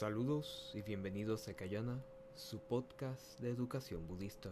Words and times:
Saludos 0.00 0.72
y 0.72 0.80
bienvenidos 0.80 1.46
a 1.48 1.52
Kayana, 1.52 2.02
su 2.34 2.58
podcast 2.58 3.38
de 3.38 3.50
educación 3.50 4.08
budista. 4.08 4.48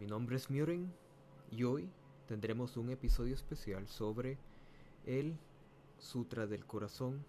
Mi 0.00 0.06
nombre 0.08 0.34
es 0.34 0.50
Muren 0.50 0.92
y 1.48 1.62
hoy 1.62 1.88
tendremos 2.26 2.76
un 2.76 2.90
episodio 2.90 3.34
especial 3.36 3.86
sobre 3.86 4.36
el 5.06 5.38
Sutra 5.98 6.48
del 6.48 6.66
Corazón, 6.66 7.24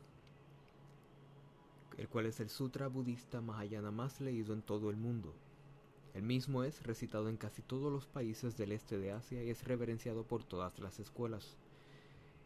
el 2.00 2.10
cual 2.10 2.26
es 2.26 2.40
el 2.40 2.50
sutra 2.50 2.88
budista 2.88 3.42
Mahayana 3.42 3.92
más 3.92 4.22
leído 4.22 4.56
en 4.56 4.64
todo 4.64 4.90
el 4.90 4.96
mundo. 4.96 5.32
El 6.16 6.24
mismo 6.24 6.64
es 6.64 6.82
recitado 6.82 7.30
en 7.30 7.38
casi 7.38 7.62
todos 7.62 7.94
los 7.94 8.08
países 8.08 8.58
del 8.58 8.72
este 8.72 8.98
de 8.98 9.12
Asia 9.12 9.44
y 9.44 9.52
es 9.52 9.64
reverenciado 9.66 10.24
por 10.24 10.44
todas 10.44 10.80
las 10.80 11.00
escuelas. 11.00 11.60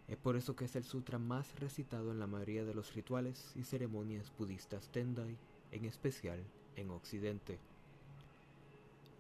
Es 0.10 0.18
por 0.18 0.36
eso 0.36 0.56
que 0.56 0.66
es 0.66 0.76
el 0.76 0.84
sutra 0.84 1.20
más 1.20 1.60
recitado 1.60 2.12
en 2.12 2.20
la 2.20 2.26
mayoría 2.26 2.66
de 2.66 2.74
los 2.74 2.96
rituales 2.96 3.54
y 3.56 3.64
ceremonias 3.64 4.34
budistas 4.38 4.90
Tendai, 4.90 5.38
en 5.72 5.86
especial 5.86 6.44
en 6.76 6.90
Occidente. 6.90 7.60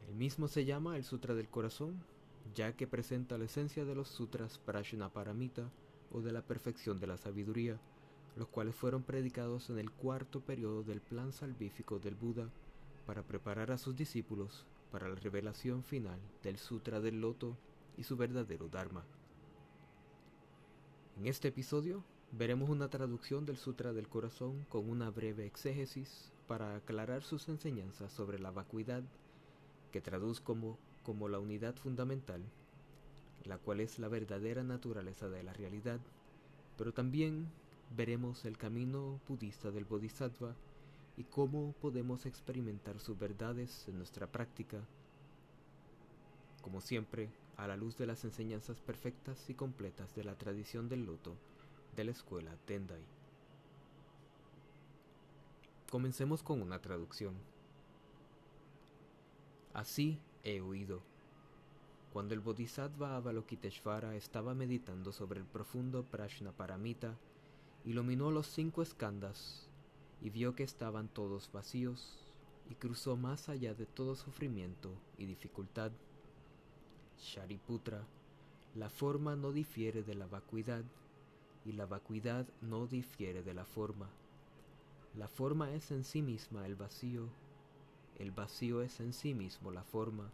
El 0.08 0.16
mismo 0.16 0.48
se 0.48 0.66
llama 0.66 0.98
el 0.98 1.04
Sutra 1.04 1.36
del 1.36 1.48
Corazón, 1.48 2.02
ya 2.56 2.76
que 2.76 2.88
presenta 2.88 3.38
la 3.38 3.46
esencia 3.46 3.86
de 3.86 3.94
los 3.94 4.08
sutras 4.08 4.58
Prajnaparamita 4.58 5.70
o 6.12 6.22
de 6.22 6.32
la 6.32 6.42
perfección 6.42 7.00
de 7.00 7.06
la 7.06 7.18
sabiduría, 7.18 7.80
los 8.36 8.48
cuales 8.48 8.74
fueron 8.74 9.04
predicados 9.04 9.70
en 9.70 9.78
el 9.78 9.92
cuarto 9.92 10.42
periodo 10.42 10.82
del 10.82 11.02
plan 11.02 11.32
salvífico 11.32 12.00
del 12.00 12.16
Buda 12.16 12.50
para 13.06 13.22
preparar 13.22 13.70
a 13.70 13.78
sus 13.78 13.96
discípulos 13.96 14.66
para 14.92 15.08
la 15.08 15.16
revelación 15.16 15.84
final 15.84 16.20
del 16.42 16.58
Sutra 16.58 17.00
del 17.00 17.22
Loto 17.22 17.56
y 17.96 18.04
su 18.04 18.18
verdadero 18.18 18.68
Dharma. 18.70 19.06
En 21.20 21.28
este 21.28 21.50
episodio 21.50 22.02
veremos 22.31 22.70
una 22.70 22.88
traducción 22.88 23.45
del 23.45 23.58
Sutra 23.58 23.92
del 23.92 24.08
Corazón 24.08 24.66
con 24.70 24.89
una 24.89 25.09
breve 25.09 25.45
exégesis 25.45 26.31
para 26.48 26.78
aclarar 26.78 27.23
sus 27.23 27.50
enseñanzas 27.50 28.14
sobre 28.14 28.39
la 28.39 28.52
vacuidad, 28.52 29.03
que 29.92 30.00
traduzco 30.00 30.78
como, 31.03 31.28
la 31.28 31.40
unidad 31.40 31.75
fundamental, 31.75 32.42
la 33.44 33.58
cual 33.58 33.81
es 33.81 34.00
la 34.00 34.08
verdadera 34.08 34.64
naturaleza 34.64 35.28
de 35.28 35.44
la 35.44 35.52
realidad, 35.52 36.00
pero 36.78 36.94
también 36.94 37.50
veremos 37.97 38.45
el 38.45 38.58
camino 38.58 39.20
budista 39.28 39.72
del 39.72 39.84
Bodhisattva 39.84 40.56
y 41.17 41.25
cómo 41.25 41.73
podemos 41.81 42.25
experimentar 42.28 42.97
sus 42.97 43.20
verdades 43.20 43.90
en 43.90 43.97
nuestra 43.97 44.31
práctica. 44.31 44.80
Como 46.62 46.80
siempre, 46.80 47.30
a 47.60 47.68
la 47.68 47.76
luz 47.76 47.98
de 47.98 48.08
las 48.08 48.24
enseñanzas 48.24 48.80
perfectas 48.80 49.50
y 49.50 49.54
completas 49.54 50.16
de 50.16 50.24
la 50.24 50.36
tradición 50.36 50.88
del 50.88 51.06
loto 51.06 51.36
de 51.94 52.06
la 52.06 52.12
escuela 52.12 52.56
Tendai. 52.66 53.04
Comencemos 55.92 56.42
con 56.42 56.62
una 56.62 56.80
traducción. 56.80 57.34
Así 59.74 60.20
he 60.44 60.62
oído. 60.62 61.02
Cuando 62.14 62.34
el 62.34 62.40
Bodhisattva 62.40 63.18
Avalokiteshvara 63.18 64.16
estaba 64.16 64.54
meditando 64.54 65.12
sobre 65.12 65.42
el 65.42 65.46
profundo 65.46 66.06
Prajnaparamita, 66.06 67.18
iluminó 67.84 68.32
los 68.32 68.48
cinco 68.48 68.82
escandas 68.82 69.68
y 70.22 70.30
vio 70.30 70.56
que 70.56 70.64
estaban 70.64 71.10
todos 71.10 71.52
vacíos 71.52 72.24
y 72.70 72.76
cruzó 72.76 73.18
más 73.18 73.50
allá 73.50 73.74
de 73.74 73.86
todo 73.86 74.16
sufrimiento 74.16 74.92
y 75.18 75.26
dificultad 75.26 75.92
Shariputra, 77.20 78.06
la 78.75 78.89
forma 78.89 79.36
no 79.36 79.52
difiere 79.52 80.03
de 80.03 80.16
la 80.16 80.25
vacuidad 80.25 80.84
y 81.66 81.73
la 81.73 81.86
vacuidad 81.86 82.48
no 82.62 82.88
difiere 82.88 83.44
de 83.44 83.53
la 83.53 83.66
forma. 83.66 84.09
La 85.16 85.28
forma 85.28 85.74
es 85.74 85.91
en 85.91 86.03
sí 86.03 86.22
misma 86.22 86.66
el 86.66 86.75
vacío, 86.75 87.28
el 88.18 88.31
vacío 88.31 88.81
es 88.81 89.00
en 89.02 89.12
sí 89.12 89.34
mismo 89.34 89.72
la 89.72 89.84
forma. 89.84 90.31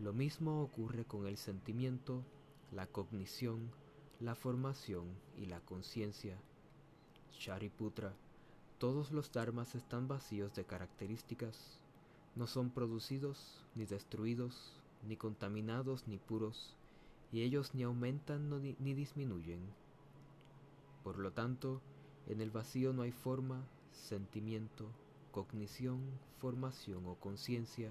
Lo 0.00 0.12
mismo 0.12 0.62
ocurre 0.62 1.04
con 1.04 1.26
el 1.26 1.36
sentimiento, 1.36 2.22
la 2.70 2.86
cognición, 2.86 3.70
la 4.18 4.34
formación 4.34 5.06
y 5.36 5.46
la 5.46 5.60
conciencia. 5.60 6.38
Shariputra, 7.32 8.14
todos 8.78 9.12
los 9.12 9.30
dharmas 9.30 9.74
están 9.74 10.08
vacíos 10.08 10.54
de 10.54 10.64
características, 10.64 11.80
no 12.34 12.46
son 12.46 12.70
producidos 12.70 13.62
ni 13.74 13.84
destruidos, 13.84 14.81
ni 15.06 15.16
contaminados 15.16 16.06
ni 16.06 16.18
puros, 16.18 16.76
y 17.32 17.42
ellos 17.42 17.74
ni 17.74 17.82
aumentan 17.82 18.50
ni 18.78 18.94
disminuyen. 18.94 19.60
Por 21.02 21.18
lo 21.18 21.32
tanto, 21.32 21.80
en 22.26 22.40
el 22.40 22.50
vacío 22.50 22.92
no 22.92 23.02
hay 23.02 23.12
forma, 23.12 23.66
sentimiento, 23.90 24.86
cognición, 25.32 26.00
formación 26.38 27.06
o 27.06 27.16
conciencia. 27.16 27.90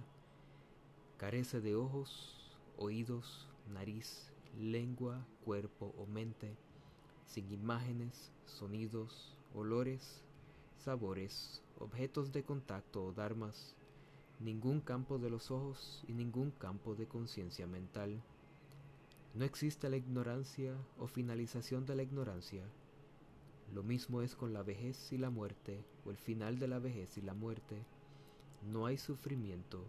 Carece 1.17 1.59
de 1.59 1.75
ojos, 1.75 2.55
oídos, 2.77 3.47
nariz, 3.73 4.31
lengua, 4.59 5.25
cuerpo 5.43 5.93
o 5.97 6.05
mente, 6.05 6.55
sin 7.25 7.51
imágenes, 7.51 8.31
sonidos, 8.45 9.35
olores, 9.53 10.21
sabores, 10.77 11.61
objetos 11.79 12.31
de 12.31 12.43
contacto 12.43 13.05
o 13.05 13.11
dharmas, 13.11 13.75
ningún 14.41 14.81
campo 14.81 15.19
de 15.19 15.29
los 15.29 15.51
ojos 15.51 16.03
y 16.07 16.13
ningún 16.13 16.49
campo 16.51 16.95
de 16.95 17.07
conciencia 17.07 17.67
mental. 17.67 18.21
No 19.35 19.45
existe 19.45 19.89
la 19.89 19.97
ignorancia 19.97 20.75
o 20.97 21.07
finalización 21.07 21.85
de 21.85 21.95
la 21.95 22.03
ignorancia. 22.03 22.63
Lo 23.73 23.83
mismo 23.83 24.21
es 24.21 24.35
con 24.35 24.51
la 24.51 24.63
vejez 24.63 25.13
y 25.13 25.17
la 25.17 25.29
muerte, 25.29 25.85
o 26.05 26.11
el 26.11 26.17
final 26.17 26.57
de 26.57 26.67
la 26.67 26.79
vejez 26.79 27.17
y 27.17 27.21
la 27.21 27.33
muerte. 27.33 27.85
No 28.71 28.87
hay 28.87 28.97
sufrimiento, 28.97 29.85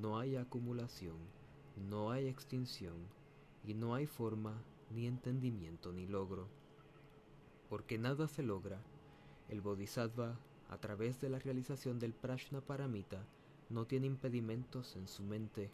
no 0.00 0.18
hay 0.18 0.36
acumulación, 0.36 1.16
no 1.88 2.10
hay 2.10 2.26
extinción, 2.26 2.96
y 3.64 3.74
no 3.74 3.94
hay 3.94 4.06
forma, 4.06 4.60
ni 4.90 5.06
entendimiento, 5.06 5.92
ni 5.92 6.06
logro. 6.06 6.48
Porque 7.70 7.98
nada 7.98 8.26
se 8.26 8.42
logra, 8.42 8.82
el 9.48 9.60
Bodhisattva, 9.60 10.38
a 10.68 10.78
través 10.78 11.20
de 11.20 11.28
la 11.28 11.38
realización 11.38 11.98
del 11.98 12.12
Prajnaparamita, 12.12 13.24
no 13.72 13.86
tiene 13.86 14.06
impedimentos 14.06 14.96
en 14.96 15.08
su 15.08 15.22
mente. 15.22 15.70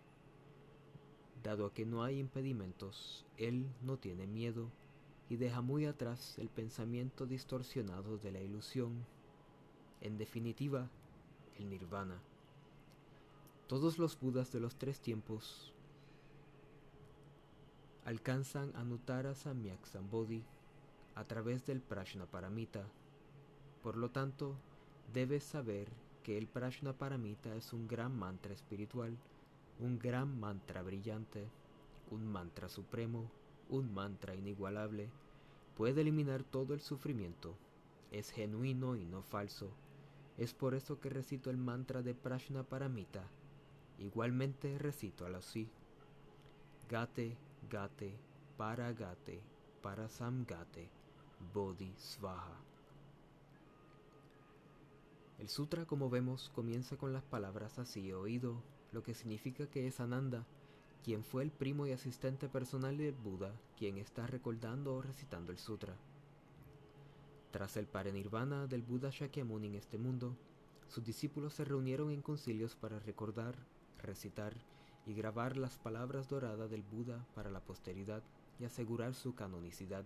Dado 1.42 1.72
que 1.72 1.84
no 1.84 2.02
hay 2.02 2.18
impedimentos, 2.18 3.26
él 3.36 3.66
no 3.82 3.98
tiene 3.98 4.26
miedo 4.26 4.70
y 5.28 5.36
deja 5.36 5.60
muy 5.60 5.84
atrás 5.84 6.38
el 6.38 6.48
pensamiento 6.48 7.26
distorsionado 7.26 8.16
de 8.18 8.32
la 8.32 8.40
ilusión. 8.40 9.04
En 10.00 10.16
definitiva, 10.16 10.88
el 11.58 11.68
nirvana. 11.68 12.20
Todos 13.66 13.98
los 13.98 14.18
budas 14.18 14.52
de 14.52 14.60
los 14.60 14.76
tres 14.76 15.00
tiempos 15.00 15.72
alcanzan 18.04 18.74
a 18.74 18.84
Nuttara 18.84 19.34
Samyak 19.34 19.84
Sambodhi 19.84 20.42
a 21.14 21.24
través 21.24 21.66
del 21.66 21.82
Prajnaparamita. 21.82 22.86
Por 23.82 23.96
lo 23.96 24.10
tanto, 24.10 24.56
debes 25.12 25.44
saber 25.44 25.88
que 26.22 26.38
el 26.38 26.46
Prajnaparamita 26.46 27.54
es 27.56 27.72
un 27.72 27.88
gran 27.88 28.16
mantra 28.16 28.52
espiritual, 28.52 29.16
un 29.78 29.98
gran 29.98 30.38
mantra 30.38 30.82
brillante, 30.82 31.48
un 32.10 32.26
mantra 32.26 32.68
supremo, 32.68 33.30
un 33.68 33.92
mantra 33.92 34.34
inigualable, 34.34 35.10
puede 35.76 36.00
eliminar 36.00 36.42
todo 36.42 36.74
el 36.74 36.80
sufrimiento, 36.80 37.54
es 38.10 38.30
genuino 38.30 38.96
y 38.96 39.04
no 39.04 39.22
falso. 39.22 39.70
Es 40.36 40.54
por 40.54 40.74
eso 40.74 41.00
que 41.00 41.10
recito 41.10 41.50
el 41.50 41.56
mantra 41.56 42.02
de 42.02 42.14
Prajnaparamita. 42.14 43.24
Igualmente 43.98 44.78
recito 44.78 45.26
al 45.26 45.34
así. 45.34 45.68
Gate, 46.88 47.36
gate, 47.68 48.14
para 48.56 48.92
gate, 48.92 49.40
para 49.82 50.08
samgate, 50.08 50.88
bodhi 51.52 51.92
svaha. 51.96 52.67
El 55.38 55.48
sutra, 55.48 55.86
como 55.86 56.10
vemos, 56.10 56.50
comienza 56.54 56.96
con 56.96 57.12
las 57.12 57.22
palabras 57.22 57.78
así 57.78 58.12
oído, 58.12 58.60
lo 58.90 59.04
que 59.04 59.14
significa 59.14 59.66
que 59.66 59.86
es 59.86 60.00
Ananda, 60.00 60.44
quien 61.04 61.22
fue 61.22 61.44
el 61.44 61.52
primo 61.52 61.86
y 61.86 61.92
asistente 61.92 62.48
personal 62.48 62.98
del 62.98 63.14
Buda, 63.14 63.52
quien 63.76 63.98
está 63.98 64.26
recordando 64.26 64.96
o 64.96 65.00
recitando 65.00 65.52
el 65.52 65.58
sutra. 65.58 65.94
Tras 67.52 67.76
el 67.76 67.86
parenirvana 67.86 68.66
del 68.66 68.82
Buda 68.82 69.10
Shakyamuni 69.10 69.68
en 69.68 69.74
este 69.76 69.96
mundo, 69.96 70.36
sus 70.88 71.04
discípulos 71.04 71.54
se 71.54 71.64
reunieron 71.64 72.10
en 72.10 72.20
concilios 72.20 72.74
para 72.74 72.98
recordar, 72.98 73.54
recitar 74.02 74.54
y 75.06 75.14
grabar 75.14 75.56
las 75.56 75.78
palabras 75.78 76.28
doradas 76.28 76.68
del 76.68 76.82
Buda 76.82 77.24
para 77.34 77.50
la 77.50 77.60
posteridad 77.60 78.22
y 78.58 78.64
asegurar 78.64 79.14
su 79.14 79.34
canonicidad. 79.36 80.04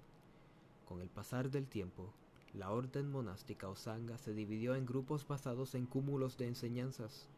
Con 0.85 1.01
el 1.01 1.09
pasar 1.09 1.51
del 1.51 1.67
tiempo, 1.67 2.13
la 2.55 2.71
orden 2.71 3.11
monástica 3.11 3.69
o 3.69 3.77
sangha 3.77 4.19
se 4.19 4.35
dividió 4.35 4.75
en 4.75 4.85
grupos 4.85 5.27
basados 5.27 5.75
en 5.75 5.87
cúmulos 5.87 6.37
de 6.37 6.49
enseñanzas, 6.49 7.29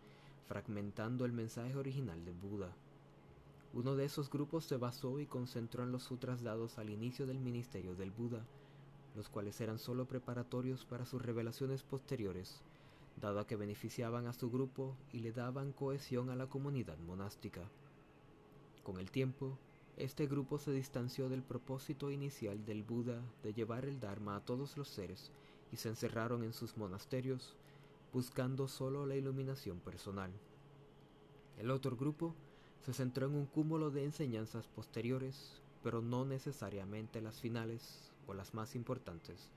fragmentando 0.48 1.24
el 1.24 1.32
mensaje 1.32 1.76
original 1.76 2.24
de 2.24 2.32
Buda. 2.32 2.74
Uno 3.72 3.94
de 3.94 4.04
esos 4.04 4.28
grupos 4.28 4.64
se 4.64 4.76
basó 4.76 5.20
y 5.20 5.26
concentró 5.26 5.84
en 5.84 5.92
los 5.92 6.02
sutras 6.02 6.42
dados 6.42 6.78
al 6.78 6.90
inicio 6.90 7.26
del 7.26 7.38
ministerio 7.38 7.94
del 7.94 8.10
Buda, 8.10 8.44
los 9.14 9.28
cuales 9.28 9.60
eran 9.60 9.78
solo 9.78 10.06
preparatorios 10.06 10.84
para 10.84 11.06
sus 11.06 11.22
revelaciones 11.22 11.84
posteriores, 11.84 12.62
dado 13.20 13.46
que 13.46 13.56
beneficiaban 13.56 14.26
a 14.26 14.32
su 14.32 14.50
grupo 14.50 14.96
y 15.12 15.20
le 15.20 15.32
daban 15.32 15.72
cohesión 15.72 16.30
a 16.30 16.36
la 16.36 16.48
comunidad 16.48 16.98
monástica. 16.98 17.62
Con 18.82 18.98
el 18.98 19.10
tiempo, 19.10 19.58
este 19.96 20.26
grupo 20.26 20.58
se 20.58 20.72
distanció 20.72 21.28
del 21.28 21.44
propósito 21.44 22.10
inicial 22.10 22.64
del 22.64 22.82
Buda 22.82 23.22
de 23.44 23.54
llevar 23.54 23.84
el 23.84 24.00
Dharma 24.00 24.34
a 24.34 24.44
todos 24.44 24.76
los 24.76 24.88
seres 24.88 25.30
y 25.72 25.76
se 25.76 25.88
encerraron 25.88 26.42
en 26.42 26.52
sus 26.52 26.76
monasterios 26.76 27.54
buscando 28.12 28.66
solo 28.66 29.06
la 29.06 29.14
iluminación 29.14 29.78
personal. 29.78 30.32
El 31.58 31.70
otro 31.70 31.96
grupo 31.96 32.34
se 32.84 32.92
centró 32.92 33.26
en 33.26 33.36
un 33.36 33.46
cúmulo 33.46 33.92
de 33.92 34.04
enseñanzas 34.04 34.66
posteriores, 34.66 35.62
pero 35.84 36.02
no 36.02 36.24
necesariamente 36.24 37.20
las 37.20 37.40
finales 37.40 38.10
o 38.26 38.34
las 38.34 38.52
más 38.52 38.74
importantes, 38.74 39.52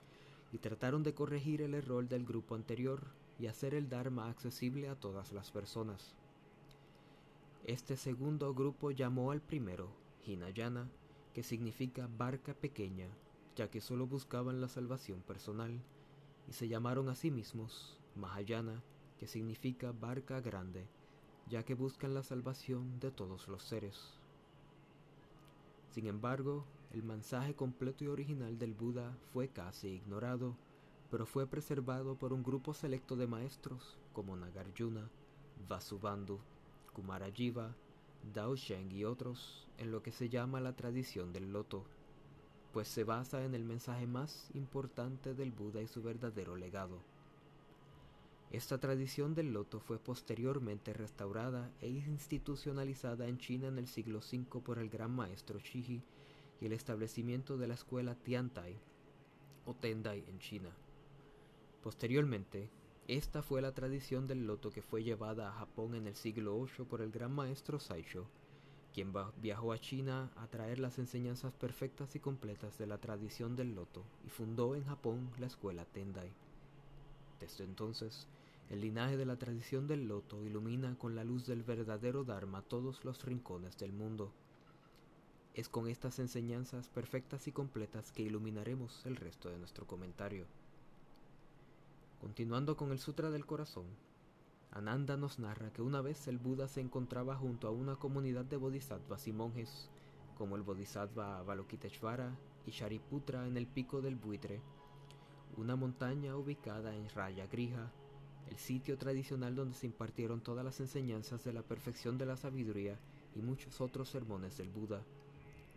y 0.51 0.59
trataron 0.59 1.01
de 1.01 1.15
corregir 1.15 1.63
el 1.63 1.73
error 1.73 2.07
del 2.07 2.25
grupo 2.25 2.53
anterior 2.53 3.01
y 3.39 3.47
hacer 3.47 3.73
el 3.73 3.89
Dharma 3.89 4.29
accesible 4.29 4.87
a 4.87 4.95
todas 4.95 5.33
las 5.33 5.49
personas. 5.49 6.13
Este 7.63 7.97
segundo 7.97 8.53
grupo 8.53 8.91
llamó 8.91 9.31
al 9.31 9.41
primero 9.41 10.06
Hinayana, 10.27 10.89
que 11.33 11.43
significa 11.43 12.09
barca 12.17 12.53
pequeña, 12.53 13.07
ya 13.55 13.69
que 13.69 13.81
solo 13.81 14.07
buscaban 14.07 14.61
la 14.61 14.67
salvación 14.67 15.21
personal, 15.21 15.81
y 16.47 16.53
se 16.53 16.67
llamaron 16.67 17.09
a 17.09 17.15
sí 17.15 17.31
mismos 17.31 17.99
Mahayana, 18.15 18.83
que 19.17 19.27
significa 19.27 19.91
barca 19.91 20.41
grande, 20.41 20.87
ya 21.47 21.63
que 21.63 21.73
buscan 21.73 22.13
la 22.13 22.23
salvación 22.23 22.99
de 22.99 23.11
todos 23.11 23.47
los 23.47 23.63
seres. 23.63 24.19
Sin 25.89 26.07
embargo, 26.07 26.65
el 26.91 27.03
mensaje 27.03 27.55
completo 27.55 28.03
y 28.03 28.07
original 28.07 28.57
del 28.57 28.73
Buda 28.73 29.17
fue 29.33 29.49
casi 29.49 29.89
ignorado, 29.89 30.55
pero 31.09 31.25
fue 31.25 31.47
preservado 31.47 32.15
por 32.15 32.33
un 32.33 32.43
grupo 32.43 32.73
selecto 32.73 33.15
de 33.15 33.27
maestros 33.27 33.97
como 34.13 34.35
Nagarjuna, 34.35 35.09
Vasubandhu, 35.67 36.39
Kumarajiva, 36.93 37.75
Dao 38.33 38.55
Sheng 38.55 38.91
y 38.91 39.05
otros 39.05 39.67
en 39.77 39.91
lo 39.91 40.01
que 40.03 40.11
se 40.11 40.29
llama 40.29 40.59
la 40.59 40.75
tradición 40.75 41.33
del 41.33 41.51
loto, 41.51 41.85
pues 42.73 42.87
se 42.87 43.03
basa 43.03 43.43
en 43.43 43.55
el 43.55 43.63
mensaje 43.63 44.07
más 44.07 44.49
importante 44.53 45.33
del 45.33 45.51
Buda 45.51 45.81
y 45.81 45.87
su 45.87 46.01
verdadero 46.03 46.55
legado. 46.55 46.99
Esta 48.51 48.77
tradición 48.77 49.35
del 49.35 49.51
loto 49.51 49.79
fue 49.79 49.99
posteriormente 49.99 50.93
restaurada 50.93 51.69
e 51.81 51.89
institucionalizada 51.89 53.27
en 53.27 53.37
China 53.37 53.67
en 53.67 53.77
el 53.77 53.87
siglo 53.87 54.19
V 54.19 54.61
por 54.61 54.79
el 54.79 54.89
gran 54.89 55.11
maestro 55.11 55.59
Shiji 55.59 56.01
y 56.61 56.65
el 56.65 56.71
establecimiento 56.71 57.57
de 57.57 57.67
la 57.67 57.73
escuela 57.73 58.15
Tiantai 58.15 58.77
o 59.65 59.73
Tendai 59.73 60.23
en 60.29 60.39
China. 60.39 60.69
Posteriormente, 61.83 62.69
esta 63.07 63.41
fue 63.41 63.61
la 63.61 63.73
tradición 63.73 64.27
del 64.27 64.45
loto 64.45 64.69
que 64.69 64.81
fue 64.81 65.01
llevada 65.01 65.47
a 65.47 65.53
Japón 65.53 65.95
en 65.95 66.07
el 66.07 66.15
siglo 66.15 66.57
VIII 66.59 66.85
por 66.85 67.01
el 67.01 67.09
gran 67.09 67.33
maestro 67.33 67.79
Saisho, 67.79 68.27
quien 68.93 69.13
viajó 69.41 69.71
a 69.71 69.79
China 69.79 70.29
a 70.35 70.47
traer 70.47 70.77
las 70.79 70.99
enseñanzas 70.99 71.53
perfectas 71.53 72.15
y 72.17 72.19
completas 72.19 72.77
de 72.77 72.85
la 72.85 72.97
tradición 72.97 73.55
del 73.55 73.75
loto 73.75 74.03
y 74.25 74.29
fundó 74.29 74.75
en 74.75 74.83
Japón 74.83 75.31
la 75.39 75.47
escuela 75.47 75.85
Tendai. 75.85 76.33
Desde 77.39 77.63
entonces, 77.63 78.27
el 78.69 78.81
linaje 78.81 79.15
de 79.15 79.25
la 79.25 79.37
tradición 79.37 79.87
del 79.87 80.09
loto 80.09 80.43
ilumina 80.43 80.97
con 80.97 81.15
la 81.15 81.23
luz 81.23 81.45
del 81.45 81.63
verdadero 81.63 82.25
Dharma 82.25 82.61
todos 82.61 83.05
los 83.05 83.23
rincones 83.23 83.77
del 83.77 83.93
mundo. 83.93 84.33
Es 85.53 85.69
con 85.69 85.87
estas 85.87 86.19
enseñanzas 86.19 86.89
perfectas 86.89 87.47
y 87.47 87.53
completas 87.53 88.11
que 88.11 88.23
iluminaremos 88.23 89.05
el 89.05 89.15
resto 89.15 89.49
de 89.49 89.59
nuestro 89.59 89.87
comentario. 89.87 90.45
Continuando 92.19 92.75
con 92.75 92.91
el 92.91 92.97
Sutra 92.97 93.29
del 93.29 93.45
Corazón, 93.45 93.85
Ananda 94.71 95.17
nos 95.17 95.37
narra 95.37 95.71
que 95.71 95.83
una 95.83 96.01
vez 96.01 96.27
el 96.27 96.39
Buda 96.39 96.67
se 96.67 96.81
encontraba 96.81 97.35
junto 97.35 97.67
a 97.67 97.71
una 97.71 97.95
comunidad 97.95 98.43
de 98.43 98.57
bodhisattvas 98.57 99.27
y 99.27 99.33
monjes, 99.33 99.91
como 100.35 100.55
el 100.55 100.63
bodhisattva 100.63 101.37
Avalokiteshvara 101.37 102.35
y 102.65 102.71
Shariputra 102.71 103.45
en 103.47 103.55
el 103.55 103.67
pico 103.67 104.01
del 104.01 104.15
buitre, 104.15 104.61
una 105.57 105.75
montaña 105.75 106.35
ubicada 106.35 106.95
en 106.95 107.07
Raya 107.09 107.45
Grija, 107.45 107.91
el 108.49 108.57
sitio 108.57 108.97
tradicional 108.97 109.55
donde 109.55 109.75
se 109.75 109.85
impartieron 109.85 110.41
todas 110.41 110.65
las 110.65 110.79
enseñanzas 110.79 111.43
de 111.43 111.53
la 111.53 111.61
perfección 111.61 112.17
de 112.17 112.25
la 112.25 112.35
sabiduría 112.35 112.97
y 113.35 113.41
muchos 113.43 113.79
otros 113.79 114.09
sermones 114.09 114.57
del 114.57 114.69
Buda, 114.69 115.03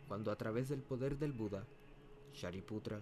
cuando 0.08 0.32
a 0.32 0.36
través 0.36 0.70
del 0.70 0.82
poder 0.82 1.18
del 1.18 1.32
Buda, 1.32 1.66
Shariputra, 2.32 2.98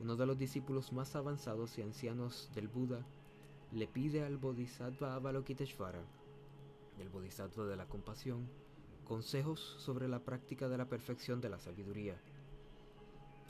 uno 0.00 0.16
de 0.16 0.26
los 0.26 0.38
discípulos 0.38 0.92
más 0.92 1.14
avanzados 1.16 1.78
y 1.78 1.82
ancianos 1.82 2.50
del 2.54 2.68
Buda, 2.68 3.04
le 3.72 3.86
pide 3.86 4.24
al 4.24 4.36
Bodhisattva 4.36 5.14
Avalokiteshvara, 5.14 6.02
el 7.00 7.08
Bodhisattva 7.08 7.66
de 7.66 7.76
la 7.76 7.86
compasión, 7.86 8.48
consejos 9.04 9.76
sobre 9.78 10.08
la 10.08 10.20
práctica 10.20 10.68
de 10.68 10.78
la 10.78 10.88
perfección 10.88 11.40
de 11.40 11.48
la 11.48 11.58
sabiduría. 11.58 12.16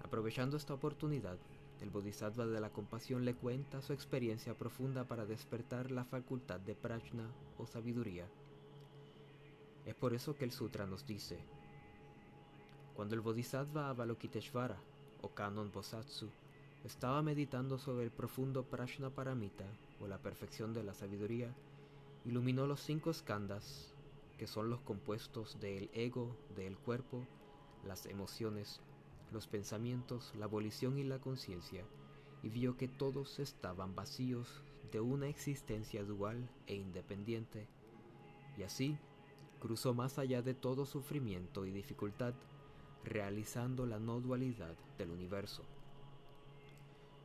Aprovechando 0.02 0.56
esta 0.56 0.74
oportunidad, 0.74 1.38
el 1.80 1.90
Bodhisattva 1.90 2.46
de 2.46 2.60
la 2.60 2.70
compasión 2.70 3.24
le 3.24 3.34
cuenta 3.34 3.82
su 3.82 3.92
experiencia 3.92 4.54
profunda 4.54 5.04
para 5.04 5.26
despertar 5.26 5.90
la 5.90 6.04
facultad 6.04 6.60
de 6.60 6.74
prajna 6.74 7.30
o 7.58 7.66
sabiduría. 7.66 8.26
Es 9.84 9.94
por 9.94 10.14
eso 10.14 10.34
que 10.34 10.44
el 10.44 10.52
sutra 10.52 10.86
nos 10.86 11.06
dice, 11.06 11.38
cuando 12.94 13.14
el 13.14 13.20
Bodhisattva 13.20 13.90
Avalokiteshvara 13.90 14.78
o 15.24 15.30
Kanon 15.32 15.72
Bosatsu 15.72 16.28
estaba 16.84 17.22
meditando 17.22 17.78
sobre 17.78 18.04
el 18.04 18.10
profundo 18.10 18.62
prajna 18.62 19.08
paramita 19.08 19.64
o 20.00 20.06
la 20.06 20.18
perfección 20.18 20.74
de 20.74 20.84
la 20.84 20.92
sabiduría, 20.92 21.50
iluminó 22.26 22.66
los 22.66 22.80
cinco 22.80 23.10
skandhas, 23.10 23.94
que 24.36 24.46
son 24.46 24.68
los 24.68 24.80
compuestos 24.80 25.58
del 25.60 25.88
ego, 25.94 26.36
del 26.54 26.76
cuerpo, 26.76 27.26
las 27.86 28.04
emociones, 28.04 28.80
los 29.32 29.46
pensamientos, 29.46 30.34
la 30.38 30.44
abolición 30.44 30.98
y 30.98 31.04
la 31.04 31.18
conciencia, 31.18 31.84
y 32.42 32.50
vio 32.50 32.76
que 32.76 32.88
todos 32.88 33.38
estaban 33.38 33.94
vacíos 33.94 34.60
de 34.92 35.00
una 35.00 35.28
existencia 35.28 36.04
dual 36.04 36.50
e 36.66 36.74
independiente, 36.74 37.66
y 38.58 38.62
así 38.62 38.98
cruzó 39.58 39.94
más 39.94 40.18
allá 40.18 40.42
de 40.42 40.52
todo 40.52 40.84
sufrimiento 40.84 41.64
y 41.64 41.70
dificultad, 41.70 42.34
realizando 43.04 43.86
la 43.86 43.98
no 43.98 44.20
dualidad 44.20 44.74
del 44.98 45.10
universo. 45.10 45.62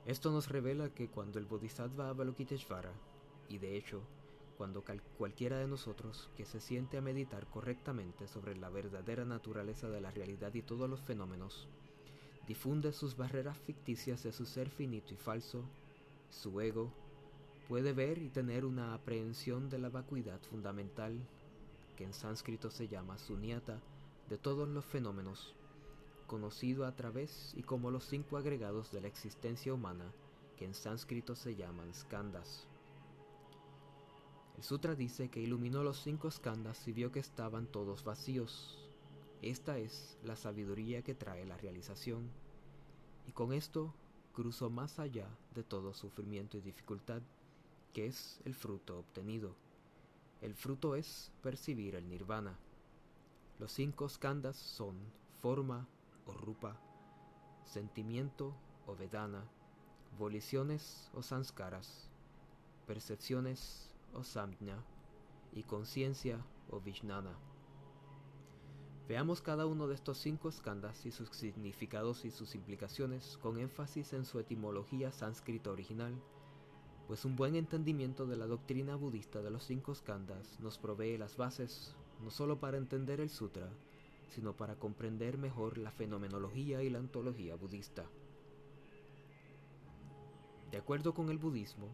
Esto 0.05 0.31
nos 0.31 0.49
revela 0.49 0.89
que 0.89 1.07
cuando 1.07 1.39
el 1.39 1.45
Bodhisattva 1.45 2.09
Avalokiteshvara, 2.09 2.91
y 3.47 3.57
de 3.57 3.77
hecho, 3.77 4.01
cuando 4.57 4.83
cualquiera 5.17 5.57
de 5.57 5.67
nosotros 5.67 6.29
que 6.35 6.45
se 6.45 6.59
siente 6.59 6.97
a 6.97 7.01
meditar 7.01 7.47
correctamente 7.47 8.27
sobre 8.27 8.57
la 8.57 8.69
verdadera 8.69 9.23
naturaleza 9.23 9.89
de 9.89 10.01
la 10.01 10.11
realidad 10.11 10.53
y 10.53 10.61
todos 10.61 10.89
los 10.89 10.99
fenómenos, 11.01 11.67
difunde 12.47 12.91
sus 12.91 13.15
barreras 13.15 13.57
ficticias 13.57 14.23
de 14.23 14.33
su 14.33 14.45
ser 14.45 14.69
finito 14.69 15.13
y 15.13 15.17
falso, 15.17 15.63
su 16.29 16.59
ego, 16.59 16.91
puede 17.67 17.93
ver 17.93 18.17
y 18.17 18.29
tener 18.29 18.65
una 18.65 18.95
aprehensión 18.95 19.69
de 19.69 19.79
la 19.79 19.89
vacuidad 19.89 20.41
fundamental, 20.49 21.17
que 21.95 22.03
en 22.03 22.13
sánscrito 22.13 22.71
se 22.71 22.87
llama 22.87 23.17
sunyata, 23.17 23.79
de 24.27 24.37
todos 24.37 24.67
los 24.67 24.85
fenómenos, 24.85 25.55
conocido 26.29 26.85
a 26.85 26.95
través 26.95 27.53
y 27.57 27.63
como 27.63 27.89
los 27.89 28.05
cinco 28.05 28.37
agregados 28.37 28.91
de 28.91 29.01
la 29.01 29.07
existencia 29.07 29.73
humana, 29.73 30.13
que 30.55 30.63
en 30.63 30.75
sánscrito 30.75 31.35
se 31.35 31.55
llaman 31.55 31.93
skandhas. 31.93 32.67
El 34.55 34.63
sutra 34.63 34.93
dice 34.93 35.29
que 35.29 35.41
iluminó 35.41 35.83
los 35.83 35.99
cinco 35.99 36.29
skandhas 36.29 36.87
y 36.87 36.93
vio 36.93 37.11
que 37.11 37.19
estaban 37.19 37.65
todos 37.65 38.03
vacíos, 38.03 38.77
esta 39.41 39.79
es 39.79 40.17
la 40.23 40.35
sabiduría 40.35 41.01
que 41.01 41.15
trae 41.15 41.45
la 41.45 41.57
realización, 41.57 42.29
y 43.25 43.31
con 43.31 43.51
esto 43.51 43.93
cruzó 44.33 44.69
más 44.69 44.99
allá 44.99 45.27
de 45.55 45.63
todo 45.63 45.93
sufrimiento 45.93 46.57
y 46.57 46.61
dificultad, 46.61 47.21
que 47.93 48.05
es 48.05 48.39
el 48.45 48.53
fruto 48.53 48.99
obtenido. 48.99 49.55
El 50.41 50.53
fruto 50.53 50.95
es 50.95 51.31
percibir 51.41 51.95
el 51.95 52.07
nirvana. 52.07 52.59
Los 53.57 53.71
cinco 53.71 54.07
skandhas 54.07 54.57
son 54.57 54.95
forma 55.41 55.87
o 56.29 56.33
rupa, 56.33 56.75
sentimiento 57.65 58.53
o 58.85 58.95
vedana, 58.95 59.43
voliciones 60.17 61.09
o 61.13 61.21
sanskaras, 61.21 62.09
percepciones 62.85 63.93
o 64.13 64.23
samjna 64.23 64.83
y 65.51 65.63
conciencia 65.63 66.39
o 66.69 66.79
vijnana. 66.79 67.35
Veamos 69.07 69.41
cada 69.41 69.65
uno 69.65 69.87
de 69.87 69.95
estos 69.95 70.19
cinco 70.19 70.51
skandhas 70.51 71.05
y 71.07 71.11
sus 71.11 71.29
significados 71.29 72.25
y 72.25 72.31
sus 72.31 72.53
implicaciones 72.53 73.39
con 73.41 73.57
énfasis 73.57 74.13
en 74.13 74.23
su 74.23 74.39
etimología 74.39 75.11
sánscrita 75.11 75.71
original, 75.71 76.13
pues 77.07 77.25
un 77.25 77.35
buen 77.35 77.55
entendimiento 77.55 78.27
de 78.27 78.37
la 78.37 78.45
doctrina 78.45 78.95
budista 78.95 79.41
de 79.41 79.49
los 79.49 79.63
cinco 79.63 79.95
skandhas 79.95 80.59
nos 80.59 80.77
provee 80.77 81.17
las 81.17 81.37
bases 81.37 81.95
no 82.21 82.29
solo 82.29 82.59
para 82.59 82.77
entender 82.77 83.19
el 83.19 83.31
sutra, 83.31 83.67
sino 84.29 84.55
para 84.55 84.75
comprender 84.75 85.37
mejor 85.37 85.77
la 85.77 85.91
fenomenología 85.91 86.81
y 86.83 86.89
la 86.89 86.99
ontología 86.99 87.55
budista. 87.55 88.05
De 90.71 90.77
acuerdo 90.77 91.13
con 91.13 91.29
el 91.29 91.37
budismo, 91.37 91.87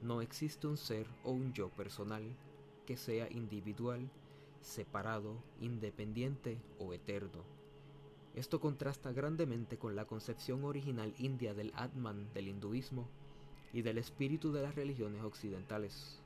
no 0.00 0.22
existe 0.22 0.66
un 0.66 0.76
ser 0.76 1.06
o 1.24 1.32
un 1.32 1.52
yo 1.52 1.68
personal 1.68 2.22
que 2.86 2.96
sea 2.96 3.30
individual, 3.30 4.08
separado, 4.60 5.42
independiente 5.60 6.60
o 6.78 6.94
eterno. 6.94 7.44
Esto 8.34 8.60
contrasta 8.60 9.12
grandemente 9.12 9.78
con 9.78 9.96
la 9.96 10.04
concepción 10.04 10.64
original 10.64 11.12
india 11.18 11.54
del 11.54 11.72
Atman 11.74 12.32
del 12.32 12.48
hinduismo 12.48 13.08
y 13.72 13.82
del 13.82 13.98
espíritu 13.98 14.52
de 14.52 14.62
las 14.62 14.76
religiones 14.76 15.22
occidentales. 15.22 16.19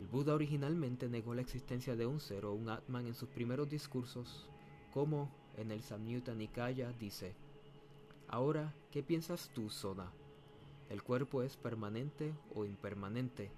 El 0.00 0.06
Buda 0.06 0.34
originalmente 0.34 1.10
negó 1.10 1.34
la 1.34 1.42
existencia 1.42 1.94
de 1.94 2.06
un 2.06 2.20
ser 2.20 2.46
o 2.46 2.54
un 2.54 2.70
Atman 2.70 3.06
en 3.06 3.14
sus 3.14 3.28
primeros 3.28 3.68
discursos, 3.68 4.48
como 4.94 5.30
en 5.58 5.70
el 5.70 5.82
Samyutta 5.82 6.34
Nikaya 6.34 6.90
dice, 6.92 7.34
Ahora, 8.26 8.74
¿qué 8.90 9.02
piensas 9.02 9.50
tú, 9.52 9.68
Sona? 9.68 10.10
¿El 10.88 11.02
cuerpo 11.02 11.42
es 11.42 11.58
permanente 11.58 12.32
o 12.54 12.64
impermanente? 12.64 13.50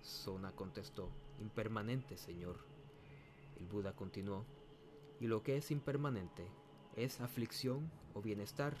Sona 0.00 0.50
contestó, 0.52 1.10
impermanente, 1.42 2.16
Señor. 2.16 2.56
El 3.60 3.66
Buda 3.66 3.92
continuó, 3.92 4.46
¿y 5.20 5.26
lo 5.26 5.42
que 5.42 5.58
es 5.58 5.70
impermanente? 5.70 6.46
¿Es 6.96 7.20
aflicción 7.20 7.90
o 8.14 8.22
bienestar? 8.22 8.74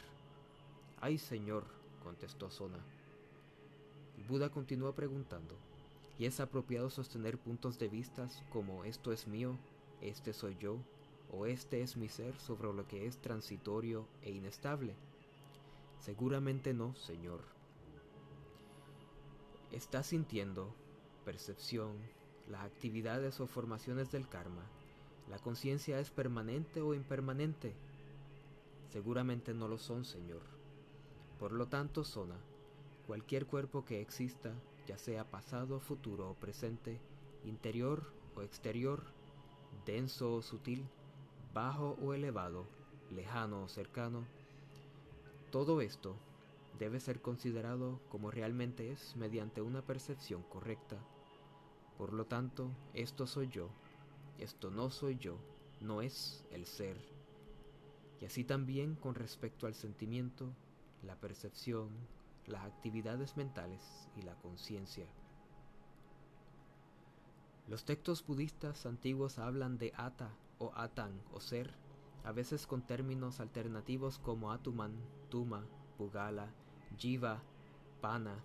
Ay, 1.02 1.18
Señor, 1.18 1.66
contestó 2.02 2.50
Sona. 2.50 2.78
El 4.16 4.24
Buda 4.24 4.48
continuó 4.48 4.94
preguntando, 4.94 5.58
¿y 6.18 6.26
es 6.26 6.40
apropiado 6.40 6.90
sostener 6.90 7.38
puntos 7.38 7.78
de 7.78 7.88
vista 7.88 8.28
como 8.50 8.84
esto 8.84 9.12
es 9.12 9.26
mío, 9.26 9.58
este 10.00 10.32
soy 10.32 10.56
yo, 10.58 10.78
o 11.30 11.46
este 11.46 11.82
es 11.82 11.96
mi 11.96 12.08
ser 12.08 12.38
sobre 12.38 12.72
lo 12.72 12.86
que 12.86 13.06
es 13.06 13.18
transitorio 13.18 14.06
e 14.22 14.30
inestable? 14.30 14.94
Seguramente 16.00 16.72
no, 16.72 16.94
Señor. 16.94 17.40
¿Estás 19.72 20.06
sintiendo, 20.06 20.74
percepción, 21.24 21.96
las 22.48 22.64
actividades 22.64 23.40
o 23.40 23.46
formaciones 23.46 24.12
del 24.12 24.28
karma? 24.28 24.62
¿La 25.28 25.38
conciencia 25.38 25.98
es 25.98 26.10
permanente 26.10 26.80
o 26.80 26.94
impermanente? 26.94 27.74
Seguramente 28.90 29.52
no 29.52 29.66
lo 29.66 29.78
son, 29.78 30.04
Señor. 30.04 30.42
Por 31.40 31.52
lo 31.52 31.66
tanto, 31.66 32.04
Sona, 32.04 32.38
cualquier 33.06 33.46
cuerpo 33.46 33.84
que 33.84 34.00
exista, 34.00 34.54
ya 34.86 34.98
sea 34.98 35.24
pasado, 35.30 35.80
futuro 35.80 36.30
o 36.30 36.34
presente, 36.34 37.00
interior 37.44 38.12
o 38.34 38.42
exterior, 38.42 39.02
denso 39.84 40.34
o 40.34 40.42
sutil, 40.42 40.86
bajo 41.52 41.96
o 42.02 42.14
elevado, 42.14 42.66
lejano 43.10 43.64
o 43.64 43.68
cercano, 43.68 44.24
todo 45.50 45.80
esto 45.80 46.16
debe 46.78 47.00
ser 47.00 47.20
considerado 47.20 48.00
como 48.10 48.30
realmente 48.30 48.92
es 48.92 49.16
mediante 49.16 49.62
una 49.62 49.82
percepción 49.82 50.42
correcta. 50.42 50.96
Por 51.96 52.12
lo 52.12 52.26
tanto, 52.26 52.70
esto 52.92 53.26
soy 53.26 53.48
yo, 53.48 53.70
esto 54.38 54.70
no 54.70 54.90
soy 54.90 55.16
yo, 55.16 55.38
no 55.80 56.02
es 56.02 56.44
el 56.50 56.66
ser. 56.66 56.96
Y 58.20 58.26
así 58.26 58.44
también 58.44 58.94
con 58.96 59.14
respecto 59.14 59.66
al 59.66 59.74
sentimiento, 59.74 60.52
la 61.02 61.16
percepción, 61.16 61.88
las 62.48 62.64
actividades 62.64 63.36
mentales 63.36 64.08
y 64.16 64.22
la 64.22 64.34
conciencia. 64.36 65.06
Los 67.68 67.84
textos 67.84 68.24
budistas 68.24 68.86
antiguos 68.86 69.38
hablan 69.38 69.78
de 69.78 69.92
ata 69.96 70.30
o 70.58 70.72
atan 70.76 71.20
o 71.32 71.40
ser, 71.40 71.74
a 72.24 72.32
veces 72.32 72.66
con 72.66 72.82
términos 72.82 73.40
alternativos 73.40 74.18
como 74.18 74.52
atuman, 74.52 74.94
tuma, 75.30 75.64
pugala, 75.98 76.48
jiva, 76.96 77.42
pana, 78.00 78.36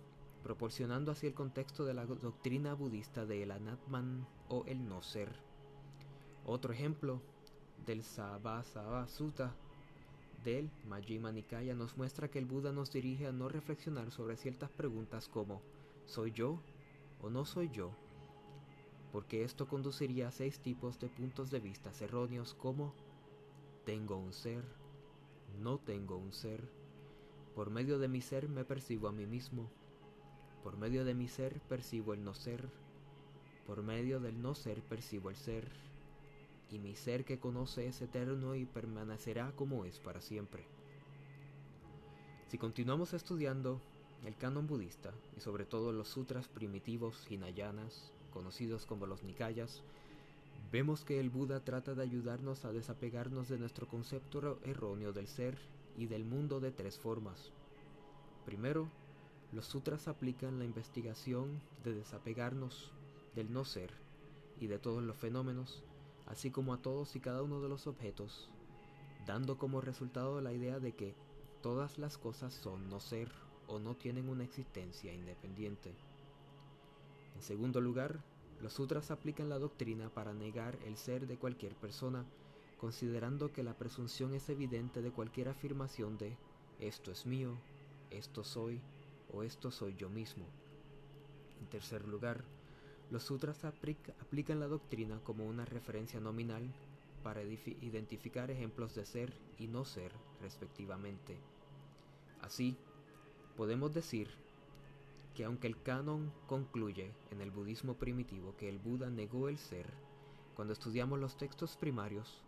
proporcionando 0.42 1.12
así 1.12 1.28
el 1.28 1.34
contexto 1.34 1.84
de 1.84 1.94
la 1.94 2.04
doctrina 2.04 2.74
budista 2.74 3.26
del 3.26 3.52
anatman 3.52 4.26
o 4.48 4.64
el 4.66 4.88
no 4.88 5.02
ser. 5.02 5.32
Otro 6.44 6.72
ejemplo 6.72 7.20
del 7.86 8.02
Sabasava 8.02 9.06
Sutta 9.06 9.54
del 10.44 10.70
Majjhima 10.88 11.30
Nikaya 11.30 11.74
nos 11.74 11.96
muestra 11.96 12.28
que 12.28 12.38
el 12.38 12.46
Buda 12.46 12.72
nos 12.72 12.92
dirige 12.92 13.26
a 13.26 13.32
no 13.32 13.48
reflexionar 13.48 14.10
sobre 14.10 14.36
ciertas 14.36 14.70
preguntas 14.70 15.28
como 15.28 15.62
¿soy 16.06 16.32
yo 16.32 16.60
o 17.20 17.30
no 17.30 17.44
soy 17.44 17.70
yo? 17.70 17.92
Porque 19.12 19.44
esto 19.44 19.68
conduciría 19.68 20.28
a 20.28 20.32
seis 20.32 20.58
tipos 20.58 20.98
de 20.98 21.08
puntos 21.08 21.50
de 21.50 21.60
vista 21.60 21.90
erróneos 22.00 22.54
como 22.54 22.94
tengo 23.84 24.16
un 24.16 24.32
ser, 24.32 24.64
no 25.60 25.78
tengo 25.78 26.16
un 26.16 26.32
ser. 26.32 26.60
Por 27.54 27.70
medio 27.70 27.98
de 27.98 28.08
mi 28.08 28.20
ser 28.20 28.48
me 28.48 28.64
percibo 28.64 29.08
a 29.08 29.12
mí 29.12 29.26
mismo. 29.26 29.70
Por 30.62 30.76
medio 30.76 31.04
de 31.04 31.14
mi 31.14 31.28
ser 31.28 31.60
percibo 31.62 32.14
el 32.14 32.24
no 32.24 32.34
ser. 32.34 32.68
Por 33.66 33.82
medio 33.82 34.20
del 34.20 34.40
no 34.40 34.54
ser 34.54 34.82
percibo 34.82 35.30
el 35.30 35.36
ser. 35.36 35.91
Y 36.72 36.80
mi 36.80 36.96
ser 36.96 37.24
que 37.24 37.38
conoce 37.38 37.86
es 37.86 38.02
eterno 38.02 38.56
y 38.56 38.64
permanecerá 38.64 39.52
como 39.54 39.84
es 39.84 40.00
para 40.00 40.20
siempre. 40.20 40.64
Si 42.48 42.58
continuamos 42.58 43.12
estudiando 43.12 43.80
el 44.24 44.36
canon 44.36 44.66
budista 44.66 45.12
y 45.36 45.40
sobre 45.40 45.66
todo 45.66 45.92
los 45.92 46.08
sutras 46.08 46.48
primitivos 46.48 47.30
hinayanas, 47.30 48.12
conocidos 48.32 48.86
como 48.86 49.06
los 49.06 49.22
Nikayas, 49.22 49.84
Vemos 50.72 51.04
que 51.04 51.20
el 51.20 51.28
Buda 51.28 51.60
trata 51.60 51.94
de 51.94 52.02
ayudarnos 52.02 52.64
a 52.64 52.72
desapegarnos 52.72 53.50
de 53.50 53.58
nuestro 53.58 53.86
concepto 53.86 54.58
erróneo 54.64 55.12
del 55.12 55.28
ser 55.28 55.58
y 55.98 56.06
del 56.06 56.24
mundo 56.24 56.60
de 56.60 56.70
tres 56.70 56.98
formas. 56.98 57.52
Primero, 58.46 58.88
los 59.52 59.66
sutras 59.66 60.08
aplican 60.08 60.58
la 60.58 60.64
investigación 60.64 61.60
de 61.84 61.92
desapegarnos 61.92 62.90
del 63.34 63.52
no 63.52 63.66
ser 63.66 63.90
y 64.60 64.66
de 64.66 64.78
todos 64.78 65.02
los 65.02 65.14
fenómenos, 65.14 65.84
así 66.26 66.50
como 66.50 66.74
a 66.74 66.78
todos 66.82 67.16
y 67.16 67.20
cada 67.20 67.42
uno 67.42 67.60
de 67.60 67.68
los 67.68 67.86
objetos, 67.86 68.50
dando 69.26 69.58
como 69.58 69.80
resultado 69.80 70.40
la 70.40 70.52
idea 70.52 70.78
de 70.78 70.92
que 70.92 71.14
todas 71.62 71.98
las 71.98 72.18
cosas 72.18 72.52
son 72.52 72.88
no 72.88 73.00
ser 73.00 73.30
o 73.66 73.78
no 73.78 73.94
tienen 73.94 74.28
una 74.28 74.44
existencia 74.44 75.12
independiente. 75.12 75.94
En 77.34 77.42
segundo 77.42 77.80
lugar, 77.80 78.20
los 78.60 78.74
sutras 78.74 79.10
aplican 79.10 79.48
la 79.48 79.58
doctrina 79.58 80.08
para 80.10 80.32
negar 80.32 80.78
el 80.84 80.96
ser 80.96 81.26
de 81.26 81.36
cualquier 81.36 81.74
persona, 81.74 82.24
considerando 82.78 83.52
que 83.52 83.62
la 83.62 83.74
presunción 83.74 84.34
es 84.34 84.48
evidente 84.48 85.02
de 85.02 85.10
cualquier 85.10 85.48
afirmación 85.48 86.18
de 86.18 86.36
esto 86.78 87.12
es 87.12 87.26
mío, 87.26 87.56
esto 88.10 88.44
soy 88.44 88.80
o 89.32 89.42
esto 89.42 89.70
soy 89.70 89.94
yo 89.94 90.08
mismo. 90.10 90.44
En 91.60 91.66
tercer 91.66 92.06
lugar, 92.06 92.44
los 93.12 93.24
sutras 93.24 93.62
aplican 93.66 94.58
la 94.58 94.66
doctrina 94.66 95.20
como 95.22 95.44
una 95.44 95.66
referencia 95.66 96.18
nominal 96.18 96.62
para 97.22 97.42
identificar 97.42 98.50
ejemplos 98.50 98.94
de 98.94 99.04
ser 99.04 99.34
y 99.58 99.66
no 99.66 99.84
ser 99.84 100.10
respectivamente. 100.40 101.36
Así, 102.40 102.74
podemos 103.54 103.92
decir 103.92 104.28
que 105.34 105.44
aunque 105.44 105.66
el 105.66 105.80
canon 105.82 106.32
concluye 106.46 107.12
en 107.30 107.42
el 107.42 107.50
budismo 107.50 107.98
primitivo 107.98 108.56
que 108.56 108.70
el 108.70 108.78
Buda 108.78 109.10
negó 109.10 109.50
el 109.50 109.58
ser, 109.58 109.86
cuando 110.56 110.72
estudiamos 110.72 111.20
los 111.20 111.36
textos 111.36 111.76
primarios, 111.76 112.42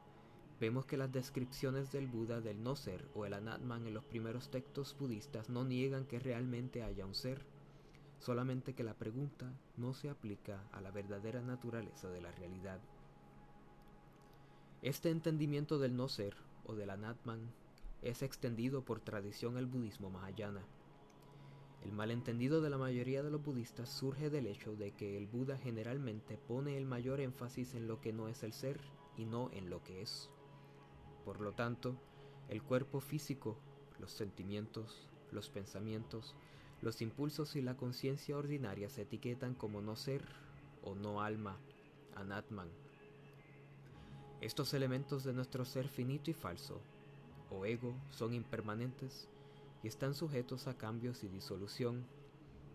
vemos 0.61 0.87
que 0.87 0.97
las 0.97 1.13
descripciones 1.13 1.93
del 1.93 2.07
Buda 2.07 2.41
del 2.41 2.63
no 2.63 2.75
ser 2.75 3.07
o 3.15 3.27
el 3.27 3.35
Anatman 3.35 3.87
en 3.87 3.93
los 3.93 4.05
primeros 4.05 4.51
textos 4.51 4.97
budistas 4.99 5.51
no 5.51 5.63
niegan 5.63 6.07
que 6.07 6.21
realmente 6.21 6.83
haya 6.83 7.05
un 7.05 7.15
ser, 7.15 7.45
solamente 8.25 8.75
que 8.75 8.85
la 8.85 8.95
pregunta 8.95 9.53
no 9.77 9.93
se 9.95 10.09
aplica 10.11 10.63
a 10.73 10.81
la 10.81 10.91
verdadera 10.91 11.43
naturaleza 11.43 12.09
de 12.09 12.21
la 12.21 12.33
realidad. 12.33 12.81
Este 14.83 15.11
entendimiento 15.11 15.79
del 15.79 15.97
no 15.97 16.09
ser 16.09 16.37
o 16.65 16.75
del 16.75 16.91
Anatman 16.91 17.41
es 18.03 18.23
extendido 18.23 18.85
por 18.85 19.01
tradición 19.01 19.57
al 19.57 19.67
budismo 19.67 20.11
mahayana 20.11 20.65
el 21.85 21.93
malentendido 21.93 22.63
de 22.63 22.71
la 22.71 22.79
mayoría 22.79 23.23
de 23.23 23.31
los 23.31 23.45
budistas 23.45 23.91
surge 23.91 24.31
del 24.31 24.47
hecho 24.47 24.75
de 24.75 24.93
que 24.93 25.19
el 25.19 25.27
Buda 25.27 25.59
generalmente 25.59 26.39
pone 26.39 26.79
el 26.79 26.87
mayor 26.87 27.21
énfasis 27.21 27.75
en 27.75 27.87
lo 27.87 28.01
que 28.01 28.15
no 28.15 28.29
es 28.29 28.43
el 28.43 28.55
ser 28.55 28.81
y 29.19 29.27
no 29.27 29.51
en 29.53 29.69
lo 29.69 29.83
que 29.85 30.01
es. 30.01 30.31
Por 31.27 31.43
lo 31.43 31.53
tanto, 31.53 31.95
el 32.49 32.63
cuerpo 32.63 33.01
físico, 33.01 33.59
los 33.99 34.13
sentimientos, 34.13 35.11
los 35.31 35.51
pensamientos, 35.51 36.35
los 36.85 37.01
impulsos 37.01 37.57
y 37.57 37.63
la 37.63 37.79
conciencia 37.79 38.37
ordinaria 38.37 38.91
se 38.91 39.03
etiquetan 39.03 39.55
como 39.55 39.81
no 39.81 39.97
ser 39.97 40.23
o 40.83 40.95
no 40.95 41.23
alma, 41.23 41.57
anatman. 42.15 42.69
Estos 44.43 44.75
elementos 44.75 45.25
de 45.25 45.33
nuestro 45.33 45.65
ser 45.65 45.89
finito 45.89 46.31
y 46.31 46.35
falso, 46.35 46.83
o 47.51 47.65
ego, 47.65 47.95
son 48.11 48.35
impermanentes 48.35 49.31
y 49.83 49.89
están 49.89 50.13
sujetos 50.15 50.67
a 50.67 50.77
cambios 50.77 51.25
y 51.25 51.29
disolución, 51.29 52.05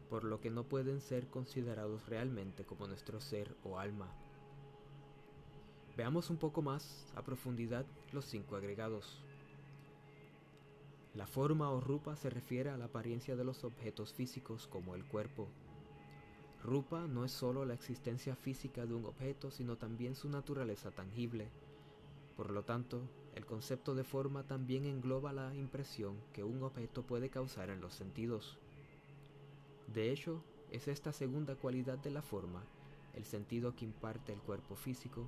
por 0.10 0.24
lo 0.24 0.42
que 0.42 0.50
no 0.50 0.64
pueden 0.64 1.02
ser 1.02 1.28
considerados 1.28 2.08
realmente 2.08 2.66
como 2.66 2.88
nuestro 2.88 3.22
ser 3.22 3.56
o 3.64 3.78
alma. 3.78 4.12
Veamos 5.96 6.32
un 6.32 6.38
poco 6.38 6.64
más 6.64 7.14
a 7.16 7.22
profundidad 7.22 7.86
los 8.12 8.26
cinco 8.26 8.56
agregados. 8.56 9.22
La 11.16 11.26
forma 11.26 11.72
o 11.72 11.82
rupa 11.82 12.16
se 12.16 12.30
refiere 12.30 12.70
a 12.70 12.78
la 12.78 12.86
apariencia 12.86 13.36
de 13.36 13.44
los 13.44 13.64
objetos 13.64 14.14
físicos 14.14 14.68
como 14.68 14.96
el 14.96 15.06
cuerpo. 15.06 15.48
Rupa 16.64 17.08
no 17.08 17.26
es 17.26 17.32
sólo 17.32 17.66
la 17.66 17.74
existencia 17.74 18.36
física 18.36 18.86
de 18.86 18.94
un 18.94 19.06
objeto, 19.06 19.50
sino 19.50 19.78
también 19.78 20.16
su 20.16 20.30
naturaleza 20.30 20.92
tangible. 20.92 21.50
Por 22.36 22.52
lo 22.52 22.64
tanto, 22.64 23.02
el 23.34 23.46
concepto 23.46 23.96
de 23.96 24.04
forma 24.04 24.44
también 24.44 24.86
engloba 24.86 25.34
la 25.34 25.56
impresión 25.56 26.16
que 26.32 26.44
un 26.44 26.62
objeto 26.64 27.04
puede 27.04 27.30
causar 27.30 27.70
en 27.70 27.82
los 27.82 27.94
sentidos. 27.94 28.60
De 29.88 30.12
hecho, 30.12 30.44
es 30.70 30.88
esta 30.88 31.12
segunda 31.12 31.56
cualidad 31.56 31.98
de 31.98 32.12
la 32.12 32.22
forma, 32.22 32.64
el 33.16 33.26
sentido 33.26 33.76
que 33.76 33.86
imparte 33.86 34.32
el 34.32 34.40
cuerpo 34.40 34.76
físico, 34.76 35.28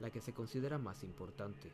la 0.00 0.10
que 0.10 0.20
se 0.20 0.32
considera 0.32 0.78
más 0.78 1.04
importante. 1.04 1.70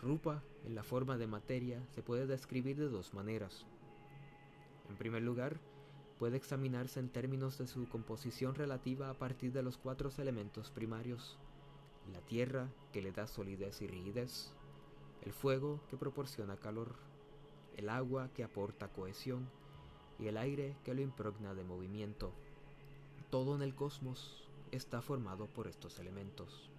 Rupa, 0.00 0.42
en 0.64 0.74
la 0.76 0.84
forma 0.84 1.18
de 1.18 1.26
materia, 1.26 1.84
se 1.94 2.02
puede 2.02 2.26
describir 2.26 2.76
de 2.76 2.88
dos 2.88 3.14
maneras. 3.14 3.66
En 4.88 4.96
primer 4.96 5.22
lugar, 5.22 5.58
puede 6.18 6.36
examinarse 6.36 7.00
en 7.00 7.08
términos 7.08 7.58
de 7.58 7.66
su 7.66 7.88
composición 7.88 8.54
relativa 8.54 9.10
a 9.10 9.14
partir 9.14 9.52
de 9.52 9.62
los 9.62 9.76
cuatro 9.76 10.10
elementos 10.18 10.70
primarios. 10.70 11.36
La 12.12 12.20
tierra, 12.20 12.68
que 12.92 13.02
le 13.02 13.12
da 13.12 13.26
solidez 13.26 13.82
y 13.82 13.88
rigidez, 13.88 14.52
el 15.22 15.32
fuego, 15.32 15.80
que 15.90 15.96
proporciona 15.96 16.56
calor, 16.56 16.94
el 17.76 17.88
agua, 17.88 18.30
que 18.34 18.44
aporta 18.44 18.88
cohesión, 18.88 19.48
y 20.18 20.28
el 20.28 20.36
aire, 20.36 20.76
que 20.84 20.94
lo 20.94 21.02
impregna 21.02 21.54
de 21.54 21.64
movimiento. 21.64 22.32
Todo 23.30 23.56
en 23.56 23.62
el 23.62 23.74
cosmos 23.74 24.48
está 24.70 25.02
formado 25.02 25.46
por 25.46 25.66
estos 25.66 25.98
elementos. 25.98 26.70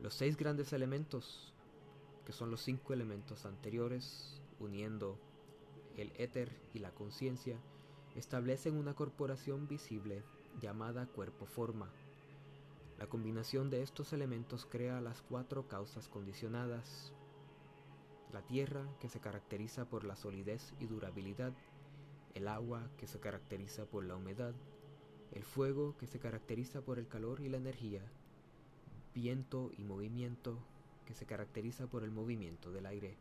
Los 0.00 0.14
seis 0.14 0.36
grandes 0.36 0.72
elementos 0.72 1.52
que 2.26 2.32
son 2.32 2.50
los 2.50 2.60
cinco 2.60 2.92
elementos 2.92 3.46
anteriores, 3.46 4.42
uniendo 4.58 5.16
el 5.96 6.12
éter 6.16 6.50
y 6.74 6.80
la 6.80 6.90
conciencia, 6.90 7.56
establecen 8.16 8.76
una 8.76 8.94
corporación 8.94 9.68
visible 9.68 10.24
llamada 10.60 11.06
cuerpo-forma. 11.06 11.88
La 12.98 13.06
combinación 13.06 13.70
de 13.70 13.82
estos 13.82 14.12
elementos 14.12 14.66
crea 14.66 15.00
las 15.00 15.22
cuatro 15.22 15.68
causas 15.68 16.08
condicionadas. 16.08 17.12
La 18.32 18.42
tierra, 18.42 18.84
que 18.98 19.08
se 19.08 19.20
caracteriza 19.20 19.88
por 19.88 20.02
la 20.02 20.16
solidez 20.16 20.74
y 20.80 20.86
durabilidad, 20.86 21.52
el 22.34 22.48
agua, 22.48 22.90
que 22.98 23.06
se 23.06 23.20
caracteriza 23.20 23.86
por 23.86 24.04
la 24.04 24.16
humedad, 24.16 24.54
el 25.30 25.44
fuego, 25.44 25.96
que 25.96 26.06
se 26.06 26.18
caracteriza 26.18 26.80
por 26.80 26.98
el 26.98 27.06
calor 27.06 27.40
y 27.40 27.48
la 27.48 27.58
energía, 27.58 28.02
viento 29.14 29.70
y 29.78 29.84
movimiento, 29.84 30.58
que 31.06 31.14
se 31.14 31.24
caracteriza 31.24 31.86
por 31.86 32.04
el 32.04 32.10
movimiento 32.10 32.70
del 32.72 32.84
aire. 32.84 33.16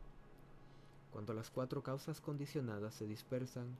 Cuando 1.11 1.33
las 1.33 1.49
cuatro 1.49 1.81
causas 1.81 2.19
condicionadas 2.19 2.93
se 2.93 3.07
dispersan, 3.07 3.77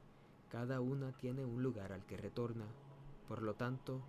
cada 0.49 0.79
una 0.79 1.11
tiene 1.11 1.43
un 1.43 1.61
lugar 1.61 1.91
al 1.91 2.05
que 2.05 2.15
retorna, 2.15 2.65
por 3.27 3.41
lo 3.41 3.55
tanto, 3.55 4.01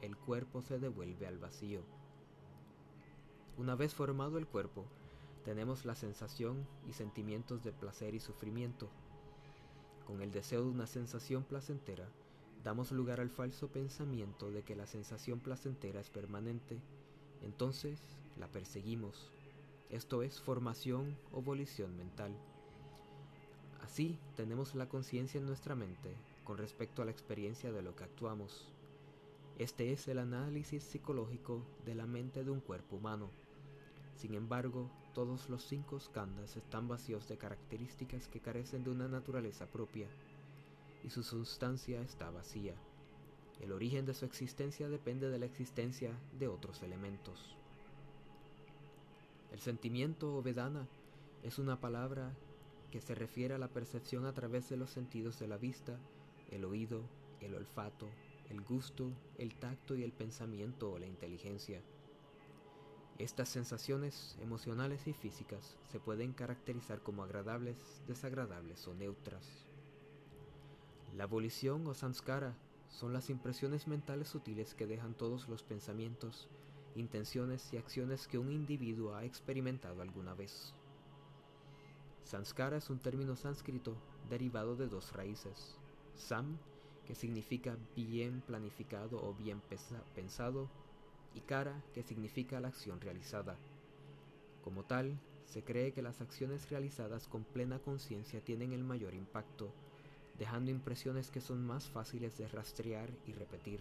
el 0.00 0.16
cuerpo 0.16 0.62
se 0.62 0.80
devuelve 0.80 1.26
al 1.28 1.38
vacío. 1.38 1.82
Una 3.56 3.76
vez 3.76 3.94
formado 3.94 4.38
el 4.38 4.48
cuerpo, 4.48 4.86
tenemos 5.44 5.84
la 5.84 5.94
sensación 5.94 6.66
y 6.88 6.94
sentimientos 6.94 7.62
de 7.62 7.72
placer 7.72 8.14
y 8.14 8.20
sufrimiento. 8.20 8.88
Con 10.06 10.22
el 10.22 10.32
deseo 10.32 10.64
de 10.64 10.70
una 10.70 10.86
sensación 10.86 11.44
placentera, 11.44 12.08
damos 12.64 12.90
lugar 12.90 13.20
al 13.20 13.30
falso 13.30 13.68
pensamiento 13.68 14.50
de 14.50 14.62
que 14.62 14.74
la 14.74 14.86
sensación 14.86 15.38
placentera 15.38 16.00
es 16.00 16.10
permanente, 16.10 16.80
entonces 17.42 18.00
la 18.38 18.48
perseguimos 18.48 19.30
esto 19.92 20.22
es 20.22 20.40
formación 20.40 21.16
o 21.32 21.42
volición 21.42 21.94
mental. 21.98 22.34
Así 23.82 24.18
tenemos 24.36 24.74
la 24.74 24.88
conciencia 24.88 25.38
en 25.38 25.46
nuestra 25.46 25.74
mente 25.74 26.16
con 26.44 26.56
respecto 26.56 27.02
a 27.02 27.04
la 27.04 27.10
experiencia 27.10 27.70
de 27.72 27.82
lo 27.82 27.94
que 27.94 28.04
actuamos. 28.04 28.72
Este 29.58 29.92
es 29.92 30.08
el 30.08 30.18
análisis 30.18 30.82
psicológico 30.82 31.62
de 31.84 31.94
la 31.94 32.06
mente 32.06 32.42
de 32.42 32.50
un 32.50 32.60
cuerpo 32.60 32.96
humano. 32.96 33.28
Sin 34.16 34.34
embargo, 34.34 34.90
todos 35.14 35.50
los 35.50 35.62
cinco 35.62 36.00
skandhas 36.00 36.56
están 36.56 36.88
vacíos 36.88 37.28
de 37.28 37.36
características 37.36 38.28
que 38.28 38.40
carecen 38.40 38.84
de 38.84 38.90
una 38.90 39.08
naturaleza 39.08 39.66
propia, 39.66 40.08
y 41.04 41.10
su 41.10 41.22
sustancia 41.22 42.00
está 42.00 42.30
vacía. 42.30 42.74
El 43.60 43.72
origen 43.72 44.06
de 44.06 44.14
su 44.14 44.24
existencia 44.24 44.88
depende 44.88 45.28
de 45.28 45.38
la 45.38 45.46
existencia 45.46 46.18
de 46.38 46.48
otros 46.48 46.82
elementos. 46.82 47.56
El 49.52 49.60
sentimiento 49.60 50.34
o 50.34 50.42
vedana 50.42 50.88
es 51.42 51.58
una 51.58 51.78
palabra 51.78 52.32
que 52.90 53.02
se 53.02 53.14
refiere 53.14 53.54
a 53.54 53.58
la 53.58 53.68
percepción 53.68 54.24
a 54.24 54.32
través 54.32 54.70
de 54.70 54.78
los 54.78 54.90
sentidos 54.90 55.38
de 55.38 55.46
la 55.46 55.58
vista, 55.58 55.98
el 56.50 56.64
oído, 56.64 57.02
el 57.40 57.54
olfato, 57.54 58.08
el 58.48 58.62
gusto, 58.62 59.12
el 59.36 59.54
tacto 59.54 59.94
y 59.94 60.02
el 60.02 60.12
pensamiento 60.12 60.92
o 60.92 60.98
la 60.98 61.06
inteligencia. 61.06 61.82
Estas 63.18 63.50
sensaciones 63.50 64.38
emocionales 64.40 65.06
y 65.06 65.12
físicas 65.12 65.76
se 65.90 66.00
pueden 66.00 66.32
caracterizar 66.32 67.02
como 67.02 67.22
agradables, 67.22 68.02
desagradables 68.08 68.88
o 68.88 68.94
neutras. 68.94 69.66
La 71.14 71.26
volición 71.26 71.86
o 71.86 71.94
samskara 71.94 72.56
son 72.88 73.12
las 73.12 73.28
impresiones 73.28 73.86
mentales 73.86 74.28
sutiles 74.28 74.74
que 74.74 74.86
dejan 74.86 75.14
todos 75.14 75.46
los 75.48 75.62
pensamientos, 75.62 76.48
intenciones 76.94 77.72
y 77.72 77.76
acciones 77.76 78.26
que 78.28 78.38
un 78.38 78.50
individuo 78.50 79.14
ha 79.14 79.24
experimentado 79.24 80.02
alguna 80.02 80.34
vez. 80.34 80.74
Sanskara 82.24 82.76
es 82.76 82.90
un 82.90 82.98
término 82.98 83.36
sánscrito 83.36 83.96
derivado 84.28 84.76
de 84.76 84.88
dos 84.88 85.12
raíces. 85.12 85.78
Sam, 86.14 86.58
que 87.06 87.14
significa 87.14 87.76
bien 87.96 88.42
planificado 88.42 89.22
o 89.22 89.34
bien 89.34 89.60
pensado, 90.14 90.70
y 91.34 91.40
Kara, 91.40 91.82
que 91.94 92.02
significa 92.02 92.60
la 92.60 92.68
acción 92.68 93.00
realizada. 93.00 93.56
Como 94.62 94.84
tal, 94.84 95.18
se 95.44 95.64
cree 95.64 95.92
que 95.92 96.02
las 96.02 96.20
acciones 96.20 96.70
realizadas 96.70 97.26
con 97.26 97.44
plena 97.44 97.78
conciencia 97.78 98.40
tienen 98.40 98.72
el 98.72 98.84
mayor 98.84 99.14
impacto, 99.14 99.72
dejando 100.38 100.70
impresiones 100.70 101.30
que 101.30 101.40
son 101.40 101.64
más 101.66 101.88
fáciles 101.88 102.38
de 102.38 102.48
rastrear 102.48 103.10
y 103.26 103.32
repetir. 103.32 103.80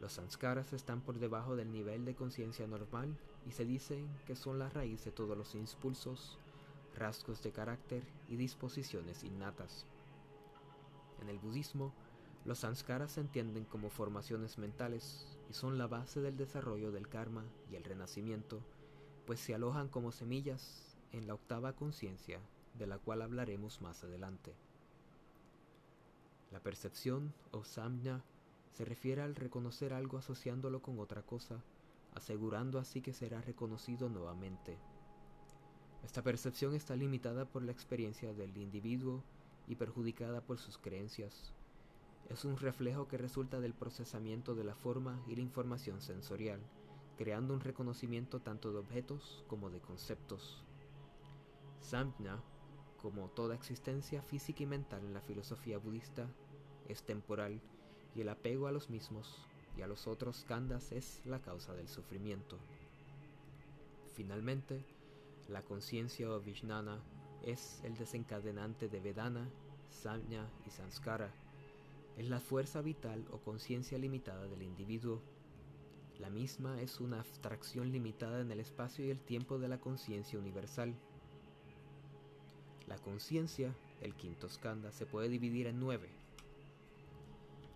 Los 0.00 0.12
sanskaras 0.12 0.72
están 0.72 1.02
por 1.02 1.18
debajo 1.18 1.56
del 1.56 1.70
nivel 1.70 2.04
de 2.06 2.14
conciencia 2.14 2.66
normal 2.66 3.16
y 3.46 3.52
se 3.52 3.66
dicen 3.66 4.08
que 4.26 4.34
son 4.34 4.58
la 4.58 4.70
raíz 4.70 5.04
de 5.04 5.12
todos 5.12 5.36
los 5.36 5.54
impulsos, 5.54 6.38
rasgos 6.96 7.42
de 7.42 7.52
carácter 7.52 8.02
y 8.28 8.36
disposiciones 8.36 9.24
innatas. 9.24 9.84
En 11.20 11.28
el 11.28 11.38
budismo, 11.38 11.92
los 12.46 12.60
sanskaras 12.60 13.12
se 13.12 13.20
entienden 13.20 13.64
como 13.64 13.90
formaciones 13.90 14.56
mentales 14.56 15.36
y 15.50 15.52
son 15.52 15.76
la 15.76 15.86
base 15.86 16.22
del 16.22 16.38
desarrollo 16.38 16.90
del 16.92 17.08
karma 17.08 17.44
y 17.70 17.76
el 17.76 17.84
renacimiento, 17.84 18.60
pues 19.26 19.38
se 19.38 19.54
alojan 19.54 19.88
como 19.88 20.12
semillas 20.12 20.96
en 21.12 21.26
la 21.26 21.34
octava 21.34 21.74
conciencia, 21.74 22.40
de 22.78 22.86
la 22.86 22.98
cual 22.98 23.20
hablaremos 23.20 23.82
más 23.82 24.02
adelante. 24.02 24.54
La 26.50 26.60
percepción 26.60 27.34
o 27.50 27.64
samna 27.64 28.24
se 28.72 28.84
refiere 28.84 29.22
al 29.22 29.34
reconocer 29.34 29.92
algo 29.92 30.18
asociándolo 30.18 30.80
con 30.80 30.98
otra 30.98 31.22
cosa, 31.22 31.62
asegurando 32.14 32.78
así 32.78 33.00
que 33.00 33.12
será 33.12 33.40
reconocido 33.40 34.08
nuevamente. 34.08 34.78
Esta 36.04 36.22
percepción 36.22 36.74
está 36.74 36.96
limitada 36.96 37.44
por 37.44 37.62
la 37.62 37.72
experiencia 37.72 38.32
del 38.32 38.56
individuo 38.56 39.22
y 39.66 39.76
perjudicada 39.76 40.40
por 40.40 40.58
sus 40.58 40.78
creencias. 40.78 41.52
Es 42.28 42.44
un 42.44 42.56
reflejo 42.56 43.06
que 43.06 43.18
resulta 43.18 43.60
del 43.60 43.74
procesamiento 43.74 44.54
de 44.54 44.64
la 44.64 44.74
forma 44.74 45.20
y 45.26 45.34
la 45.34 45.42
información 45.42 46.00
sensorial, 46.00 46.60
creando 47.18 47.52
un 47.52 47.60
reconocimiento 47.60 48.40
tanto 48.40 48.72
de 48.72 48.78
objetos 48.78 49.44
como 49.46 49.68
de 49.68 49.80
conceptos. 49.80 50.64
Samjna, 51.80 52.40
como 53.02 53.28
toda 53.28 53.54
existencia 53.54 54.22
física 54.22 54.62
y 54.62 54.66
mental 54.66 55.04
en 55.04 55.14
la 55.14 55.20
filosofía 55.20 55.78
budista, 55.78 56.28
es 56.88 57.02
temporal 57.02 57.60
y 58.14 58.22
el 58.22 58.28
apego 58.28 58.66
a 58.66 58.72
los 58.72 58.90
mismos 58.90 59.38
y 59.76 59.82
a 59.82 59.86
los 59.86 60.06
otros 60.06 60.38
skandhas 60.38 60.92
es 60.92 61.22
la 61.24 61.40
causa 61.40 61.74
del 61.74 61.88
sufrimiento. 61.88 62.58
Finalmente, 64.14 64.84
la 65.48 65.62
conciencia 65.62 66.30
o 66.30 66.40
Vijnana 66.40 67.00
es 67.44 67.80
el 67.84 67.96
desencadenante 67.96 68.88
de 68.88 69.00
Vedana, 69.00 69.48
Samnya 69.88 70.48
y 70.66 70.70
Sanskara. 70.70 71.32
Es 72.16 72.28
la 72.28 72.40
fuerza 72.40 72.82
vital 72.82 73.24
o 73.30 73.38
conciencia 73.38 73.98
limitada 73.98 74.46
del 74.46 74.62
individuo. 74.62 75.22
La 76.18 76.28
misma 76.28 76.80
es 76.82 77.00
una 77.00 77.20
abstracción 77.20 77.92
limitada 77.92 78.40
en 78.40 78.50
el 78.50 78.60
espacio 78.60 79.06
y 79.06 79.10
el 79.10 79.20
tiempo 79.20 79.58
de 79.58 79.68
la 79.68 79.80
conciencia 79.80 80.38
universal. 80.38 80.94
La 82.86 82.98
conciencia, 82.98 83.74
el 84.02 84.14
quinto 84.14 84.48
skanda, 84.48 84.92
se 84.92 85.06
puede 85.06 85.28
dividir 85.28 85.66
en 85.66 85.80
nueve, 85.80 86.10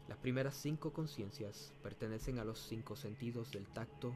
las 0.09 0.19
primeras 0.19 0.55
cinco 0.55 0.93
conciencias 0.93 1.73
pertenecen 1.83 2.38
a 2.38 2.45
los 2.45 2.59
cinco 2.59 2.95
sentidos 2.95 3.51
del 3.53 3.67
tacto, 3.69 4.14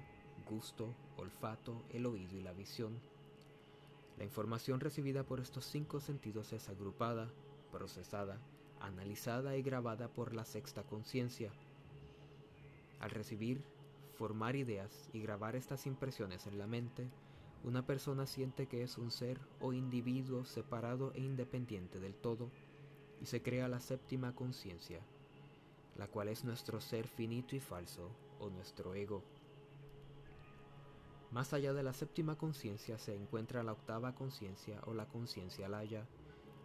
gusto, 0.49 0.95
olfato, 1.17 1.83
el 1.91 2.05
oído 2.07 2.37
y 2.37 2.43
la 2.43 2.53
visión. 2.53 3.01
La 4.19 4.25
información 4.25 4.81
recibida 4.81 5.25
por 5.25 5.41
estos 5.41 5.65
cinco 5.65 6.01
sentidos 6.01 6.53
es 6.53 6.69
agrupada, 6.69 7.31
procesada, 7.73 8.39
analizada 8.81 9.57
y 9.57 9.63
grabada 9.63 10.09
por 10.09 10.35
la 10.35 10.45
sexta 10.45 10.83
conciencia. 10.83 11.53
Al 13.01 13.11
recibir, 13.11 13.63
formar 14.15 14.57
ideas 14.57 15.09
y 15.13 15.21
grabar 15.21 15.57
estas 15.57 15.87
impresiones 15.87 16.47
en 16.47 16.59
la 16.59 16.67
mente, 16.67 17.09
una 17.65 17.87
persona 17.87 18.27
siente 18.27 18.67
que 18.67 18.83
es 18.83 18.99
un 18.99 19.11
ser 19.11 19.41
o 19.61 19.73
individuo 19.73 20.45
separado 20.45 21.13
e 21.15 21.21
independiente 21.21 21.99
del 21.99 22.15
todo 22.15 22.51
y 23.21 23.27
se 23.27 23.43
crea 23.43 23.69
la 23.69 23.81
séptima 23.81 24.35
conciencia, 24.35 25.01
la 25.99 26.07
cual 26.07 26.29
es 26.29 26.45
nuestro 26.45 26.81
ser 26.81 27.07
finito 27.07 27.57
y 27.57 27.61
falso 27.61 28.11
o 28.39 28.49
nuestro 28.49 28.95
ego. 28.95 29.23
Más 31.31 31.53
allá 31.53 31.75
de 31.75 31.83
la 31.83 31.93
séptima 31.93 32.39
conciencia 32.39 32.99
se 32.99 33.15
encuentra 33.15 33.63
la 33.63 33.73
octava 33.73 34.15
conciencia 34.15 34.81
o 34.87 34.95
la 34.95 35.07
conciencia 35.07 35.69
laya, 35.69 36.07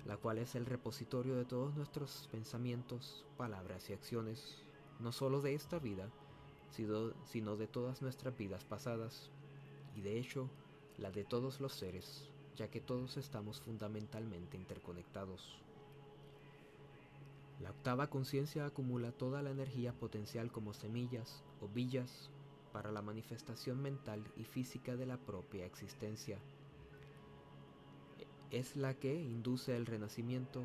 la 0.05 0.17
cual 0.17 0.37
es 0.37 0.55
el 0.55 0.65
repositorio 0.65 1.35
de 1.35 1.45
todos 1.45 1.75
nuestros 1.75 2.29
pensamientos, 2.31 3.25
palabras 3.35 3.89
y 3.89 3.93
acciones, 3.93 4.57
no 4.99 5.11
solo 5.11 5.41
de 5.41 5.53
esta 5.53 5.79
vida, 5.79 6.09
sino 6.69 7.57
de 7.57 7.67
todas 7.67 8.01
nuestras 8.01 8.37
vidas 8.37 8.63
pasadas, 8.63 9.31
y 9.95 10.01
de 10.01 10.17
hecho 10.17 10.49
la 10.97 11.11
de 11.11 11.23
todos 11.23 11.59
los 11.59 11.73
seres, 11.73 12.29
ya 12.55 12.69
que 12.69 12.81
todos 12.81 13.17
estamos 13.17 13.61
fundamentalmente 13.61 14.57
interconectados. 14.57 15.59
La 17.63 17.69
octava 17.69 18.09
conciencia 18.09 18.65
acumula 18.65 19.13
toda 19.13 19.41
la 19.41 19.49
energía 19.49 19.93
potencial 19.93 20.51
como 20.51 20.73
semillas 20.73 21.45
o 21.61 21.69
villas 21.69 22.29
para 22.73 22.91
la 22.91 23.01
manifestación 23.01 23.81
mental 23.81 24.21
y 24.35 24.43
física 24.43 24.97
de 24.97 25.05
la 25.05 25.15
propia 25.15 25.65
existencia. 25.65 26.39
Es 28.51 28.75
la 28.75 28.95
que 28.95 29.15
induce 29.15 29.77
el 29.77 29.85
renacimiento, 29.85 30.61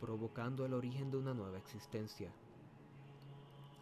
provocando 0.00 0.64
el 0.64 0.74
origen 0.74 1.10
de 1.10 1.16
una 1.16 1.34
nueva 1.34 1.58
existencia. 1.58 2.30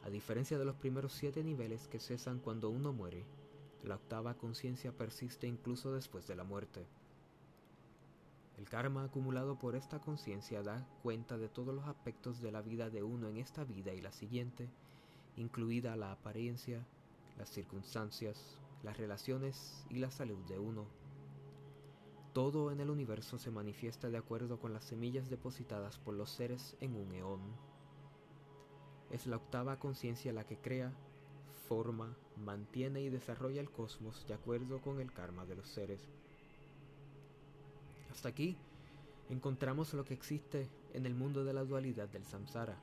A 0.02 0.08
diferencia 0.08 0.58
de 0.58 0.64
los 0.64 0.76
primeros 0.76 1.12
siete 1.12 1.44
niveles 1.44 1.88
que 1.88 2.00
cesan 2.00 2.38
cuando 2.38 2.70
uno 2.70 2.94
muere, 2.94 3.26
la 3.84 3.96
octava 3.96 4.32
conciencia 4.32 4.92
persiste 4.92 5.46
incluso 5.46 5.92
después 5.92 6.26
de 6.26 6.36
la 6.36 6.44
muerte. 6.44 6.86
El 8.60 8.68
karma 8.68 9.04
acumulado 9.04 9.58
por 9.58 9.74
esta 9.74 10.00
conciencia 10.00 10.62
da 10.62 10.86
cuenta 11.02 11.38
de 11.38 11.48
todos 11.48 11.74
los 11.74 11.86
aspectos 11.86 12.42
de 12.42 12.52
la 12.52 12.60
vida 12.60 12.90
de 12.90 13.02
uno 13.02 13.26
en 13.26 13.38
esta 13.38 13.64
vida 13.64 13.94
y 13.94 14.02
la 14.02 14.12
siguiente, 14.12 14.68
incluida 15.38 15.96
la 15.96 16.12
apariencia, 16.12 16.84
las 17.38 17.48
circunstancias, 17.48 18.60
las 18.82 18.98
relaciones 18.98 19.86
y 19.88 19.94
la 19.94 20.10
salud 20.10 20.44
de 20.46 20.58
uno. 20.58 20.84
Todo 22.34 22.70
en 22.70 22.80
el 22.80 22.90
universo 22.90 23.38
se 23.38 23.50
manifiesta 23.50 24.10
de 24.10 24.18
acuerdo 24.18 24.60
con 24.60 24.74
las 24.74 24.84
semillas 24.84 25.30
depositadas 25.30 25.98
por 25.98 26.12
los 26.12 26.28
seres 26.28 26.76
en 26.80 26.96
un 26.96 27.14
eón. 27.14 27.40
Es 29.08 29.26
la 29.26 29.36
octava 29.36 29.78
conciencia 29.78 30.34
la 30.34 30.44
que 30.44 30.58
crea, 30.58 30.92
forma, 31.66 32.14
mantiene 32.36 33.00
y 33.00 33.08
desarrolla 33.08 33.62
el 33.62 33.70
cosmos 33.70 34.26
de 34.28 34.34
acuerdo 34.34 34.82
con 34.82 35.00
el 35.00 35.14
karma 35.14 35.46
de 35.46 35.54
los 35.54 35.68
seres. 35.70 36.19
Hasta 38.10 38.28
aquí 38.28 38.56
encontramos 39.28 39.94
lo 39.94 40.04
que 40.04 40.14
existe 40.14 40.68
en 40.92 41.06
el 41.06 41.14
mundo 41.14 41.44
de 41.44 41.52
la 41.52 41.64
dualidad 41.64 42.08
del 42.08 42.24
samsara. 42.24 42.76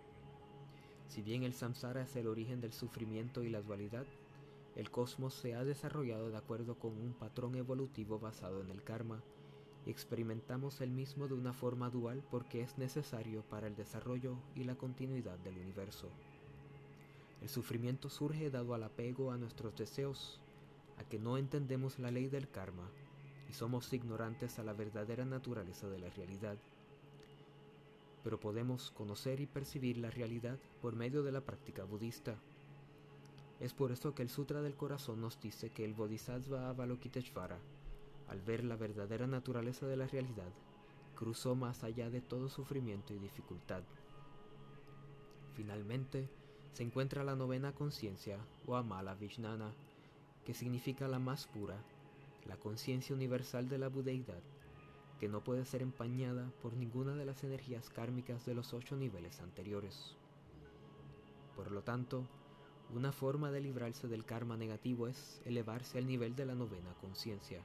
Si 1.07 1.21
bien 1.21 1.43
el 1.43 1.53
samsara 1.53 2.03
es 2.03 2.15
el 2.15 2.27
origen 2.27 2.61
del 2.61 2.73
sufrimiento 2.73 3.43
y 3.43 3.49
la 3.49 3.61
dualidad, 3.61 4.05
el 4.75 4.89
cosmos 4.89 5.33
se 5.33 5.55
ha 5.55 5.63
desarrollado 5.63 6.29
de 6.29 6.37
acuerdo 6.37 6.75
con 6.75 6.91
un 6.93 7.13
patrón 7.13 7.55
evolutivo 7.55 8.19
basado 8.19 8.61
en 8.61 8.69
el 8.69 8.83
karma 8.83 9.21
y 9.85 9.89
experimentamos 9.89 10.81
el 10.81 10.91
mismo 10.91 11.27
de 11.27 11.33
una 11.33 11.53
forma 11.53 11.89
dual 11.89 12.23
porque 12.29 12.61
es 12.61 12.77
necesario 12.77 13.41
para 13.43 13.67
el 13.67 13.75
desarrollo 13.75 14.37
y 14.55 14.63
la 14.63 14.75
continuidad 14.75 15.37
del 15.39 15.57
universo. 15.57 16.09
El 17.41 17.49
sufrimiento 17.49 18.09
surge 18.09 18.49
dado 18.49 18.73
al 18.73 18.83
apego 18.83 19.31
a 19.31 19.37
nuestros 19.37 19.75
deseos, 19.75 20.39
a 20.97 21.03
que 21.03 21.19
no 21.19 21.37
entendemos 21.37 21.99
la 21.99 22.11
ley 22.11 22.27
del 22.27 22.49
karma 22.49 22.89
y 23.49 23.53
somos 23.53 23.91
ignorantes 23.93 24.59
a 24.59 24.63
la 24.63 24.73
verdadera 24.73 25.25
naturaleza 25.25 25.87
de 25.87 25.99
la 25.99 26.09
realidad. 26.09 26.57
Pero 28.23 28.39
podemos 28.39 28.91
conocer 28.91 29.39
y 29.39 29.45
percibir 29.45 29.97
la 29.97 30.09
realidad 30.09 30.57
por 30.81 30.95
medio 30.95 31.23
de 31.23 31.31
la 31.31 31.41
práctica 31.41 31.83
budista. 31.83 32.35
Es 33.59 33.73
por 33.73 33.91
esto 33.91 34.13
que 34.13 34.21
el 34.21 34.29
Sutra 34.29 34.61
del 34.61 34.75
Corazón 34.75 35.21
nos 35.21 35.39
dice 35.39 35.69
que 35.69 35.85
el 35.85 35.93
Bodhisattva 35.93 36.69
Avalokiteshvara, 36.69 37.57
al 38.27 38.41
ver 38.41 38.63
la 38.63 38.75
verdadera 38.75 39.27
naturaleza 39.27 39.87
de 39.87 39.97
la 39.97 40.07
realidad, 40.07 40.51
cruzó 41.15 41.55
más 41.55 41.83
allá 41.83 42.09
de 42.09 42.21
todo 42.21 42.49
sufrimiento 42.49 43.13
y 43.13 43.17
dificultad. 43.17 43.81
Finalmente, 45.55 46.29
se 46.73 46.83
encuentra 46.83 47.23
la 47.23 47.35
novena 47.35 47.71
conciencia 47.71 48.37
o 48.67 48.75
Amala 48.75 49.15
Vishnana, 49.15 49.71
que 50.45 50.53
significa 50.53 51.07
la 51.07 51.17
más 51.17 51.47
pura, 51.47 51.75
la 52.47 52.57
conciencia 52.57 53.15
universal 53.15 53.69
de 53.69 53.77
la 53.77 53.89
budeidad, 53.89 54.41
que 55.19 55.27
no 55.27 55.43
puede 55.43 55.65
ser 55.65 55.81
empañada 55.81 56.51
por 56.61 56.73
ninguna 56.73 57.15
de 57.15 57.25
las 57.25 57.43
energías 57.43 57.89
kármicas 57.89 58.45
de 58.45 58.53
los 58.53 58.73
ocho 58.73 58.95
niveles 58.95 59.41
anteriores. 59.41 60.15
Por 61.55 61.71
lo 61.71 61.81
tanto, 61.81 62.27
una 62.93 63.11
forma 63.11 63.51
de 63.51 63.61
librarse 63.61 64.07
del 64.07 64.23
karma 64.23 64.55
negativo 64.55 65.07
es 65.07 65.41
elevarse 65.45 65.97
al 65.97 66.07
nivel 66.07 66.35
de 66.35 66.45
la 66.45 66.55
novena 66.55 66.93
conciencia. 67.01 67.61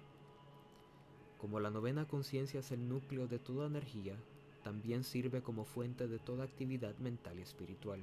Como 1.38 1.60
la 1.60 1.70
novena 1.70 2.06
conciencia 2.06 2.60
es 2.60 2.72
el 2.72 2.88
núcleo 2.88 3.28
de 3.28 3.38
toda 3.38 3.66
energía, 3.66 4.16
también 4.62 5.04
sirve 5.04 5.42
como 5.42 5.64
fuente 5.64 6.08
de 6.08 6.18
toda 6.18 6.44
actividad 6.44 6.96
mental 6.98 7.38
y 7.38 7.42
espiritual. 7.42 8.00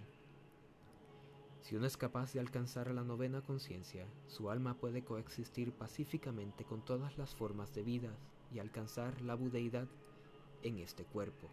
Si 1.62 1.76
uno 1.76 1.86
es 1.86 1.98
capaz 1.98 2.34
de 2.34 2.40
alcanzar 2.40 2.92
la 2.92 3.04
novena 3.04 3.42
conciencia, 3.42 4.08
su 4.28 4.50
alma 4.50 4.76
puede 4.76 5.04
coexistir 5.04 5.74
pacíficamente 5.74 6.64
con 6.64 6.84
todas 6.84 7.18
las 7.18 7.36
formas 7.36 7.74
de 7.74 7.84
vida 7.84 8.12
y 8.54 8.60
alcanzar 8.60 9.22
la 9.22 9.36
budeidad 9.36 9.88
en 10.64 10.80
este 10.80 11.04
cuerpo. 11.06 11.50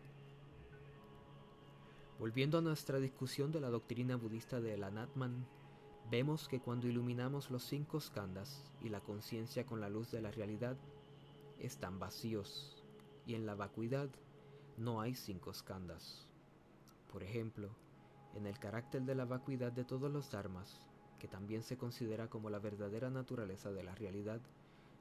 Volviendo 2.18 2.58
a 2.58 2.62
nuestra 2.62 2.98
discusión 2.98 3.52
de 3.52 3.60
la 3.60 3.68
doctrina 3.68 4.16
budista 4.16 4.60
de 4.60 4.82
Anatman, 4.82 5.46
vemos 6.10 6.48
que 6.48 6.60
cuando 6.60 6.86
iluminamos 6.86 7.50
los 7.50 7.62
cinco 7.62 8.00
skandhas 8.00 8.64
y 8.80 8.88
la 8.88 9.00
conciencia 9.00 9.66
con 9.66 9.80
la 9.80 9.90
luz 9.90 10.10
de 10.12 10.22
la 10.22 10.30
realidad, 10.30 10.76
están 11.58 11.98
vacíos, 11.98 12.82
y 13.26 13.34
en 13.34 13.44
la 13.44 13.54
vacuidad 13.54 14.08
no 14.78 15.00
hay 15.00 15.14
cinco 15.14 15.52
skandhas. 15.52 16.26
Por 17.12 17.22
ejemplo, 17.22 17.70
en 18.37 18.46
el 18.46 18.59
carácter 18.59 19.03
de 19.03 19.14
la 19.14 19.25
vacuidad 19.25 19.72
de 19.72 19.85
todos 19.85 20.11
los 20.11 20.31
dharmas, 20.31 20.81
que 21.18 21.29
también 21.29 21.62
se 21.62 21.77
considera 21.77 22.29
como 22.29 22.51
la 22.51 22.59
verdadera 22.59 23.11
naturaleza 23.11 23.72
de 23.72 23.83
la 23.83 23.94
realidad, 23.94 24.40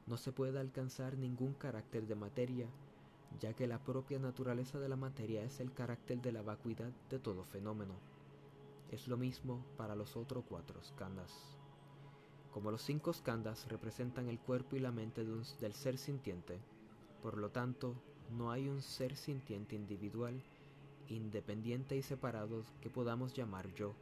no 0.08 0.18
se 0.18 0.32
puede 0.32 0.60
alcanzar 0.60 1.18
ningún 1.18 1.54
carácter 1.54 2.08
de 2.08 2.16
materia, 2.16 2.68
ya 3.40 3.54
que 3.54 3.68
la 3.68 3.80
propia 3.80 4.20
naturaleza 4.20 4.80
de 4.80 4.88
la 4.88 4.96
materia 4.96 5.44
es 5.44 5.60
el 5.60 5.74
carácter 5.74 6.22
de 6.22 6.32
la 6.32 6.42
vacuidad 6.42 6.92
de 7.10 7.20
todo 7.20 7.44
fenómeno. 7.44 7.96
Es 8.92 9.08
lo 9.08 9.18
mismo 9.18 9.66
para 9.78 9.96
los 9.96 10.16
otros 10.16 10.46
cuatro 10.48 10.82
skandhas. 10.84 11.34
Como 12.54 12.72
los 12.72 12.84
cinco 12.84 13.12
skandhas 13.12 13.68
representan 13.68 14.30
el 14.30 14.40
cuerpo 14.40 14.78
y 14.78 14.80
la 14.80 14.92
mente 14.92 15.26
del 15.26 15.74
ser 15.74 15.98
sintiente, 15.98 16.60
por 17.22 17.38
lo 17.38 17.50
tanto, 17.50 17.96
no 18.38 18.52
hay 18.52 18.70
un 18.70 18.82
ser 18.82 19.16
sintiente 19.16 19.76
individual 19.76 20.42
independiente 21.10 21.96
y 21.96 22.02
separados 22.02 22.74
que 22.82 22.90
podamos 22.90 23.34
llamar 23.34 23.74
yo. 23.74 23.96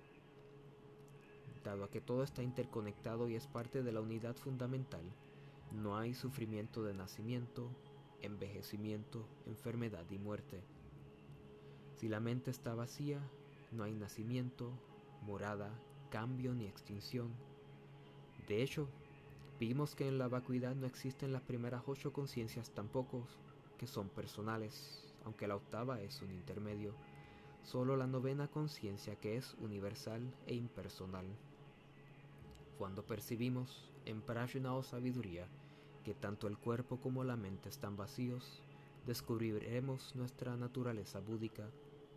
Dado 1.63 1.85
a 1.85 1.89
que 1.89 2.01
todo 2.01 2.23
está 2.23 2.43
interconectado 2.43 3.29
y 3.29 3.35
es 3.35 3.47
parte 3.47 3.83
de 3.83 3.91
la 3.91 4.01
unidad 4.01 4.35
fundamental, 4.35 5.03
no 5.71 5.97
hay 5.97 6.13
sufrimiento 6.13 6.83
de 6.83 6.93
nacimiento, 6.93 7.69
envejecimiento, 8.21 9.25
enfermedad 9.45 10.05
y 10.11 10.17
muerte. 10.17 10.61
Si 11.95 12.07
la 12.07 12.19
mente 12.19 12.51
está 12.51 12.75
vacía, 12.75 13.19
no 13.71 13.83
hay 13.83 13.93
nacimiento, 13.93 14.71
morada, 15.21 15.71
cambio 16.09 16.53
ni 16.53 16.65
extinción. 16.65 17.31
De 18.47 18.61
hecho, 18.61 18.87
vimos 19.59 19.95
que 19.95 20.07
en 20.07 20.17
la 20.17 20.27
vacuidad 20.27 20.75
no 20.75 20.85
existen 20.85 21.31
las 21.31 21.41
primeras 21.41 21.83
ocho 21.87 22.13
conciencias 22.13 22.71
tampoco, 22.71 23.25
que 23.77 23.87
son 23.87 24.09
personales, 24.09 25.02
aunque 25.25 25.47
la 25.47 25.55
octava 25.55 26.01
es 26.01 26.21
un 26.21 26.31
intermedio, 26.31 26.93
solo 27.63 27.95
la 27.95 28.07
novena 28.07 28.47
conciencia 28.47 29.15
que 29.15 29.37
es 29.37 29.55
universal 29.59 30.21
e 30.47 30.55
impersonal. 30.55 31.25
Cuando 32.77 33.03
percibimos 33.03 33.91
en 34.05 34.21
prajna 34.21 34.73
o 34.73 34.83
sabiduría 34.83 35.47
que 36.03 36.13
tanto 36.13 36.47
el 36.47 36.57
cuerpo 36.57 36.97
como 36.97 37.23
la 37.23 37.37
mente 37.37 37.69
están 37.69 37.95
vacíos, 37.95 38.61
descubriremos 39.05 40.15
nuestra 40.15 40.55
naturaleza 40.57 41.19
búdica, 41.19 41.69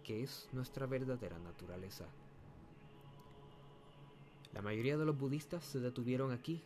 que 0.03 0.23
es 0.23 0.49
nuestra 0.53 0.87
verdadera 0.87 1.39
naturaleza. 1.39 2.07
La 4.53 4.63
mayoría 4.63 4.97
de 4.97 5.05
los 5.05 5.19
budistas 5.19 5.65
se 5.65 5.81
detuvieron 5.81 6.33
aquí 6.33 6.63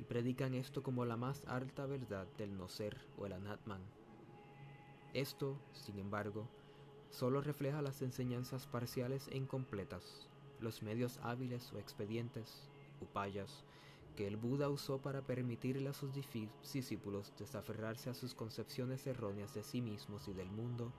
y 0.00 0.04
predican 0.04 0.54
esto 0.54 0.82
como 0.82 1.04
la 1.04 1.16
más 1.16 1.46
alta 1.46 1.86
verdad 1.86 2.26
del 2.38 2.56
no 2.56 2.68
ser 2.68 2.96
o 3.18 3.26
el 3.26 3.34
anatman. 3.34 3.82
Esto, 5.14 5.56
sin 5.72 6.00
embargo, 6.00 6.48
solo 7.10 7.40
refleja 7.40 7.80
las 7.82 8.02
enseñanzas 8.02 8.66
parciales 8.66 9.28
e 9.28 9.36
incompletas, 9.36 10.28
los 10.58 10.82
medios 10.82 11.20
hábiles 11.22 11.72
o 11.72 11.78
expedientes, 11.78 12.68
upayas, 13.00 13.64
que 14.16 14.26
el 14.26 14.36
Buda 14.36 14.68
usó 14.68 14.98
para 14.98 15.22
permitirle 15.22 15.88
a 15.88 15.92
sus 15.92 16.10
discípulos 16.12 17.32
desaferrarse 17.38 18.10
a 18.10 18.14
sus 18.14 18.34
concepciones 18.34 19.06
erróneas 19.06 19.54
de 19.54 19.62
sí 19.62 19.80
mismos 19.80 20.26
y 20.26 20.32
del 20.32 20.50
mundo 20.50 20.92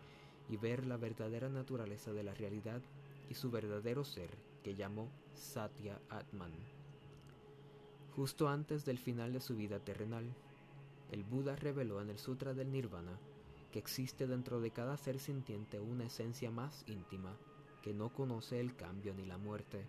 y 0.48 0.56
ver 0.56 0.86
la 0.86 0.96
verdadera 0.96 1.50
naturaleza 1.50 2.14
de 2.14 2.24
la 2.24 2.34
realidad 2.34 2.82
y 3.30 3.34
su 3.34 3.52
verdadero 3.52 4.06
ser 4.06 4.30
que 4.64 4.76
llamó 4.76 5.10
Satya 5.34 6.00
Atman. 6.10 6.54
Justo 8.16 8.48
antes 8.48 8.86
del 8.86 8.98
final 8.98 9.34
de 9.34 9.42
su 9.42 9.58
vida 9.58 9.80
terrenal, 9.80 10.34
el 11.12 11.26
Buda 11.26 11.58
reveló 11.58 12.02
en 12.02 12.10
el 12.10 12.18
Sutra 12.18 12.54
del 12.54 12.72
Nirvana 12.72 13.20
que 13.76 13.80
existe 13.80 14.26
dentro 14.26 14.62
de 14.62 14.72
cada 14.72 14.96
ser 14.96 15.20
sintiente 15.20 15.82
una 15.82 16.06
esencia 16.06 16.50
más 16.50 16.86
íntima 16.88 17.36
que 17.82 17.94
no 17.94 18.08
conoce 18.08 18.62
el 18.62 18.74
cambio 18.74 19.14
ni 19.14 19.26
la 19.26 19.38
muerte. 19.38 19.86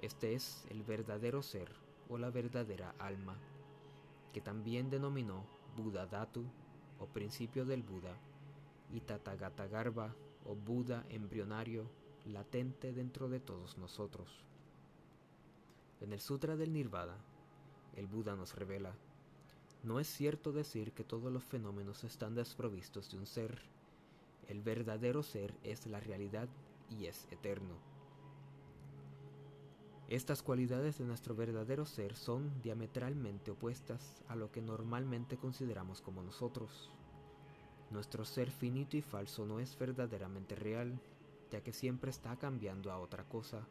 Este 0.00 0.34
es 0.34 0.66
el 0.70 0.82
verdadero 0.82 1.40
ser 1.40 1.70
o 2.08 2.18
la 2.18 2.30
verdadera 2.30 2.92
alma, 2.98 3.36
que 4.32 4.40
también 4.40 4.90
denominó 4.90 5.46
Buda 5.76 6.06
Datu 6.06 6.46
o 6.98 7.06
principio 7.06 7.64
del 7.64 7.84
Buda 7.84 8.16
y 8.90 9.02
Tathagata 9.02 9.68
o 10.44 10.56
Buda 10.56 11.06
embrionario 11.10 11.88
latente 12.24 12.92
dentro 12.92 13.28
de 13.28 13.38
todos 13.38 13.78
nosotros. 13.78 14.42
En 16.00 16.12
el 16.12 16.18
Sutra 16.18 16.56
del 16.56 16.72
Nirvana, 16.72 17.18
el 17.94 18.08
Buda 18.08 18.34
nos 18.34 18.56
revela, 18.56 18.96
no 19.84 20.00
es 20.00 20.08
cierto 20.08 20.52
decir 20.52 20.92
que 20.92 21.04
todos 21.04 21.30
los 21.30 21.44
fenómenos 21.44 22.04
están 22.04 22.34
desprovistos 22.34 23.10
de 23.10 23.18
un 23.18 23.26
ser. 23.26 23.60
El 24.48 24.62
verdadero 24.62 25.22
ser 25.22 25.54
es 25.62 25.86
la 25.86 26.00
realidad 26.00 26.48
y 26.88 27.04
es 27.04 27.28
eterno. 27.30 27.74
Estas 30.08 30.42
cualidades 30.42 30.98
de 30.98 31.04
nuestro 31.04 31.34
verdadero 31.34 31.84
ser 31.84 32.14
son 32.14 32.62
diametralmente 32.62 33.50
opuestas 33.50 34.22
a 34.28 34.36
lo 34.36 34.50
que 34.50 34.62
normalmente 34.62 35.36
consideramos 35.36 36.00
como 36.00 36.22
nosotros. 36.22 36.90
Nuestro 37.90 38.24
ser 38.24 38.50
finito 38.50 38.96
y 38.96 39.02
falso 39.02 39.44
no 39.44 39.60
es 39.60 39.78
verdaderamente 39.78 40.54
real, 40.54 40.98
ya 41.50 41.62
que 41.62 41.72
siempre 41.72 42.10
está 42.10 42.36
cambiando 42.36 42.90
a 42.90 42.98
otra 42.98 43.24
cosa. 43.24 43.66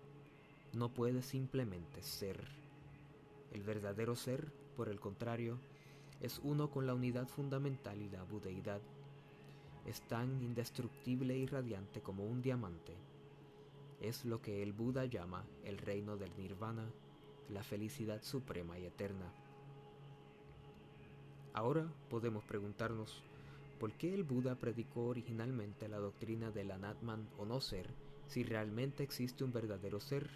No 0.74 0.94
puede 0.94 1.24
simplemente 1.24 2.04
ser. 2.04 2.40
El 3.52 3.64
verdadero 3.64 4.16
ser, 4.16 4.52
por 4.76 4.90
el 4.90 5.00
contrario, 5.00 5.60
es 6.24 6.40
uno 6.44 6.72
con 6.72 6.88
la 6.88 6.96
unidad 6.96 7.28
fundamental 7.28 8.02
y 8.02 8.10
la 8.10 8.24
budeidad. 8.24 8.82
Es 9.86 10.02
tan 10.08 10.42
indestructible 10.42 11.38
y 11.38 11.46
radiante 11.46 12.02
como 12.02 12.26
un 12.26 12.42
diamante 12.42 12.96
es 14.04 14.26
lo 14.26 14.42
que 14.42 14.62
el 14.62 14.74
Buda 14.74 15.06
llama 15.06 15.46
el 15.64 15.78
reino 15.78 16.18
del 16.18 16.36
nirvana, 16.38 16.86
la 17.50 17.64
felicidad 17.64 18.22
suprema 18.22 18.78
y 18.78 18.86
eterna. 18.86 19.32
Ahora 21.54 21.88
podemos 22.10 22.44
preguntarnos, 22.44 23.24
¿por 23.80 23.94
qué 23.94 24.14
el 24.14 24.24
Buda 24.24 24.56
predicó 24.56 25.08
originalmente 25.08 25.88
la 25.88 26.00
doctrina 26.00 26.52
del 26.52 26.72
anatman 26.72 27.30
o 27.38 27.46
no 27.46 27.62
ser 27.62 27.88
si 28.28 28.44
realmente 28.44 29.04
existe 29.04 29.46
un 29.46 29.54
verdadero 29.54 30.02
ser? 30.02 30.30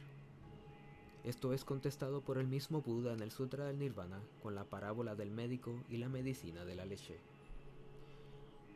Esto 1.28 1.52
es 1.52 1.66
contestado 1.66 2.22
por 2.22 2.38
el 2.38 2.48
mismo 2.48 2.82
Buda 2.82 3.12
en 3.12 3.20
el 3.20 3.32
Sutra 3.32 3.66
del 3.66 3.80
Nirvana 3.80 4.22
con 4.42 4.56
la 4.56 4.64
parábola 4.64 5.14
del 5.14 5.30
médico 5.30 5.78
y 5.90 5.98
la 5.98 6.08
medicina 6.08 6.64
de 6.64 6.74
la 6.74 6.86
leche. 6.86 7.20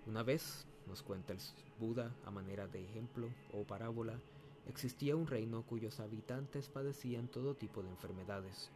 Una 0.06 0.22
vez, 0.22 0.68
nos 0.86 1.02
cuenta 1.02 1.32
el 1.32 1.40
Buda 1.80 2.14
a 2.26 2.30
manera 2.30 2.68
de 2.68 2.84
ejemplo 2.84 3.30
o 3.54 3.64
parábola, 3.64 4.20
existía 4.68 5.16
un 5.16 5.28
reino 5.28 5.62
cuyos 5.62 6.02
habitantes 6.02 6.68
padecían 6.68 7.30
todo 7.30 7.56
tipo 7.56 7.84
de 7.84 7.90
enfermedades. 7.90 8.70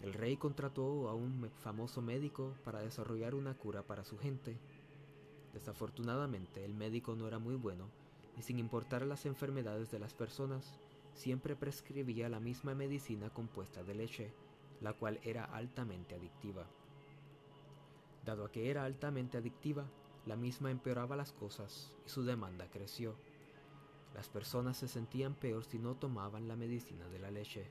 El 0.00 0.12
rey 0.14 0.36
contrató 0.36 1.08
a 1.08 1.14
un 1.14 1.50
famoso 1.64 2.02
médico 2.02 2.54
para 2.64 2.82
desarrollar 2.82 3.34
una 3.34 3.54
cura 3.54 3.82
para 3.82 4.04
su 4.04 4.16
gente. 4.16 4.56
Desafortunadamente, 5.54 6.64
el 6.64 6.74
médico 6.74 7.16
no 7.16 7.26
era 7.26 7.40
muy 7.40 7.56
bueno 7.56 7.88
y 8.38 8.42
sin 8.42 8.60
importar 8.60 9.04
las 9.04 9.26
enfermedades 9.26 9.90
de 9.90 9.98
las 9.98 10.14
personas, 10.14 10.78
siempre 11.14 11.56
prescribía 11.56 12.28
la 12.28 12.40
misma 12.40 12.74
medicina 12.74 13.30
compuesta 13.30 13.82
de 13.82 13.94
leche, 13.94 14.32
la 14.80 14.92
cual 14.92 15.18
era 15.22 15.44
altamente 15.44 16.14
adictiva. 16.14 16.66
Dado 18.24 18.50
que 18.50 18.70
era 18.70 18.84
altamente 18.84 19.38
adictiva, 19.38 19.86
la 20.26 20.36
misma 20.36 20.70
empeoraba 20.70 21.16
las 21.16 21.32
cosas 21.32 21.92
y 22.06 22.08
su 22.08 22.24
demanda 22.24 22.68
creció. 22.70 23.14
Las 24.14 24.28
personas 24.28 24.76
se 24.76 24.88
sentían 24.88 25.34
peor 25.34 25.64
si 25.64 25.78
no 25.78 25.94
tomaban 25.94 26.48
la 26.48 26.56
medicina 26.56 27.08
de 27.08 27.18
la 27.18 27.30
leche. 27.30 27.66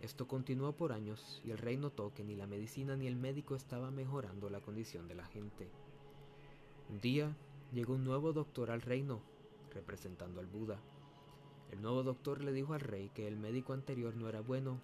Esto 0.00 0.26
continuó 0.26 0.72
por 0.72 0.92
años 0.92 1.40
y 1.44 1.50
el 1.50 1.58
rey 1.58 1.76
notó 1.76 2.12
que 2.14 2.24
ni 2.24 2.34
la 2.34 2.46
medicina 2.46 2.96
ni 2.96 3.06
el 3.06 3.16
médico 3.16 3.54
estaba 3.54 3.90
mejorando 3.90 4.48
la 4.50 4.60
condición 4.60 5.08
de 5.08 5.14
la 5.14 5.26
gente. 5.26 5.68
Un 6.88 7.00
día 7.00 7.36
llegó 7.72 7.94
un 7.94 8.04
nuevo 8.04 8.32
doctor 8.32 8.70
al 8.70 8.80
reino, 8.80 9.20
representando 9.72 10.40
al 10.40 10.46
Buda. 10.46 10.80
El 11.70 11.82
nuevo 11.82 12.02
doctor 12.02 12.42
le 12.42 12.52
dijo 12.52 12.74
al 12.74 12.80
rey 12.80 13.10
que 13.14 13.26
el 13.28 13.36
médico 13.36 13.72
anterior 13.72 14.16
no 14.16 14.28
era 14.28 14.40
bueno 14.40 14.80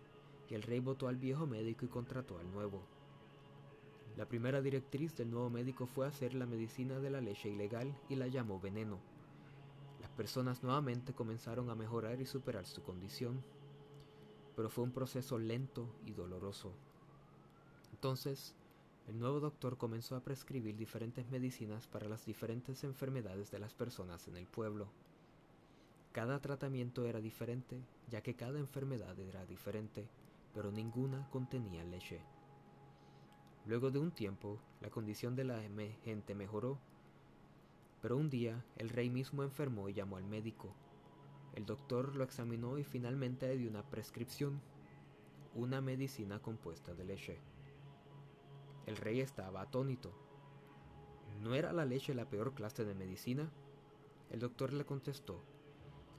y 0.48 0.54
el 0.54 0.62
rey 0.62 0.80
votó 0.80 1.08
al 1.08 1.16
viejo 1.16 1.46
médico 1.46 1.84
y 1.84 1.88
contrató 1.88 2.38
al 2.38 2.50
nuevo. 2.50 2.82
La 4.16 4.26
primera 4.26 4.62
directriz 4.62 5.16
del 5.16 5.30
nuevo 5.30 5.50
médico 5.50 5.86
fue 5.86 6.06
hacer 6.06 6.34
la 6.34 6.46
medicina 6.46 7.00
de 7.00 7.10
la 7.10 7.20
leche 7.20 7.50
ilegal 7.50 7.94
y 8.08 8.16
la 8.16 8.28
llamó 8.28 8.60
veneno 8.60 8.98
personas 10.16 10.62
nuevamente 10.62 11.12
comenzaron 11.12 11.70
a 11.70 11.74
mejorar 11.74 12.20
y 12.20 12.26
superar 12.26 12.66
su 12.66 12.82
condición, 12.82 13.44
pero 14.56 14.70
fue 14.70 14.82
un 14.82 14.90
proceso 14.90 15.38
lento 15.38 15.86
y 16.06 16.12
doloroso. 16.12 16.72
Entonces, 17.92 18.54
el 19.06 19.18
nuevo 19.18 19.38
doctor 19.38 19.76
comenzó 19.76 20.16
a 20.16 20.24
prescribir 20.24 20.76
diferentes 20.76 21.30
medicinas 21.30 21.86
para 21.86 22.08
las 22.08 22.24
diferentes 22.24 22.82
enfermedades 22.82 23.50
de 23.50 23.58
las 23.58 23.74
personas 23.74 24.26
en 24.26 24.36
el 24.36 24.46
pueblo. 24.46 24.88
Cada 26.16 26.40
tratamiento 26.40 27.04
era 27.04 27.20
diferente, 27.20 27.78
ya 28.08 28.22
que 28.22 28.34
cada 28.34 28.58
enfermedad 28.58 29.20
era 29.20 29.44
diferente, 29.44 30.08
pero 30.54 30.72
ninguna 30.72 31.28
contenía 31.28 31.84
leche. 31.84 32.22
Luego 33.66 33.90
de 33.90 33.98
un 33.98 34.12
tiempo, 34.12 34.58
la 34.80 34.88
condición 34.88 35.36
de 35.36 35.44
la 35.44 35.60
gente 36.04 36.34
mejoró 36.34 36.78
pero 38.00 38.16
un 38.16 38.30
día 38.30 38.64
el 38.76 38.88
rey 38.88 39.10
mismo 39.10 39.42
enfermó 39.42 39.90
y 39.90 39.92
llamó 39.92 40.16
al 40.16 40.24
médico. 40.24 40.72
El 41.54 41.66
doctor 41.66 42.16
lo 42.16 42.24
examinó 42.24 42.78
y 42.78 42.84
finalmente 42.84 43.46
le 43.48 43.58
dio 43.58 43.68
una 43.68 43.82
prescripción, 43.82 44.62
una 45.54 45.82
medicina 45.82 46.40
compuesta 46.40 46.94
de 46.94 47.04
leche. 47.04 47.40
El 48.86 48.96
rey 48.96 49.20
estaba 49.20 49.60
atónito. 49.60 50.14
¿No 51.42 51.54
era 51.54 51.74
la 51.74 51.84
leche 51.84 52.14
la 52.14 52.30
peor 52.30 52.54
clase 52.54 52.86
de 52.86 52.94
medicina? 52.94 53.50
El 54.30 54.40
doctor 54.40 54.72
le 54.72 54.86
contestó, 54.86 55.42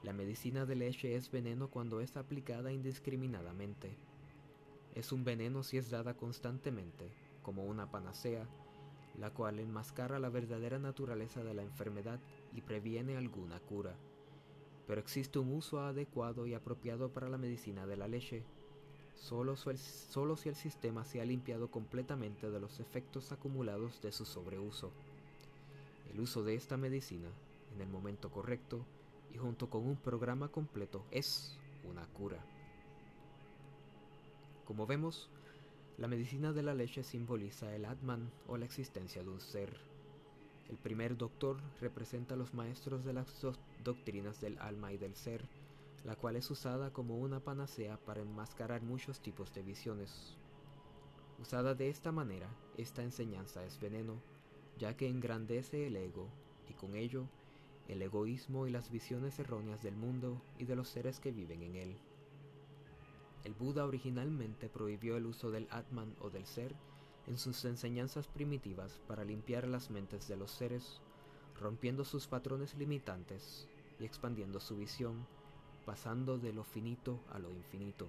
la 0.02 0.12
medicina 0.12 0.64
de 0.64 0.76
leche 0.76 1.16
es 1.16 1.30
veneno 1.30 1.68
cuando 1.68 2.00
es 2.00 2.16
aplicada 2.16 2.72
indiscriminadamente. 2.72 3.96
Es 4.94 5.10
un 5.10 5.24
veneno 5.24 5.64
si 5.64 5.76
es 5.76 5.90
dada 5.90 6.14
constantemente, 6.14 7.10
como 7.42 7.64
una 7.64 7.90
panacea, 7.90 8.46
la 9.18 9.30
cual 9.30 9.58
enmascara 9.58 10.20
la 10.20 10.28
verdadera 10.28 10.78
naturaleza 10.78 11.42
de 11.42 11.52
la 11.52 11.62
enfermedad 11.62 12.20
y 12.54 12.60
previene 12.60 13.16
alguna 13.16 13.58
cura. 13.58 13.96
Pero 14.86 15.00
existe 15.00 15.40
un 15.40 15.52
uso 15.52 15.80
adecuado 15.80 16.46
y 16.46 16.54
apropiado 16.54 17.12
para 17.12 17.28
la 17.28 17.36
medicina 17.36 17.84
de 17.84 17.96
la 17.96 18.06
leche, 18.06 18.44
solo, 19.16 19.56
si 19.56 20.48
el 20.48 20.54
sistema 20.54 21.04
se 21.04 21.20
ha 21.20 21.24
limpiado 21.24 21.72
completamente 21.72 22.50
de 22.50 22.60
los 22.60 22.78
efectos 22.78 23.32
acumulados 23.32 24.00
de 24.00 24.12
su 24.12 24.24
sobreuso. 24.24 24.92
El 26.12 26.20
uso 26.20 26.44
de 26.44 26.54
esta 26.54 26.76
medicina, 26.76 27.28
en 27.74 27.80
el 27.82 27.88
momento 27.88 28.30
correcto 28.30 28.84
y 29.32 29.38
junto 29.38 29.68
con 29.68 29.86
un 29.86 29.96
programa 29.96 30.48
completo, 30.48 31.04
es 31.10 31.58
una 31.84 32.06
cura. 32.06 32.44
Como 34.64 34.86
vemos, 34.86 35.30
la 35.96 36.08
medicina 36.08 36.52
de 36.52 36.62
la 36.62 36.74
leche 36.74 37.02
simboliza 37.02 37.74
el 37.74 37.84
Atman 37.84 38.30
o 38.46 38.56
la 38.56 38.64
existencia 38.64 39.22
de 39.22 39.30
un 39.30 39.40
ser. 39.40 39.80
El 40.68 40.76
primer 40.76 41.16
doctor 41.16 41.56
representa 41.80 42.34
a 42.34 42.36
los 42.36 42.54
maestros 42.54 43.04
de 43.04 43.14
las 43.14 43.26
doctrinas 43.82 44.40
del 44.40 44.58
alma 44.58 44.92
y 44.92 44.98
del 44.98 45.14
ser, 45.14 45.48
la 46.04 46.14
cual 46.14 46.36
es 46.36 46.50
usada 46.50 46.92
como 46.92 47.18
una 47.18 47.40
panacea 47.40 47.96
para 47.96 48.20
enmascarar 48.20 48.82
muchos 48.82 49.20
tipos 49.20 49.52
de 49.54 49.62
visiones. 49.62 50.36
Usada 51.40 51.74
de 51.74 51.88
esta 51.88 52.12
manera, 52.12 52.48
esta 52.76 53.02
enseñanza 53.02 53.64
es 53.64 53.80
veneno, 53.80 54.20
ya 54.78 54.96
que 54.96 55.08
engrandece 55.08 55.86
el 55.86 55.96
ego 55.96 56.28
y 56.68 56.74
con 56.74 56.94
ello 56.94 57.26
el 57.88 58.02
egoísmo 58.02 58.66
y 58.66 58.70
las 58.70 58.90
visiones 58.90 59.38
erróneas 59.38 59.82
del 59.82 59.96
mundo 59.96 60.40
y 60.58 60.66
de 60.66 60.76
los 60.76 60.88
seres 60.88 61.20
que 61.20 61.32
viven 61.32 61.62
en 61.62 61.76
él. 61.76 61.96
El 63.44 63.54
Buda 63.54 63.86
originalmente 63.86 64.68
prohibió 64.68 65.16
el 65.16 65.26
uso 65.26 65.50
del 65.50 65.66
Atman 65.70 66.14
o 66.20 66.28
del 66.28 66.46
ser 66.46 66.74
en 67.26 67.38
sus 67.38 67.64
enseñanzas 67.64 68.26
primitivas 68.26 69.00
para 69.06 69.24
limpiar 69.24 69.66
las 69.66 69.90
mentes 69.90 70.28
de 70.28 70.36
los 70.36 70.50
seres, 70.50 71.00
rompiendo 71.58 72.04
sus 72.04 72.26
patrones 72.26 72.74
limitantes 72.74 73.66
y 73.98 74.04
expandiendo 74.04 74.60
su 74.60 74.76
visión, 74.76 75.26
pasando 75.86 76.38
de 76.38 76.52
lo 76.52 76.64
finito 76.64 77.20
a 77.30 77.38
lo 77.38 77.50
infinito. 77.50 78.08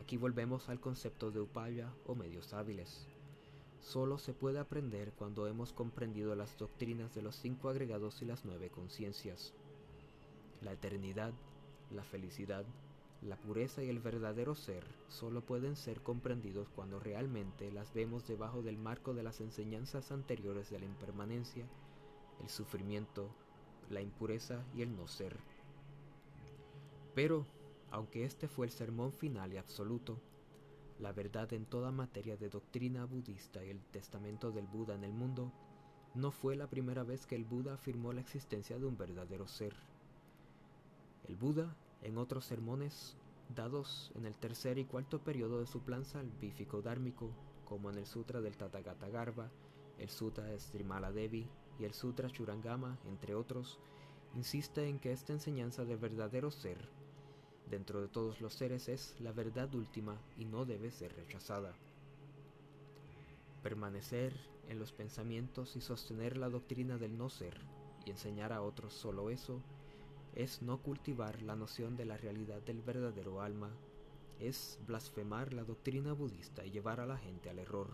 Aquí 0.00 0.16
volvemos 0.16 0.68
al 0.68 0.80
concepto 0.80 1.30
de 1.30 1.40
upaya 1.40 1.92
o 2.06 2.14
medios 2.14 2.52
hábiles. 2.52 3.06
Solo 3.80 4.18
se 4.18 4.34
puede 4.34 4.58
aprender 4.58 5.12
cuando 5.12 5.46
hemos 5.46 5.72
comprendido 5.72 6.34
las 6.36 6.56
doctrinas 6.58 7.14
de 7.14 7.22
los 7.22 7.34
cinco 7.36 7.68
agregados 7.68 8.22
y 8.22 8.26
las 8.26 8.44
nueve 8.44 8.70
conciencias. 8.70 9.54
La 10.62 10.72
eternidad, 10.72 11.32
la 11.90 12.04
felicidad, 12.04 12.64
la 13.22 13.36
pureza 13.36 13.82
y 13.82 13.88
el 13.88 13.98
verdadero 13.98 14.54
ser 14.54 14.84
solo 15.08 15.42
pueden 15.42 15.76
ser 15.76 16.00
comprendidos 16.00 16.68
cuando 16.70 17.00
realmente 17.00 17.70
las 17.70 17.92
vemos 17.92 18.26
debajo 18.26 18.62
del 18.62 18.78
marco 18.78 19.12
de 19.12 19.22
las 19.22 19.40
enseñanzas 19.40 20.12
anteriores 20.12 20.70
de 20.70 20.78
la 20.78 20.86
impermanencia, 20.86 21.66
el 22.42 22.48
sufrimiento, 22.48 23.28
la 23.90 24.00
impureza 24.00 24.62
y 24.74 24.82
el 24.82 24.96
no 24.96 25.08
ser. 25.08 25.36
Pero 27.14 27.44
aunque 27.90 28.24
este 28.24 28.46
fue 28.48 28.66
el 28.66 28.72
sermón 28.72 29.12
final 29.12 29.52
y 29.52 29.56
absoluto, 29.56 30.16
la 31.00 31.12
verdad 31.12 31.52
en 31.52 31.64
toda 31.64 31.90
materia 31.90 32.36
de 32.36 32.50
doctrina 32.50 33.04
budista 33.06 33.64
y 33.64 33.70
el 33.70 33.80
testamento 33.80 34.52
del 34.52 34.66
Buda 34.66 34.94
en 34.94 35.04
el 35.04 35.12
mundo, 35.12 35.50
no 36.14 36.30
fue 36.30 36.56
la 36.56 36.68
primera 36.68 37.04
vez 37.04 37.26
que 37.26 37.36
el 37.36 37.44
Buda 37.44 37.74
afirmó 37.74 38.12
la 38.12 38.20
existencia 38.20 38.78
de 38.78 38.86
un 38.86 38.98
verdadero 38.98 39.48
ser. 39.48 39.74
El 41.26 41.36
Buda, 41.36 41.74
en 42.02 42.18
otros 42.18 42.44
sermones 42.44 43.16
dados 43.54 44.12
en 44.14 44.26
el 44.26 44.34
tercer 44.34 44.78
y 44.78 44.84
cuarto 44.84 45.20
periodo 45.20 45.60
de 45.60 45.66
su 45.66 45.80
plan 45.80 46.04
salvífico 46.04 46.82
dármico, 46.82 47.30
como 47.64 47.90
en 47.90 47.98
el 47.98 48.06
Sutra 48.06 48.40
del 48.40 48.56
Tathagata 48.56 49.08
Garbha, 49.08 49.50
el 49.98 50.08
Sutra 50.08 50.58
Srimala 50.58 51.12
Devi 51.12 51.48
y 51.78 51.84
el 51.84 51.94
Sutra 51.94 52.30
Churangama, 52.30 52.98
entre 53.06 53.34
otros, 53.34 53.78
insiste 54.34 54.88
en 54.88 54.98
que 54.98 55.12
esta 55.12 55.32
enseñanza 55.32 55.84
de 55.84 55.96
verdadero 55.96 56.50
ser 56.50 56.99
dentro 57.70 58.00
de 58.00 58.08
todos 58.08 58.40
los 58.40 58.54
seres 58.54 58.88
es 58.88 59.14
la 59.20 59.32
verdad 59.32 59.72
última 59.74 60.16
y 60.36 60.44
no 60.44 60.64
debe 60.64 60.90
ser 60.90 61.14
rechazada. 61.14 61.72
Permanecer 63.62 64.34
en 64.68 64.78
los 64.78 64.92
pensamientos 64.92 65.76
y 65.76 65.80
sostener 65.80 66.36
la 66.36 66.48
doctrina 66.48 66.98
del 66.98 67.16
no 67.16 67.28
ser 67.30 67.60
y 68.04 68.10
enseñar 68.10 68.52
a 68.52 68.62
otros 68.62 68.94
solo 68.94 69.30
eso 69.30 69.60
es 70.34 70.62
no 70.62 70.78
cultivar 70.78 71.42
la 71.42 71.56
noción 71.56 71.96
de 71.96 72.04
la 72.04 72.16
realidad 72.16 72.62
del 72.62 72.80
verdadero 72.82 73.42
alma, 73.42 73.70
es 74.38 74.78
blasfemar 74.86 75.52
la 75.52 75.64
doctrina 75.64 76.12
budista 76.12 76.64
y 76.64 76.70
llevar 76.70 77.00
a 77.00 77.06
la 77.06 77.18
gente 77.18 77.50
al 77.50 77.58
error. 77.58 77.88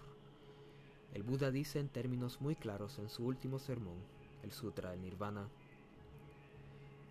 El 1.15 1.23
Buda 1.23 1.51
dice 1.51 1.81
en 1.81 1.89
términos 1.89 2.41
muy 2.41 2.55
claros 2.55 2.99
en 2.99 3.09
su 3.09 3.25
último 3.25 3.59
sermón, 3.59 3.97
el 4.43 4.53
Sutra 4.53 4.91
del 4.91 5.01
Nirvana, 5.01 5.49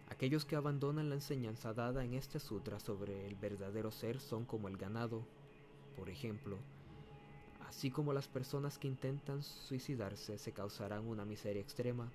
Aquellos 0.10 0.46
que 0.46 0.56
abandonan 0.56 1.10
la 1.10 1.16
enseñanza 1.16 1.74
dada 1.74 2.04
en 2.04 2.14
este 2.14 2.40
sutra 2.40 2.80
sobre 2.80 3.26
el 3.28 3.36
verdadero 3.36 3.92
ser 3.92 4.20
son 4.20 4.46
como 4.46 4.68
el 4.68 4.78
ganado, 4.78 5.26
por 5.96 6.10
ejemplo, 6.10 6.58
así 7.68 7.90
como 7.90 8.14
las 8.14 8.28
personas 8.28 8.78
que 8.78 8.88
intentan 8.88 9.44
suicidarse 9.44 10.38
se 10.38 10.52
causarán 10.52 11.08
una 11.08 11.26
miseria 11.26 11.62
extrema, 11.62 12.12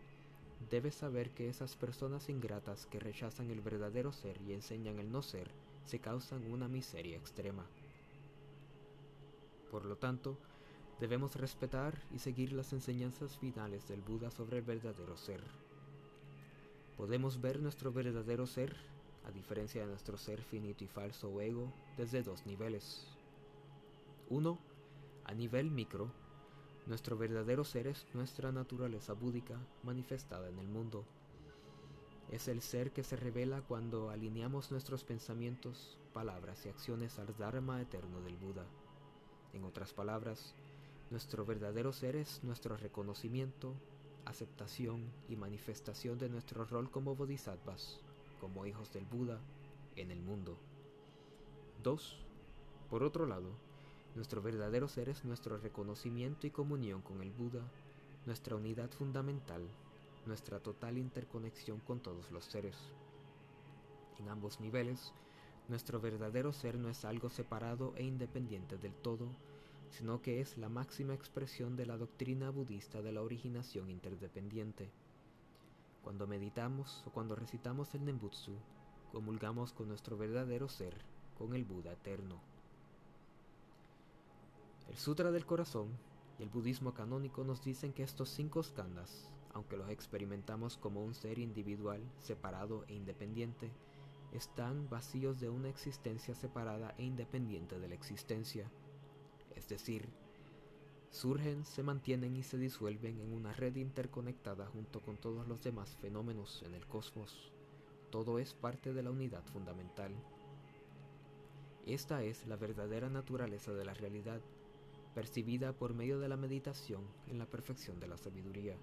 debes 0.70 0.94
saber 0.94 1.30
que 1.30 1.48
esas 1.48 1.76
personas 1.76 2.28
ingratas 2.28 2.86
que 2.86 3.00
rechazan 3.00 3.50
el 3.50 3.60
verdadero 3.60 4.12
ser 4.12 4.40
y 4.42 4.52
enseñan 4.52 4.98
el 4.98 5.10
no 5.10 5.22
ser, 5.22 5.50
se 5.84 5.98
causan 5.98 6.50
una 6.50 6.68
miseria 6.68 7.16
extrema. 7.16 7.66
Por 9.70 9.84
lo 9.84 9.96
tanto, 9.96 10.36
debemos 11.00 11.36
respetar 11.36 11.98
y 12.12 12.18
seguir 12.18 12.52
las 12.52 12.72
enseñanzas 12.72 13.38
finales 13.38 13.88
del 13.88 14.02
Buda 14.02 14.30
sobre 14.30 14.58
el 14.58 14.64
verdadero 14.64 15.16
ser. 15.16 15.40
Podemos 17.00 17.40
ver 17.40 17.60
nuestro 17.60 17.90
verdadero 17.94 18.46
ser, 18.46 18.76
a 19.26 19.30
diferencia 19.30 19.80
de 19.80 19.86
nuestro 19.86 20.18
ser 20.18 20.42
finito 20.42 20.84
y 20.84 20.86
falso 20.86 21.30
o 21.30 21.40
ego, 21.40 21.72
desde 21.96 22.22
dos 22.22 22.44
niveles. 22.44 23.06
Uno, 24.28 24.58
a 25.24 25.32
nivel 25.32 25.70
micro, 25.70 26.12
nuestro 26.84 27.16
verdadero 27.16 27.64
ser 27.64 27.86
es 27.86 28.04
nuestra 28.12 28.52
naturaleza 28.52 29.14
búdica 29.14 29.56
manifestada 29.82 30.50
en 30.50 30.58
el 30.58 30.68
mundo. 30.68 31.06
Es 32.30 32.48
el 32.48 32.60
ser 32.60 32.90
que 32.90 33.02
se 33.02 33.16
revela 33.16 33.62
cuando 33.62 34.10
alineamos 34.10 34.70
nuestros 34.70 35.02
pensamientos, 35.02 35.96
palabras 36.12 36.66
y 36.66 36.68
acciones 36.68 37.18
al 37.18 37.34
Dharma 37.38 37.80
eterno 37.80 38.20
del 38.20 38.36
Buda. 38.36 38.66
En 39.54 39.64
otras 39.64 39.94
palabras, 39.94 40.54
nuestro 41.08 41.46
verdadero 41.46 41.94
ser 41.94 42.14
es 42.14 42.44
nuestro 42.44 42.76
reconocimiento, 42.76 43.72
aceptación 44.24 45.10
y 45.28 45.36
manifestación 45.36 46.18
de 46.18 46.28
nuestro 46.28 46.64
rol 46.64 46.90
como 46.90 47.16
bodhisattvas, 47.16 48.00
como 48.40 48.66
hijos 48.66 48.92
del 48.92 49.04
Buda, 49.04 49.38
en 49.96 50.10
el 50.10 50.20
mundo. 50.20 50.56
2. 51.82 52.16
Por 52.88 53.02
otro 53.02 53.26
lado, 53.26 53.50
nuestro 54.14 54.42
verdadero 54.42 54.88
ser 54.88 55.08
es 55.08 55.24
nuestro 55.24 55.58
reconocimiento 55.58 56.46
y 56.46 56.50
comunión 56.50 57.00
con 57.02 57.22
el 57.22 57.30
Buda, 57.30 57.62
nuestra 58.26 58.56
unidad 58.56 58.90
fundamental, 58.90 59.62
nuestra 60.26 60.60
total 60.60 60.98
interconexión 60.98 61.80
con 61.80 62.00
todos 62.00 62.30
los 62.30 62.44
seres. 62.44 62.76
En 64.18 64.28
ambos 64.28 64.60
niveles, 64.60 65.12
nuestro 65.68 66.00
verdadero 66.00 66.52
ser 66.52 66.76
no 66.76 66.88
es 66.88 67.04
algo 67.04 67.30
separado 67.30 67.94
e 67.96 68.04
independiente 68.04 68.76
del 68.76 68.92
todo, 68.94 69.28
sino 69.90 70.22
que 70.22 70.40
es 70.40 70.56
la 70.56 70.68
máxima 70.68 71.14
expresión 71.14 71.76
de 71.76 71.84
la 71.84 71.96
doctrina 71.96 72.50
budista 72.50 73.02
de 73.02 73.12
la 73.12 73.22
originación 73.22 73.90
interdependiente. 73.90 74.90
Cuando 76.02 76.26
meditamos 76.26 77.04
o 77.06 77.10
cuando 77.10 77.36
recitamos 77.36 77.94
el 77.94 78.04
Nembutsu, 78.04 78.54
comulgamos 79.12 79.72
con 79.72 79.88
nuestro 79.88 80.16
verdadero 80.16 80.68
ser, 80.68 80.94
con 81.36 81.54
el 81.54 81.64
Buda 81.64 81.92
eterno. 81.92 82.40
El 84.88 84.96
Sutra 84.96 85.30
del 85.30 85.44
Corazón 85.44 85.88
y 86.38 86.42
el 86.42 86.48
budismo 86.48 86.94
canónico 86.94 87.44
nos 87.44 87.62
dicen 87.62 87.92
que 87.92 88.02
estos 88.02 88.30
cinco 88.30 88.62
skandhas, 88.62 89.30
aunque 89.52 89.76
los 89.76 89.90
experimentamos 89.90 90.76
como 90.76 91.04
un 91.04 91.14
ser 91.14 91.38
individual, 91.38 92.00
separado 92.18 92.84
e 92.88 92.94
independiente, 92.94 93.70
están 94.32 94.88
vacíos 94.88 95.40
de 95.40 95.50
una 95.50 95.68
existencia 95.68 96.34
separada 96.34 96.94
e 96.98 97.02
independiente 97.02 97.78
de 97.78 97.88
la 97.88 97.94
existencia 97.94 98.70
es 99.56 99.68
decir, 99.68 100.08
surgen, 101.10 101.64
se 101.64 101.82
mantienen 101.82 102.36
y 102.36 102.42
se 102.42 102.58
disuelven 102.58 103.20
en 103.20 103.32
una 103.32 103.52
red 103.52 103.76
interconectada 103.76 104.66
junto 104.66 105.00
con 105.00 105.16
todos 105.16 105.46
los 105.48 105.62
demás 105.62 105.96
fenómenos 106.00 106.62
en 106.64 106.74
el 106.74 106.86
cosmos. 106.86 107.52
Todo 108.10 108.38
es 108.38 108.54
parte 108.54 108.92
de 108.92 109.02
la 109.02 109.10
unidad 109.10 109.44
fundamental. 109.52 110.12
Esta 111.86 112.22
es 112.22 112.46
la 112.46 112.56
verdadera 112.56 113.08
naturaleza 113.08 113.72
de 113.72 113.84
la 113.84 113.94
realidad, 113.94 114.40
percibida 115.14 115.72
por 115.72 115.94
medio 115.94 116.20
de 116.20 116.28
la 116.28 116.36
meditación 116.36 117.02
en 117.26 117.38
la 117.38 117.46
perfección 117.46 117.98
de 117.98 118.08
la 118.08 118.16
sabiduría. 118.16 118.76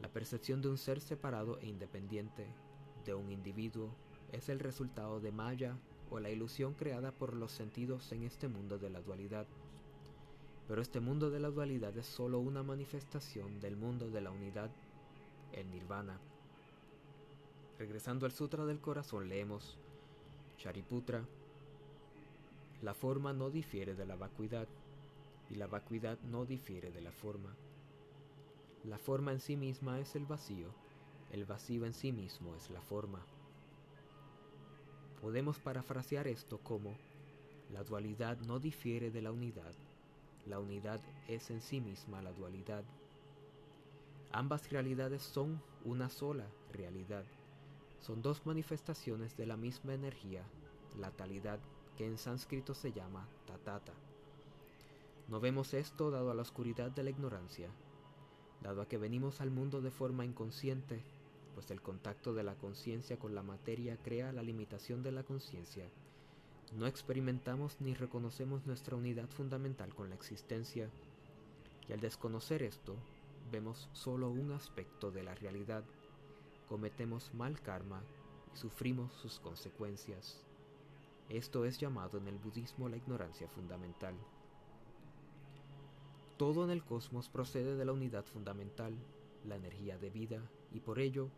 La 0.00 0.08
percepción 0.08 0.62
de 0.62 0.68
un 0.68 0.78
ser 0.78 1.00
separado 1.00 1.58
e 1.58 1.66
independiente, 1.66 2.46
de 3.04 3.14
un 3.14 3.30
individuo, 3.30 3.94
es 4.32 4.48
el 4.48 4.60
resultado 4.60 5.20
de 5.20 5.32
Maya 5.32 5.76
o 6.10 6.18
la 6.20 6.30
ilusión 6.30 6.74
creada 6.74 7.12
por 7.12 7.34
los 7.34 7.52
sentidos 7.52 8.10
en 8.12 8.24
este 8.24 8.48
mundo 8.48 8.78
de 8.78 8.90
la 8.90 9.00
dualidad. 9.00 9.46
Pero 10.68 10.82
este 10.82 11.00
mundo 11.00 11.30
de 11.30 11.40
la 11.40 11.50
dualidad 11.50 11.96
es 11.96 12.06
sólo 12.06 12.38
una 12.38 12.62
manifestación 12.62 13.60
del 13.60 13.76
mundo 13.76 14.10
de 14.10 14.20
la 14.20 14.30
unidad, 14.30 14.70
el 15.52 15.70
nirvana. 15.70 16.18
Regresando 17.78 18.26
al 18.26 18.32
Sutra 18.32 18.66
del 18.66 18.80
Corazón 18.80 19.28
leemos, 19.28 19.78
Shariputra, 20.58 21.24
la 22.82 22.94
forma 22.94 23.32
no 23.32 23.50
difiere 23.50 23.94
de 23.94 24.06
la 24.06 24.16
vacuidad, 24.16 24.68
y 25.50 25.56
la 25.56 25.66
vacuidad 25.66 26.18
no 26.30 26.44
difiere 26.44 26.90
de 26.90 27.00
la 27.00 27.10
forma. 27.10 27.54
La 28.84 28.98
forma 28.98 29.32
en 29.32 29.40
sí 29.40 29.56
misma 29.56 29.98
es 29.98 30.14
el 30.16 30.24
vacío, 30.24 30.68
el 31.32 31.44
vacío 31.44 31.84
en 31.84 31.94
sí 31.94 32.12
mismo 32.12 32.54
es 32.56 32.70
la 32.70 32.80
forma. 32.80 33.20
Podemos 35.20 35.58
parafrasear 35.58 36.26
esto 36.28 36.58
como, 36.58 36.96
la 37.72 37.84
dualidad 37.84 38.38
no 38.40 38.58
difiere 38.58 39.10
de 39.10 39.20
la 39.20 39.30
unidad, 39.30 39.74
la 40.46 40.58
unidad 40.58 41.00
es 41.28 41.50
en 41.50 41.60
sí 41.60 41.80
misma 41.80 42.22
la 42.22 42.32
dualidad. 42.32 42.84
Ambas 44.32 44.70
realidades 44.70 45.22
son 45.22 45.60
una 45.84 46.08
sola 46.08 46.46
realidad, 46.72 47.24
son 48.00 48.22
dos 48.22 48.46
manifestaciones 48.46 49.36
de 49.36 49.46
la 49.46 49.56
misma 49.56 49.92
energía, 49.92 50.42
la 50.98 51.10
talidad, 51.10 51.60
que 51.96 52.06
en 52.06 52.16
sánscrito 52.16 52.72
se 52.72 52.92
llama 52.92 53.28
tatata. 53.46 53.92
No 55.28 55.38
vemos 55.38 55.74
esto 55.74 56.10
dado 56.10 56.30
a 56.30 56.34
la 56.34 56.42
oscuridad 56.42 56.90
de 56.90 57.02
la 57.02 57.10
ignorancia, 57.10 57.68
dado 58.62 58.80
a 58.80 58.88
que 58.88 58.96
venimos 58.96 59.42
al 59.42 59.50
mundo 59.50 59.82
de 59.82 59.90
forma 59.90 60.24
inconsciente 60.24 61.04
pues 61.54 61.70
el 61.70 61.80
contacto 61.80 62.34
de 62.34 62.42
la 62.42 62.54
conciencia 62.54 63.18
con 63.18 63.34
la 63.34 63.42
materia 63.42 63.96
crea 64.02 64.32
la 64.32 64.42
limitación 64.42 65.02
de 65.02 65.12
la 65.12 65.22
conciencia, 65.22 65.88
No 66.76 66.86
experimentamos 66.86 67.80
ni 67.80 67.94
reconocemos 67.94 68.64
nuestra 68.64 68.94
unidad 68.94 69.28
fundamental 69.28 69.92
con 69.92 70.08
la 70.08 70.14
existencia, 70.14 70.88
y 71.88 71.92
al 71.92 72.00
desconocer 72.00 72.62
esto, 72.62 72.94
vemos 73.50 73.88
solo 73.92 74.30
un 74.30 74.52
aspecto 74.52 75.10
de 75.10 75.24
la 75.24 75.34
realidad, 75.34 75.82
cometemos 76.68 77.34
mal 77.34 77.60
karma 77.60 78.02
y 78.54 78.56
sufrimos 78.56 79.12
sus 79.14 79.40
consecuencias. 79.40 80.44
Esto 81.28 81.64
es 81.64 81.78
llamado 81.78 82.18
en 82.18 82.28
el 82.28 82.38
budismo 82.38 82.88
la 82.88 82.96
ignorancia 82.96 83.48
fundamental. 83.48 84.14
Todo 86.36 86.64
en 86.64 86.70
el 86.70 86.84
cosmos 86.84 87.28
procede 87.28 87.76
de 87.76 87.84
la 87.84 87.92
unidad 87.92 88.24
fundamental, 88.24 88.94
la 89.44 89.56
energía 89.56 89.98
de 89.98 90.10
vida, 90.10 90.42
y 90.72 90.80
por 90.80 90.98
ello 90.98 91.30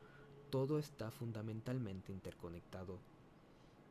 todo 0.51 0.79
está 0.79 1.11
fundamentalmente 1.11 2.13
interconectado. 2.13 2.99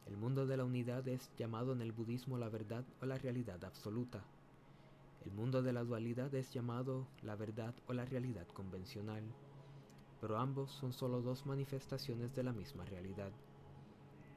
El 0.05 0.17
mundo 0.17 0.45
de 0.45 0.57
la 0.57 0.65
unidad 0.65 1.07
es 1.07 1.31
llamado 1.37 1.73
en 1.73 1.81
el 1.81 1.91
budismo 1.91 2.37
la 2.37 2.49
verdad 2.49 2.85
o 3.01 3.05
la 3.05 3.17
realidad 3.17 3.63
absoluta. 3.63 4.23
El 5.25 5.31
mundo 5.31 5.61
de 5.61 5.73
la 5.73 5.83
dualidad 5.83 6.33
es 6.33 6.51
llamado 6.51 7.07
la 7.21 7.35
verdad 7.35 7.73
o 7.87 7.93
la 7.93 8.05
realidad 8.05 8.47
convencional, 8.49 9.23
pero 10.19 10.37
ambos 10.37 10.71
son 10.71 10.93
solo 10.93 11.21
dos 11.21 11.45
manifestaciones 11.45 12.35
de 12.35 12.43
la 12.43 12.53
misma 12.53 12.85
realidad. 12.85 13.31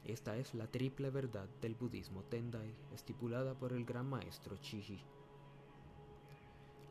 Esta 0.03 0.37
es 0.37 0.53
la 0.53 0.67
triple 0.67 1.09
verdad 1.09 1.47
del 1.61 1.73
budismo 1.73 2.23
Tendai, 2.23 2.75
estipulada 2.93 3.55
por 3.55 3.73
el 3.73 3.85
gran 3.85 4.07
maestro 4.07 4.57
Chiji. 4.57 4.99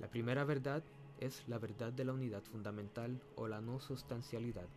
La 0.00 0.08
primera 0.10 0.44
verdad 0.44 0.82
es 1.20 1.46
la 1.48 1.58
verdad 1.58 1.92
de 1.92 2.04
la 2.04 2.12
unidad 2.12 2.42
fundamental 2.42 3.20
o 3.36 3.48
la 3.48 3.60
no 3.60 3.80
sustancialidad, 3.80 4.68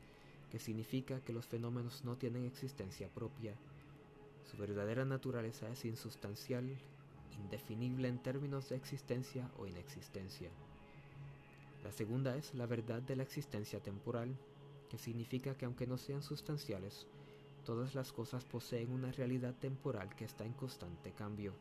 que 0.50 0.60
significa 0.60 1.20
que 1.22 1.34
los 1.34 1.46
fenómenos 1.46 2.06
no 2.06 2.18
tienen 2.18 2.46
existencia 2.46 3.10
propia. 3.10 3.56
Su 4.44 4.58
verdadera 4.58 5.06
naturaleza 5.06 5.70
es 5.70 5.86
insustancial, 5.86 6.78
indefinible 7.38 8.08
en 8.08 8.22
términos 8.22 8.70
de 8.70 8.76
existencia 8.76 9.50
o 9.58 9.68
inexistencia. 9.68 10.50
La 11.84 11.92
segunda 11.92 12.36
es 12.36 12.54
la 12.54 12.66
verdad 12.66 13.02
de 13.02 13.16
la 13.16 13.24
existencia 13.24 13.80
temporal, 13.80 14.36
que 14.90 14.98
significa 14.98 15.56
que 15.56 15.66
aunque 15.66 15.88
no 15.88 15.98
sean 15.98 16.24
sustanciales, 16.24 17.08
todas 17.66 17.96
las 17.96 18.14
cosas 18.14 18.46
poseen 18.46 18.92
una 18.92 19.12
realidad 19.12 19.54
temporal 19.56 20.16
que 20.16 20.26
está 20.26 20.46
en 20.46 20.54
constante 20.54 21.12
cambio. 21.12 21.54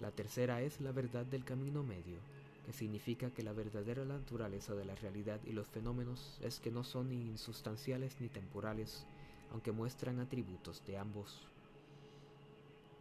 La 0.00 0.10
tercera 0.10 0.60
es 0.60 0.80
la 0.80 0.92
verdad 0.92 1.24
del 1.24 1.44
camino 1.44 1.82
medio, 1.82 2.18
que 2.66 2.72
significa 2.72 3.30
que 3.30 3.44
la 3.44 3.52
verdadera 3.52 4.04
naturaleza 4.04 4.74
de 4.74 4.84
la 4.84 4.96
realidad 4.96 5.40
y 5.44 5.52
los 5.52 5.68
fenómenos 5.68 6.36
es 6.42 6.58
que 6.58 6.72
no 6.72 6.82
son 6.82 7.10
ni 7.10 7.28
insustanciales 7.28 8.20
ni 8.20 8.28
temporales, 8.28 9.06
aunque 9.52 9.70
muestran 9.70 10.18
atributos 10.18 10.84
de 10.84 10.98
ambos. 10.98 11.46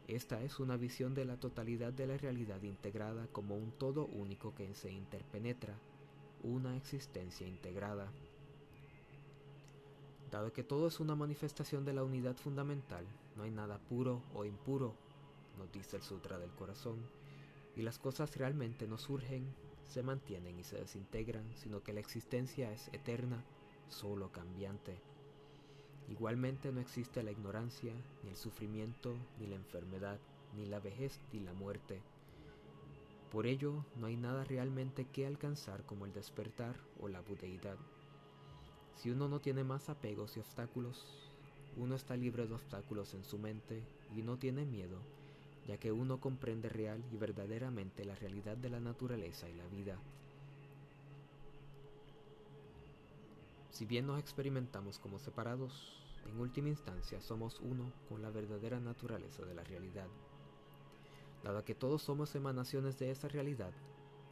Esta 0.07 0.43
es 0.43 0.59
una 0.59 0.77
visión 0.77 1.15
de 1.15 1.25
la 1.25 1.39
totalidad 1.39 1.91
de 1.91 2.05
la 2.05 2.15
realidad 2.15 2.61
integrada 2.61 3.25
como 3.31 3.55
un 3.57 3.71
todo 3.71 4.05
único 4.05 4.53
que 4.53 4.75
se 4.75 4.91
interpenetra, 4.91 5.73
una 6.43 6.77
existencia 6.77 7.47
integrada. 7.47 8.11
Dado 10.29 10.53
que 10.53 10.63
todo 10.63 10.89
es 10.89 10.99
una 10.99 11.15
manifestación 11.15 11.85
de 11.85 11.93
la 11.93 12.03
unidad 12.03 12.35
fundamental, 12.35 13.03
no 13.35 13.41
hay 13.41 13.51
nada 13.51 13.79
puro 13.79 14.21
o 14.35 14.45
impuro, 14.45 14.93
nos 15.57 15.71
dice 15.71 15.97
el 15.97 16.03
Sutra 16.03 16.37
del 16.37 16.51
Corazón, 16.51 16.99
y 17.75 17.81
las 17.81 17.99
cosas 17.99 18.35
realmente 18.37 18.87
no 18.87 18.97
surgen, 18.97 19.53
se 19.85 20.01
mantienen 20.01 20.59
y 20.59 20.63
se 20.63 20.77
desintegran, 20.77 21.45
sino 21.55 21.83
que 21.83 21.93
la 21.93 21.99
existencia 21.99 22.71
es 22.71 22.89
eterna, 22.93 23.43
solo 23.87 24.31
cambiante. 24.31 24.99
Igualmente 26.09 26.71
no 26.71 26.79
existe 26.79 27.23
la 27.23 27.31
ignorancia, 27.31 27.93
ni 28.23 28.29
el 28.29 28.35
sufrimiento, 28.35 29.15
ni 29.39 29.47
la 29.47 29.55
enfermedad, 29.55 30.19
ni 30.55 30.65
la 30.65 30.79
vejez, 30.79 31.19
ni 31.33 31.39
la 31.39 31.53
muerte. 31.53 32.01
Por 33.31 33.47
ello, 33.47 33.85
no 33.95 34.07
hay 34.07 34.15
nada 34.15 34.43
realmente 34.43 35.05
que 35.05 35.25
alcanzar 35.25 35.85
como 35.85 36.05
el 36.05 36.13
despertar 36.13 36.75
o 36.99 37.07
la 37.07 37.21
budeidad. 37.21 37.77
Si 38.93 39.09
uno 39.09 39.27
no 39.27 39.41
tiene 39.41 39.63
más 39.63 39.89
apegos 39.89 40.37
y 40.37 40.39
obstáculos, 40.39 41.31
uno 41.75 41.95
está 41.95 42.15
libre 42.15 42.47
de 42.47 42.53
obstáculos 42.53 43.13
en 43.13 43.25
su 43.25 43.37
mente 43.37 43.83
y 44.15 44.21
no 44.21 44.37
tiene 44.37 44.65
miedo, 44.65 45.01
ya 45.67 45.77
que 45.77 45.91
uno 45.91 46.19
comprende 46.19 46.69
real 46.69 47.03
y 47.11 47.17
verdaderamente 47.17 48.05
la 48.05 48.15
realidad 48.15 48.57
de 48.57 48.69
la 48.69 48.79
naturaleza 48.79 49.49
y 49.49 49.55
la 49.55 49.67
vida. 49.67 49.97
Si 53.71 53.85
bien 53.85 54.07
nos 54.07 54.19
experimentamos 54.19 54.99
como 54.99 55.19
separados, 55.19 55.97
en 56.25 56.39
última 56.39 56.69
instancia 56.69 57.19
somos 57.21 57.59
uno 57.59 57.91
con 58.07 58.21
la 58.21 58.29
verdadera 58.29 58.79
naturaleza 58.79 59.43
de 59.43 59.53
la 59.53 59.63
realidad. 59.63 60.07
Dado 61.43 61.63
que 61.65 61.75
todos 61.75 62.01
somos 62.01 62.33
emanaciones 62.35 62.97
de 62.97 63.11
esa 63.11 63.27
realidad, 63.27 63.73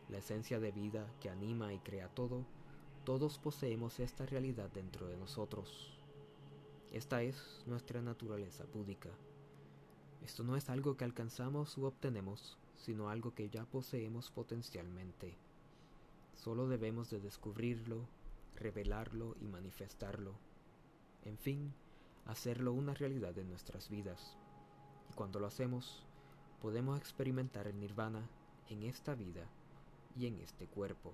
la 0.09 0.19
esencia 0.19 0.59
de 0.59 0.71
vida 0.71 1.11
que 1.19 1.29
anima 1.29 1.73
y 1.73 1.79
crea 1.79 2.07
todo, 2.07 2.45
todos 3.03 3.37
poseemos 3.37 3.99
esta 3.99 4.25
realidad 4.25 4.69
dentro 4.71 5.07
de 5.07 5.17
nosotros. 5.17 5.99
Esta 6.91 7.21
es 7.21 7.63
nuestra 7.65 8.01
naturaleza 8.01 8.63
búdica. 8.73 9.09
Esto 10.23 10.43
no 10.43 10.55
es 10.55 10.69
algo 10.69 10.95
que 10.95 11.03
alcanzamos 11.03 11.77
u 11.77 11.83
obtenemos, 11.83 12.57
sino 12.77 13.09
algo 13.09 13.35
que 13.35 13.49
ya 13.49 13.65
poseemos 13.65 14.31
potencialmente. 14.31 15.35
Solo 16.33 16.67
debemos 16.67 17.09
de 17.09 17.19
descubrirlo, 17.19 18.07
revelarlo 18.55 19.35
y 19.41 19.47
manifestarlo. 19.47 20.33
En 21.25 21.37
fin, 21.37 21.73
hacerlo 22.25 22.71
una 22.71 22.93
realidad 22.93 23.37
en 23.37 23.49
nuestras 23.49 23.89
vidas. 23.89 24.37
Y 25.09 25.13
cuando 25.13 25.39
lo 25.39 25.47
hacemos, 25.47 26.05
podemos 26.61 26.97
experimentar 26.97 27.67
el 27.67 27.77
nirvana 27.79 28.27
en 28.69 28.83
esta 28.83 29.15
vida 29.15 29.45
y 30.15 30.27
en 30.27 30.39
este 30.39 30.67
cuerpo. 30.67 31.13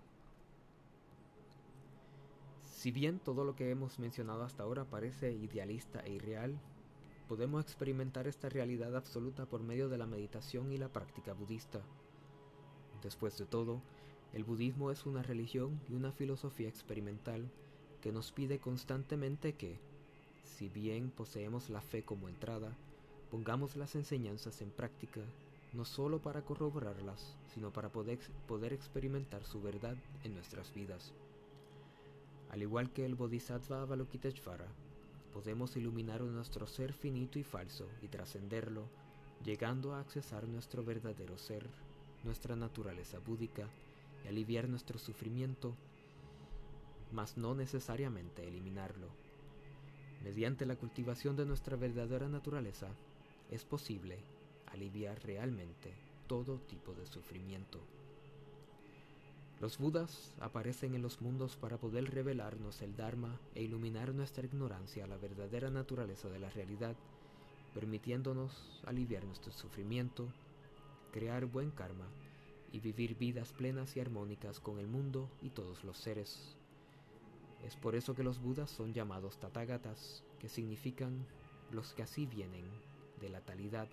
Si 2.64 2.92
bien 2.92 3.20
todo 3.20 3.44
lo 3.44 3.56
que 3.56 3.72
hemos 3.72 3.98
mencionado 3.98 4.44
hasta 4.44 4.64
ahora 4.64 4.86
parece 4.86 5.34
idealista 5.34 6.00
e 6.02 6.14
irreal, 6.14 6.60
podemos 7.30 7.64
experimentar 7.64 8.28
esta 8.28 8.50
realidad 8.50 8.96
absoluta 8.96 9.46
por 9.46 9.62
medio 9.62 9.88
de 9.88 10.00
la 10.00 10.08
meditación 10.08 10.72
y 10.72 10.80
la 10.80 10.90
práctica 10.90 11.32
budista. 11.34 11.80
Después 13.04 13.38
de 13.38 13.46
todo, 13.46 13.84
el 14.34 14.44
budismo 14.44 14.90
es 14.90 15.06
una 15.06 15.22
religión 15.22 15.80
y 15.88 15.94
una 15.94 16.12
filosofía 16.12 16.68
experimental 16.68 17.48
que 18.02 18.12
nos 18.12 18.32
pide 18.32 18.58
constantemente 18.58 19.54
que, 19.54 19.78
si 20.42 20.70
bien 20.70 21.12
poseemos 21.12 21.70
la 21.70 21.82
fe 21.82 22.04
como 22.04 22.30
entrada, 22.30 22.76
pongamos 23.30 23.76
las 23.76 23.94
enseñanzas 23.94 24.64
en 24.64 24.72
práctica, 24.72 25.22
no 25.74 25.86
solo 25.86 26.20
para 26.20 26.42
corroborarlas, 26.42 27.38
sino 27.54 27.72
para 27.72 27.90
poder, 27.90 28.18
poder 28.48 28.74
experimentar 28.74 29.44
su 29.44 29.62
verdad 29.62 29.98
en 30.24 30.34
nuestras 30.34 30.74
vidas. 30.74 31.14
Al 32.50 32.64
igual 32.64 32.92
que 32.92 33.06
el 33.06 33.14
Bodhisattva 33.14 33.84
Avalokiteshvara, 33.84 34.66
podemos 35.34 35.76
iluminar 35.76 36.22
nuestro 36.22 36.68
ser 36.68 36.94
finito 36.94 37.40
y 37.40 37.44
falso 37.44 37.88
y 38.02 38.08
trascenderlo, 38.08 38.88
llegando 39.44 39.94
a 39.94 40.00
accesar 40.00 40.48
nuestro 40.48 40.84
verdadero 40.84 41.38
ser, 41.38 41.68
nuestra 42.24 42.56
naturaleza 42.56 43.20
búdica, 43.20 43.68
y 44.24 44.28
aliviar 44.28 44.68
nuestro 44.68 45.00
sufrimiento, 45.00 45.76
mas 47.12 47.38
no 47.38 47.56
necesariamente 47.56 48.48
eliminarlo. 48.48 49.08
Mediante 50.24 50.66
la 50.66 50.76
cultivación 50.76 51.36
de 51.38 51.46
nuestra 51.46 51.78
verdadera 51.78 52.28
naturaleza, 52.28 52.88
es 53.50 53.64
posible 53.64 54.20
aliviar 54.68 55.24
realmente 55.24 55.94
todo 56.28 56.60
tipo 56.60 56.94
de 56.94 57.06
sufrimiento. 57.06 57.80
Los 59.60 59.78
Budas 59.78 60.34
aparecen 60.40 60.96
en 60.96 61.02
los 61.02 61.20
mundos 61.20 61.58
para 61.58 61.78
poder 61.78 62.10
revelarnos 62.14 62.82
el 62.82 62.96
Dharma 62.96 63.42
e 63.56 63.64
iluminar 63.64 64.14
nuestra 64.14 64.46
ignorancia 64.46 65.04
a 65.04 65.08
la 65.08 65.18
verdadera 65.18 65.70
naturaleza 65.70 66.30
de 66.30 66.40
la 66.40 66.50
realidad, 66.50 66.96
permitiéndonos 67.74 68.82
aliviar 68.86 69.26
nuestro 69.26 69.52
sufrimiento, 69.52 70.30
crear 71.12 71.46
buen 71.46 71.72
karma 71.72 72.08
y 72.72 72.80
vivir 72.80 73.18
vidas 73.18 73.52
plenas 73.52 73.98
y 73.98 74.00
armónicas 74.00 74.62
con 74.62 74.80
el 74.80 74.88
mundo 74.88 75.30
y 75.42 75.50
todos 75.50 75.84
los 75.84 75.98
seres. 75.98 76.56
Es 77.66 77.76
por 77.76 77.96
eso 77.96 78.16
que 78.16 78.24
los 78.24 78.40
Budas 78.40 78.72
son 78.72 78.94
llamados 78.94 79.42
Tathagatas, 79.42 80.24
que 80.40 80.48
significan 80.48 81.26
los 81.70 81.94
que 81.94 82.04
así 82.04 82.26
vienen, 82.26 82.64
de 83.20 83.28
la 83.28 83.42
talidad 83.42 83.90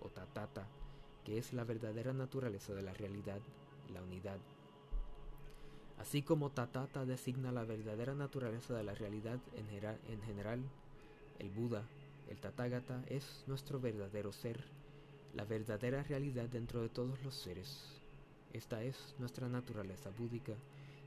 o 0.00 0.10
tatata, 0.10 0.68
que 1.24 1.38
es 1.38 1.54
la 1.54 1.64
verdadera 1.64 2.12
naturaleza 2.12 2.74
de 2.74 2.82
la 2.82 2.92
realidad, 2.92 3.40
la 3.90 4.02
unidad. 4.02 4.38
Así 5.98 6.22
como 6.22 6.50
Tatata 6.50 7.04
designa 7.04 7.52
la 7.52 7.64
verdadera 7.64 8.14
naturaleza 8.14 8.74
de 8.74 8.84
la 8.84 8.94
realidad 8.94 9.40
en, 9.56 9.66
en 10.12 10.22
general, 10.22 10.62
el 11.38 11.50
Buda, 11.50 11.84
el 12.28 12.38
Tathagata, 12.38 13.02
es 13.08 13.44
nuestro 13.46 13.80
verdadero 13.80 14.32
ser, 14.32 14.64
la 15.34 15.44
verdadera 15.44 16.02
realidad 16.02 16.48
dentro 16.48 16.82
de 16.82 16.88
todos 16.88 17.22
los 17.24 17.34
seres. 17.34 18.00
Esta 18.52 18.82
es 18.82 19.14
nuestra 19.18 19.48
naturaleza 19.48 20.10
búdica 20.10 20.54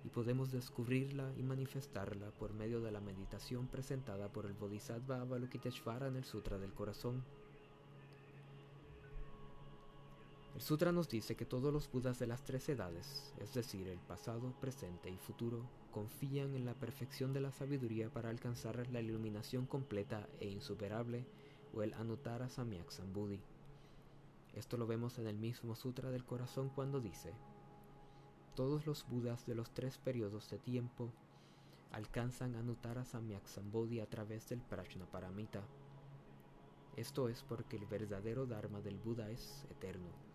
y 0.04 0.10
podemos 0.10 0.52
descubrirla 0.52 1.32
y 1.38 1.44
manifestarla 1.44 2.32
por 2.32 2.54
medio 2.54 2.82
de 2.82 2.92
la 2.92 3.02
meditación 3.02 3.68
presentada 3.68 4.30
por 4.30 4.46
el 4.46 4.54
Bodhisattva 4.54 5.22
Avalokiteshvara 5.22 6.08
en 6.08 6.18
el 6.18 6.26
Sutra 6.26 6.58
del 6.58 6.74
Corazón. 6.74 7.24
El 10.54 10.62
sutra 10.62 10.92
nos 10.92 11.08
dice 11.08 11.36
que 11.36 11.46
todos 11.46 11.72
los 11.72 11.90
Budas 11.90 12.20
de 12.20 12.28
las 12.28 12.44
tres 12.44 12.68
edades, 12.68 13.34
es 13.40 13.54
decir, 13.54 13.88
el 13.88 14.00
pasado, 14.00 14.54
presente 14.60 15.10
y 15.10 15.18
futuro, 15.18 15.66
confían 15.92 16.56
en 16.56 16.66
la 16.66 16.74
perfección 16.74 17.32
de 17.32 17.40
la 17.40 17.52
sabiduría 17.52 18.10
para 18.10 18.30
alcanzar 18.30 18.86
la 18.90 19.00
iluminación 19.00 19.66
completa 19.66 20.28
e 20.40 20.50
insuperable 20.50 21.26
o 21.74 21.84
el 21.84 21.94
Anuttara 21.94 22.50
Samyak 22.50 22.92
Sambuddhi. 22.92 23.42
Esto 24.54 24.76
lo 24.76 24.88
vemos 24.88 25.18
en 25.20 25.28
el 25.28 25.38
mismo 25.38 25.76
Sutra 25.76 26.12
del 26.12 26.26
Corazón 26.26 26.70
cuando 26.70 27.00
dice, 27.00 27.34
todos 28.56 28.86
los 28.86 29.08
Budas 29.08 29.46
de 29.46 29.56
los 29.56 29.72
tres 29.72 29.98
periodos 29.98 30.50
de 30.50 30.60
tiempo 30.60 31.14
alcanzan 31.94 32.56
Anuttara 32.56 33.06
Samyak 33.06 33.48
Sambuddhi 33.48 34.02
a 34.02 34.10
través 34.10 34.50
del 34.50 34.62
Prajnaparamita. 34.62 35.64
Esto 36.98 37.30
es 37.30 37.42
porque 37.44 37.78
el 37.78 37.86
verdadero 37.86 38.46
Dharma 38.46 38.82
del 38.82 39.00
Buda 39.00 39.30
es 39.30 39.66
eterno. 39.70 40.31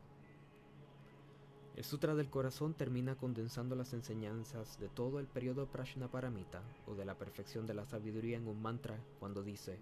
El 1.77 1.85
Sutra 1.85 2.14
del 2.14 2.31
Corazón 2.31 2.74
termina 2.74 3.16
condensando 3.16 3.77
las 3.77 3.93
enseñanzas 3.93 4.81
de 4.81 4.89
todo 4.89 5.20
el 5.20 5.27
periodo 5.27 5.66
Prajnaparamita 5.66 6.62
o 6.87 6.95
de 6.95 7.05
la 7.05 7.16
perfección 7.16 7.66
de 7.66 7.74
la 7.74 7.85
sabiduría 7.85 8.39
en 8.39 8.49
un 8.49 8.61
mantra 8.61 8.99
cuando 9.20 9.43
dice 9.43 9.79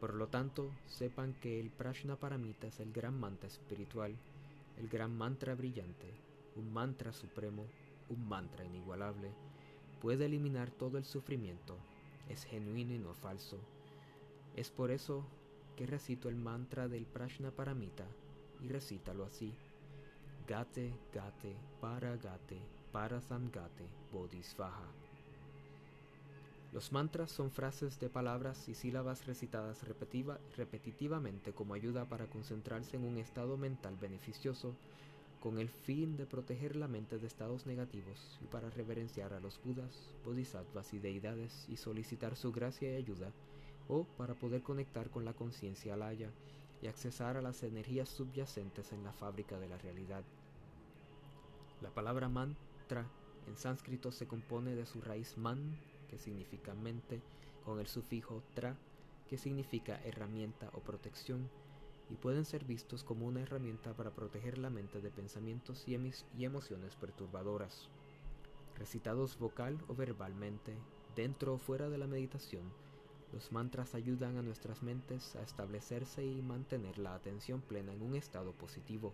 por 0.00 0.14
lo 0.14 0.28
tanto, 0.28 0.70
sepan 0.86 1.34
que 1.34 1.58
el 1.58 1.70
Prajnaparamita 1.70 2.68
es 2.68 2.78
el 2.78 2.92
gran 2.92 3.18
mantra 3.18 3.48
espiritual, 3.48 4.16
el 4.76 4.88
gran 4.88 5.16
mantra 5.16 5.56
brillante, 5.56 6.14
un 6.54 6.72
mantra 6.72 7.12
supremo, 7.12 7.66
un 8.08 8.28
mantra 8.28 8.64
inigualable. 8.64 9.32
Puede 10.00 10.26
eliminar 10.26 10.70
todo 10.70 10.98
el 10.98 11.04
sufrimiento, 11.04 11.76
es 12.28 12.44
genuino 12.44 12.94
y 12.94 12.98
no 12.98 13.12
falso. 13.12 13.58
Es 14.54 14.70
por 14.70 14.92
eso 14.92 15.24
que 15.74 15.86
recito 15.86 16.28
el 16.28 16.36
mantra 16.36 16.86
del 16.86 17.04
Prajnaparamita 17.04 18.06
y 18.62 18.68
recítalo 18.68 19.24
así. 19.24 19.52
Gate, 20.48 20.94
gate, 21.12 21.54
para 21.78 22.16
gate, 22.16 22.58
para 22.90 23.20
samgate, 23.20 23.84
bodhisvaha. 24.10 24.88
Los 26.72 26.90
mantras 26.90 27.30
son 27.30 27.50
frases 27.50 28.00
de 28.00 28.08
palabras 28.08 28.66
y 28.66 28.74
sílabas 28.74 29.26
recitadas 29.26 29.84
repetitivamente 30.56 31.52
como 31.52 31.74
ayuda 31.74 32.06
para 32.06 32.30
concentrarse 32.30 32.96
en 32.96 33.04
un 33.04 33.18
estado 33.18 33.58
mental 33.58 33.98
beneficioso 34.00 34.74
con 35.38 35.58
el 35.58 35.68
fin 35.68 36.16
de 36.16 36.24
proteger 36.24 36.76
la 36.76 36.88
mente 36.88 37.18
de 37.18 37.26
estados 37.26 37.66
negativos 37.66 38.38
y 38.40 38.46
para 38.46 38.70
reverenciar 38.70 39.34
a 39.34 39.40
los 39.40 39.60
budas, 39.62 40.14
bodhisattvas 40.24 40.94
y 40.94 40.98
deidades 40.98 41.66
y 41.68 41.76
solicitar 41.76 42.36
su 42.36 42.52
gracia 42.52 42.90
y 42.90 42.96
ayuda, 42.96 43.32
o 43.86 44.04
para 44.16 44.32
poder 44.32 44.62
conectar 44.62 45.10
con 45.10 45.26
la 45.26 45.34
conciencia 45.34 45.92
alaya 45.92 46.30
y 46.82 46.86
accesar 46.86 47.36
a 47.36 47.42
las 47.42 47.62
energías 47.62 48.08
subyacentes 48.08 48.92
en 48.92 49.04
la 49.04 49.12
fábrica 49.12 49.58
de 49.58 49.68
la 49.68 49.78
realidad. 49.78 50.24
La 51.80 51.90
palabra 51.90 52.28
mantra 52.28 53.06
en 53.46 53.56
sánscrito 53.56 54.12
se 54.12 54.26
compone 54.26 54.74
de 54.74 54.86
su 54.86 55.00
raíz 55.00 55.36
man, 55.38 55.78
que 56.08 56.18
significa 56.18 56.74
mente, 56.74 57.22
con 57.64 57.80
el 57.80 57.86
sufijo 57.86 58.42
tra, 58.54 58.76
que 59.28 59.38
significa 59.38 60.00
herramienta 60.04 60.70
o 60.74 60.80
protección, 60.80 61.48
y 62.10 62.16
pueden 62.16 62.44
ser 62.44 62.64
vistos 62.64 63.04
como 63.04 63.26
una 63.26 63.40
herramienta 63.40 63.94
para 63.94 64.10
proteger 64.10 64.58
la 64.58 64.70
mente 64.70 65.00
de 65.00 65.10
pensamientos 65.10 65.86
y, 65.86 65.94
emociones 66.44 66.96
perturbadoras. 66.96 67.88
Recitados 68.76 69.38
vocal 69.38 69.78
o 69.88 69.94
verbalmente, 69.94 70.74
dentro 71.14 71.54
o 71.54 71.58
fuera 71.58 71.88
de 71.88 71.98
la 71.98 72.06
meditación, 72.06 72.72
los 73.32 73.52
mantras 73.52 73.94
ayudan 73.94 74.36
a 74.36 74.42
nuestras 74.42 74.82
mentes 74.82 75.36
a 75.36 75.42
establecerse 75.42 76.24
y 76.24 76.42
mantener 76.42 76.98
la 76.98 77.14
atención 77.14 77.60
plena 77.60 77.92
en 77.92 78.02
un 78.02 78.14
estado 78.14 78.52
positivo. 78.52 79.12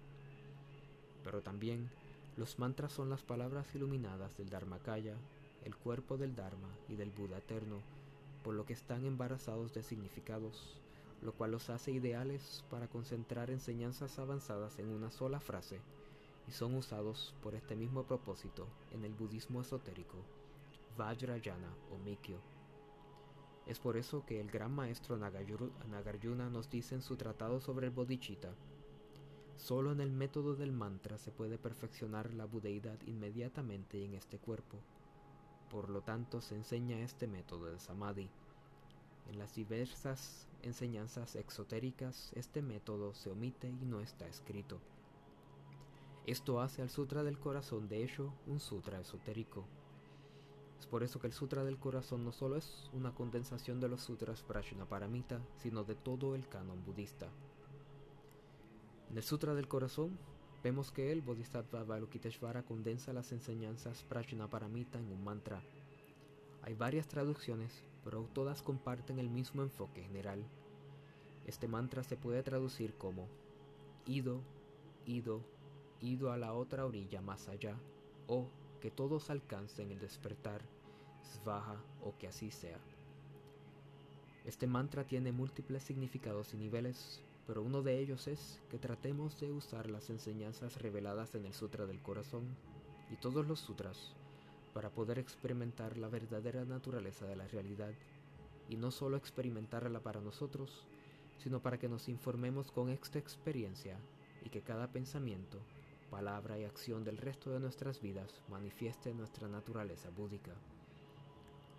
Pero 1.25 1.43
también, 1.43 1.91
los 2.37 2.59
mantras 2.59 2.93
son 2.93 3.11
las 3.11 3.23
palabras 3.23 3.75
iluminadas 3.75 4.37
del 4.37 4.51
Dharmakaya 4.51 5.17
el 5.65 5.75
cuerpo 5.77 6.19
del 6.19 6.37
Dharma 6.37 6.69
y 6.89 6.97
del 6.97 7.11
Buda 7.11 7.39
eterno, 7.39 7.81
por 8.43 8.55
lo 8.55 8.67
que 8.67 8.75
están 8.75 9.07
embarazados 9.07 9.73
de 9.73 9.83
significados, 9.83 10.77
lo 11.23 11.33
cual 11.33 11.53
los 11.53 11.71
hace 11.71 11.91
ideales 11.91 12.65
para 12.71 12.87
concentrar 12.87 13.51
enseñanzas 13.51 14.19
avanzadas 14.19 14.79
en 14.79 14.91
una 14.91 15.11
sola 15.11 15.41
frase, 15.41 15.81
y 16.47 16.53
son 16.53 16.75
usados 16.75 17.35
por 17.43 17.55
este 17.55 17.75
mismo 17.75 18.05
propósito 18.05 18.67
en 18.93 19.05
el 19.05 19.15
budismo 19.15 19.63
esotérico, 19.63 20.19
Vajrayana 20.99 21.75
o 21.91 21.99
Mikyo. 22.05 22.54
Es 23.67 23.79
por 23.79 23.97
eso 23.97 24.25
que 24.27 24.41
el 24.41 24.51
gran 24.51 24.73
maestro 24.73 25.17
Nagarjuna 25.17 26.51
nos 26.51 26.69
dice 26.69 26.95
en 26.95 27.03
su 27.03 27.17
tratado 27.17 27.61
sobre 27.61 27.87
el 27.87 27.93
bodhicitta, 27.93 28.55
solo 29.57 29.93
en 29.93 30.01
el 30.01 30.11
método 30.11 30.55
del 30.55 30.73
mantra 30.73 31.17
se 31.17 31.31
puede 31.31 31.57
perfeccionar 31.57 32.35
la 32.35 32.45
budeidad 32.45 33.01
inmediatamente 33.07 34.05
en 34.05 34.15
este 34.15 34.39
cuerpo. 34.39 34.79
Por 35.71 35.89
lo 35.89 36.03
tanto, 36.03 36.41
se 36.41 36.55
enseña 36.55 37.01
este 37.01 37.27
método 37.27 37.67
de 37.67 37.81
samadhi. 37.81 38.29
En 39.31 39.39
las 39.39 39.55
diversas 39.55 40.47
enseñanzas 40.63 41.35
exotéricas, 41.35 42.33
este 42.35 42.61
método 42.61 43.15
se 43.15 43.31
omite 43.31 43.69
y 43.69 43.87
no 43.87 44.01
está 44.01 44.27
escrito. 44.27 44.79
Esto 46.27 46.61
hace 46.61 46.83
al 46.83 46.91
Sutra 46.91 47.23
del 47.23 47.39
Corazón, 47.39 47.89
de 47.89 48.05
hecho, 48.05 48.33
un 48.47 48.61
sutra 48.61 49.01
esotérico. 49.01 49.65
Es 50.85 50.91
por 50.91 51.03
eso 51.03 51.19
que 51.19 51.27
el 51.27 51.33
Sutra 51.33 51.65
del 51.65 51.79
Corazón 51.79 52.27
no 52.27 52.31
solo 52.31 52.57
es 52.57 52.91
una 52.93 53.15
condensación 53.15 53.81
de 53.81 53.89
los 53.89 54.03
sutras 54.03 54.43
Prajnaparamita, 54.43 55.41
sino 55.57 55.83
de 55.83 55.95
todo 55.95 56.35
el 56.35 56.47
canon 56.47 56.85
budista. 56.85 57.27
En 59.09 59.17
el 59.17 59.23
Sutra 59.23 59.55
del 59.55 59.67
Corazón 59.67 60.19
Vemos 60.63 60.93
que 60.93 61.11
el 61.11 61.23
Bodhisattva 61.23 61.81
Avalokiteshvara 61.81 62.65
condensa 62.65 63.15
las 63.15 63.33
enseñanzas 63.33 64.03
Prajnaparamita 64.03 64.99
en 64.99 65.11
un 65.11 65.25
mantra. 65.25 65.63
Hay 66.61 66.75
varias 66.75 67.09
traducciones, 67.09 67.83
pero 68.05 68.29
todas 68.35 68.61
comparten 68.61 69.19
el 69.19 69.31
mismo 69.31 69.63
enfoque 69.63 70.03
general. 70.03 70.45
Este 71.47 71.67
mantra 71.67 72.03
se 72.03 72.19
puede 72.19 72.43
traducir 72.43 72.93
como 72.99 73.27
ido, 74.05 74.43
ido, 75.07 75.41
ido 76.03 76.31
a 76.31 76.37
la 76.37 76.53
otra 76.53 76.85
orilla 76.85 77.23
más 77.23 77.49
allá, 77.49 77.75
o 78.27 78.51
que 78.83 78.91
todos 78.91 79.31
alcancen 79.31 79.91
el 79.91 79.99
despertar, 79.99 80.74
svaha 81.25 81.77
o 82.03 82.17
que 82.19 82.29
así 82.29 82.51
sea. 82.51 82.79
Este 84.45 84.67
mantra 84.67 85.05
tiene 85.05 85.33
múltiples 85.33 85.83
significados 85.83 86.53
y 86.53 86.59
niveles, 86.59 87.23
pero 87.47 87.63
uno 87.63 87.83
de 87.83 87.99
ellos 87.99 88.29
es 88.29 88.61
que 88.71 88.79
tratemos 88.79 89.41
de 89.41 89.51
usar 89.51 89.89
las 89.89 90.11
enseñanzas 90.11 90.81
reveladas 90.83 91.35
en 91.35 91.47
el 91.47 91.55
Sutra 91.55 91.87
del 91.87 92.01
Corazón 92.01 92.45
y 93.11 93.17
todos 93.17 93.47
los 93.47 93.61
sutras 93.61 94.15
para 94.75 94.91
poder 94.91 95.19
experimentar 95.19 95.97
la 95.97 96.09
verdadera 96.09 96.65
naturaleza 96.65 97.27
de 97.27 97.37
la 97.37 97.47
realidad 97.49 97.93
y 98.69 98.77
no 98.77 98.91
solo 98.91 99.17
experimentarla 99.17 100.01
para 100.01 100.21
nosotros, 100.21 100.85
sino 101.39 101.61
para 101.61 101.79
que 101.79 101.89
nos 101.89 102.09
informemos 102.09 102.71
con 102.71 102.91
esta 102.91 103.19
experiencia 103.19 103.97
y 104.45 104.51
que 104.51 104.63
cada 104.63 104.89
pensamiento, 104.89 105.59
palabra 106.11 106.59
y 106.59 106.65
acción 106.65 107.05
del 107.05 107.19
resto 107.19 107.51
de 107.51 107.61
nuestras 107.61 108.01
vidas 108.01 108.43
manifieste 108.49 109.15
nuestra 109.15 109.49
naturaleza 109.49 110.11
búdica. 110.11 110.53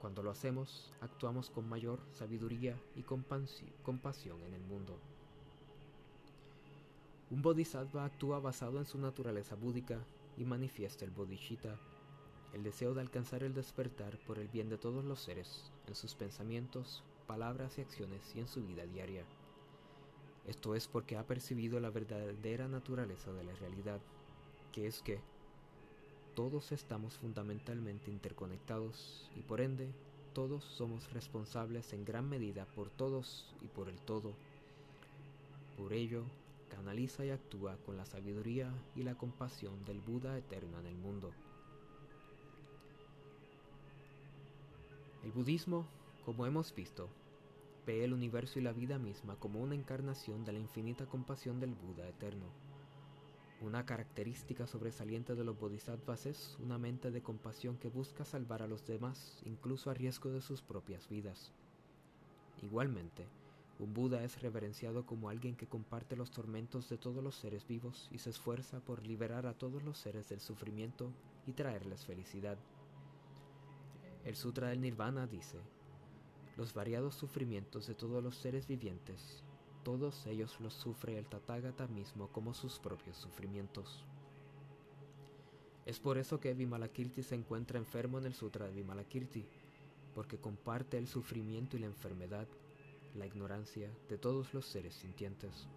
Cuando 0.06 0.22
lo 0.22 0.30
hacemos, 0.30 0.93
actuamos 1.01 1.49
con 1.49 1.68
mayor 1.68 1.99
sabiduría 2.12 2.80
y 2.95 3.01
compasión 3.01 4.39
en 4.43 4.53
el 4.53 4.62
mundo. 4.62 4.99
Un 7.32 7.41
bodhisattva 7.41 8.06
actúa 8.06 8.39
basado 8.39 8.78
en 8.78 8.86
su 8.86 8.99
naturaleza 8.99 9.56
búdica 9.56 9.97
y 10.38 10.45
manifiesta 10.45 11.06
el 11.06 11.10
bodhicitta, 11.10 11.80
el 12.53 12.62
deseo 12.62 12.93
de 12.93 13.01
alcanzar 13.01 13.41
el 13.41 13.56
despertar 13.56 14.20
por 14.28 14.38
el 14.38 14.47
bien 14.47 14.70
de 14.70 14.78
todos 14.78 15.03
los 15.03 15.22
seres, 15.22 15.72
en 15.88 15.95
sus 15.95 16.14
pensamientos, 16.14 17.03
palabras 17.26 17.80
y 17.80 17.82
acciones 17.82 18.32
y 18.36 18.41
en 18.41 18.47
su 18.47 18.64
vida 18.64 18.86
diaria. 18.86 19.26
Esto 20.45 20.76
es 20.76 20.88
porque 20.88 21.18
ha 21.18 21.26
percibido 21.26 21.80
la 21.80 21.89
verdadera 21.89 22.68
naturaleza 22.68 23.34
de 23.34 23.43
la 23.43 23.56
realidad, 23.56 24.01
que 24.72 24.86
es 24.86 25.01
que 25.01 25.20
todos 26.36 26.74
estamos 26.74 27.18
fundamentalmente 27.18 28.12
interconectados 28.12 29.30
y 29.38 29.42
por 29.42 29.62
ende 29.62 29.90
todos 30.34 30.66
somos 30.66 31.12
responsables 31.14 31.94
en 31.94 32.04
gran 32.04 32.28
medida 32.28 32.66
por 32.76 32.90
todos 32.90 33.56
y 33.62 33.68
por 33.68 33.88
el 33.88 33.98
todo. 34.02 34.34
Por 35.78 35.94
ello, 35.94 36.24
canaliza 36.70 37.26
y 37.26 37.30
actúa 37.30 37.78
con 37.86 37.96
la 37.96 38.06
sabiduría 38.06 38.70
y 38.98 39.04
la 39.04 39.16
compasión 39.16 39.86
del 39.86 40.02
Buda 40.02 40.38
eterno 40.38 40.78
en 40.80 40.88
el 40.88 40.98
mundo. 40.98 41.32
El 45.24 45.32
budismo, 45.32 45.88
como 46.26 46.46
hemos 46.46 46.76
visto, 46.76 47.08
ve 47.88 48.04
el 48.04 48.12
universo 48.12 48.60
y 48.60 48.62
la 48.62 48.74
vida 48.74 49.00
misma 49.00 49.38
como 49.38 49.62
una 49.62 49.76
encarnación 49.76 50.44
de 50.44 50.52
la 50.52 50.60
infinita 50.60 51.06
compasión 51.06 51.62
del 51.62 51.74
Buda 51.76 52.08
eterno. 52.10 52.64
Una 53.66 53.84
característica 53.84 54.68
sobresaliente 54.68 55.34
de 55.34 55.43
los 55.43 55.59
bodhisattvas 55.59 56.28
es 56.28 56.55
una 56.59 56.78
mente 56.78 57.09
de 57.09 57.24
compasión 57.24 57.78
que 57.78 57.88
busca 57.88 58.24
salvar 58.24 58.61
a 58.61 58.68
los 58.68 58.86
demás 58.86 59.41
incluso 59.43 59.89
a 59.89 59.95
riesgo 59.95 60.30
de 60.30 60.39
sus 60.39 60.61
propias 60.61 61.09
vidas. 61.09 61.51
Igualmente, 62.61 63.26
Un 63.80 63.95
Buda 63.95 64.24
es 64.24 64.39
reverenciado 64.43 65.07
como 65.07 65.30
alguien 65.30 65.55
que 65.55 65.66
comparte 65.66 66.16
los 66.16 66.30
tormentos 66.30 66.89
de 66.89 66.99
todos 66.99 67.24
los 67.24 67.34
seres 67.38 67.68
vivos 67.68 68.07
y 68.11 68.20
se 68.20 68.30
esfuerza 68.30 68.82
por 68.82 69.03
liberar 69.03 69.47
a 69.47 69.55
todos 69.55 69.82
los 69.82 69.97
seres 69.97 70.30
del 70.30 70.41
sufrimiento 70.41 71.11
y 71.47 71.53
traerles 71.53 72.05
felicidad. 72.05 72.59
El 74.26 74.36
Sutra 74.36 74.68
del 74.68 74.82
Nirvana 74.82 75.26
dice, 75.26 75.57
los 76.55 76.76
variados 76.76 77.16
sufrimientos 77.16 77.88
de 77.88 77.95
todos 77.95 78.24
los 78.24 78.36
seres 78.38 78.68
vivientes, 78.68 79.43
todos 79.86 80.26
ellos 80.26 80.60
los 80.60 80.74
sufre 80.74 81.18
el 81.18 81.28
Tathagata 81.28 81.86
mismo 81.88 82.28
como 82.30 82.56
sus 82.56 82.80
propios 82.80 83.18
sufrimientos. 83.18 84.04
Es 85.86 86.00
por 86.00 86.18
eso 86.18 86.40
que 86.40 86.56
Vimalakirti 86.56 87.22
se 87.22 87.36
encuentra 87.36 87.78
enfermo 87.78 88.18
en 88.18 88.26
el 88.26 88.34
Sutra 88.34 88.66
de 88.66 88.74
Vimalakirti, 88.74 89.46
porque 90.16 90.40
comparte 90.40 90.98
el 90.98 91.08
sufrimiento 91.08 91.78
y 91.78 91.82
la 91.82 91.86
enfermedad 91.86 92.48
la 93.14 93.28
ignorancia 93.28 93.90
de 94.10 94.18
todos 94.18 94.56
los 94.56 94.66
seres 94.66 94.96
sintientes. 94.96 95.68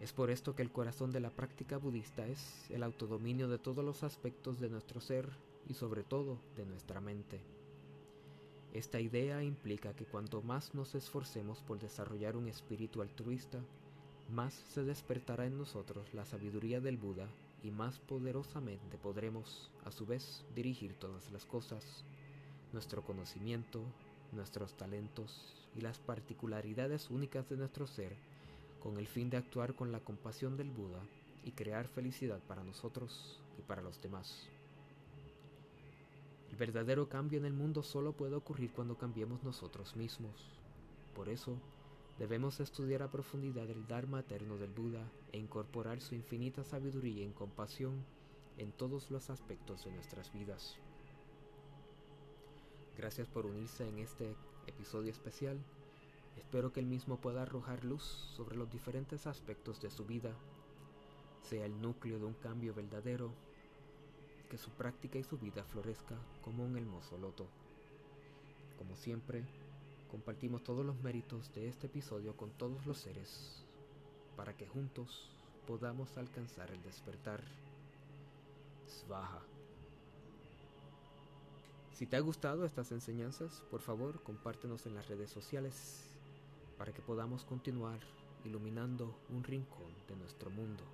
Es 0.00 0.12
por 0.12 0.30
esto 0.30 0.56
que 0.56 0.62
el 0.62 0.72
corazón 0.72 1.12
de 1.12 1.20
la 1.20 1.30
práctica 1.30 1.78
budista 1.78 2.26
es 2.26 2.68
el 2.70 2.82
autodominio 2.82 3.48
de 3.48 3.58
todos 3.58 3.84
los 3.84 4.02
aspectos 4.02 4.58
de 4.58 4.68
nuestro 4.68 5.00
ser 5.00 5.30
y 5.68 5.74
sobre 5.74 6.02
todo 6.02 6.38
de 6.56 6.66
nuestra 6.66 7.00
mente. 7.00 7.55
Esta 8.76 9.00
idea 9.00 9.42
implica 9.42 9.94
que 9.94 10.04
cuanto 10.04 10.42
más 10.42 10.74
nos 10.74 10.94
esforcemos 10.94 11.62
por 11.62 11.78
desarrollar 11.78 12.36
un 12.36 12.46
espíritu 12.46 13.00
altruista, 13.00 13.58
más 14.30 14.52
se 14.52 14.84
despertará 14.84 15.46
en 15.46 15.56
nosotros 15.56 16.12
la 16.12 16.26
sabiduría 16.26 16.78
del 16.78 16.98
Buda 16.98 17.26
y 17.62 17.70
más 17.70 17.98
poderosamente 18.00 18.98
podremos, 18.98 19.70
a 19.86 19.90
su 19.90 20.04
vez, 20.04 20.44
dirigir 20.54 20.92
todas 20.92 21.32
las 21.32 21.46
cosas, 21.46 22.04
nuestro 22.74 23.02
conocimiento, 23.02 23.80
nuestros 24.32 24.76
talentos 24.76 25.54
y 25.74 25.80
las 25.80 25.98
particularidades 25.98 27.08
únicas 27.08 27.48
de 27.48 27.56
nuestro 27.56 27.86
ser 27.86 28.14
con 28.82 28.98
el 28.98 29.06
fin 29.06 29.30
de 29.30 29.38
actuar 29.38 29.74
con 29.74 29.90
la 29.90 30.00
compasión 30.00 30.58
del 30.58 30.68
Buda 30.68 31.00
y 31.44 31.52
crear 31.52 31.88
felicidad 31.88 32.40
para 32.40 32.62
nosotros 32.62 33.40
y 33.58 33.62
para 33.62 33.80
los 33.80 34.02
demás. 34.02 34.50
El 36.56 36.60
verdadero 36.60 37.06
cambio 37.06 37.38
en 37.38 37.44
el 37.44 37.52
mundo 37.52 37.82
solo 37.82 38.14
puede 38.14 38.34
ocurrir 38.34 38.72
cuando 38.72 38.96
cambiemos 38.96 39.44
nosotros 39.44 39.94
mismos. 39.94 40.58
Por 41.14 41.28
eso, 41.28 41.58
debemos 42.18 42.60
estudiar 42.60 43.02
a 43.02 43.10
profundidad 43.10 43.68
el 43.68 43.86
Dharma 43.86 44.20
eterno 44.20 44.56
del 44.56 44.70
Buda 44.70 45.06
e 45.32 45.38
incorporar 45.38 46.00
su 46.00 46.14
infinita 46.14 46.64
sabiduría 46.64 47.26
y 47.26 47.28
compasión 47.32 48.06
en 48.56 48.72
todos 48.72 49.10
los 49.10 49.28
aspectos 49.28 49.84
de 49.84 49.90
nuestras 49.90 50.32
vidas. 50.32 50.78
Gracias 52.96 53.28
por 53.28 53.44
unirse 53.44 53.86
en 53.86 53.98
este 53.98 54.34
episodio 54.66 55.10
especial. 55.10 55.58
Espero 56.38 56.72
que 56.72 56.80
el 56.80 56.86
mismo 56.86 57.20
pueda 57.20 57.42
arrojar 57.42 57.84
luz 57.84 58.02
sobre 58.02 58.56
los 58.56 58.70
diferentes 58.70 59.26
aspectos 59.26 59.82
de 59.82 59.90
su 59.90 60.06
vida, 60.06 60.34
sea 61.42 61.66
el 61.66 61.78
núcleo 61.82 62.18
de 62.18 62.24
un 62.24 62.34
cambio 62.34 62.72
verdadero, 62.72 63.34
que 64.48 64.58
su 64.58 64.70
práctica 64.70 65.18
y 65.18 65.24
su 65.24 65.38
vida 65.38 65.64
florezca 65.64 66.16
como 66.42 66.64
un 66.64 66.76
hermoso 66.76 67.18
loto. 67.18 67.46
Como 68.78 68.96
siempre, 68.96 69.44
compartimos 70.10 70.62
todos 70.62 70.84
los 70.84 70.96
méritos 71.02 71.52
de 71.54 71.68
este 71.68 71.86
episodio 71.86 72.36
con 72.36 72.50
todos 72.50 72.86
los 72.86 72.98
seres, 72.98 73.64
para 74.36 74.56
que 74.56 74.66
juntos 74.66 75.30
podamos 75.66 76.16
alcanzar 76.16 76.70
el 76.70 76.82
despertar. 76.82 77.42
Svaha. 78.86 79.42
Si 81.92 82.06
te 82.06 82.16
ha 82.16 82.20
gustado 82.20 82.64
estas 82.64 82.92
enseñanzas, 82.92 83.62
por 83.70 83.80
favor 83.80 84.22
compártenos 84.22 84.86
en 84.86 84.94
las 84.94 85.08
redes 85.08 85.30
sociales 85.30 86.10
para 86.76 86.92
que 86.92 87.00
podamos 87.00 87.44
continuar 87.44 88.00
iluminando 88.44 89.18
un 89.30 89.42
rincón 89.42 89.92
de 90.06 90.16
nuestro 90.16 90.50
mundo. 90.50 90.84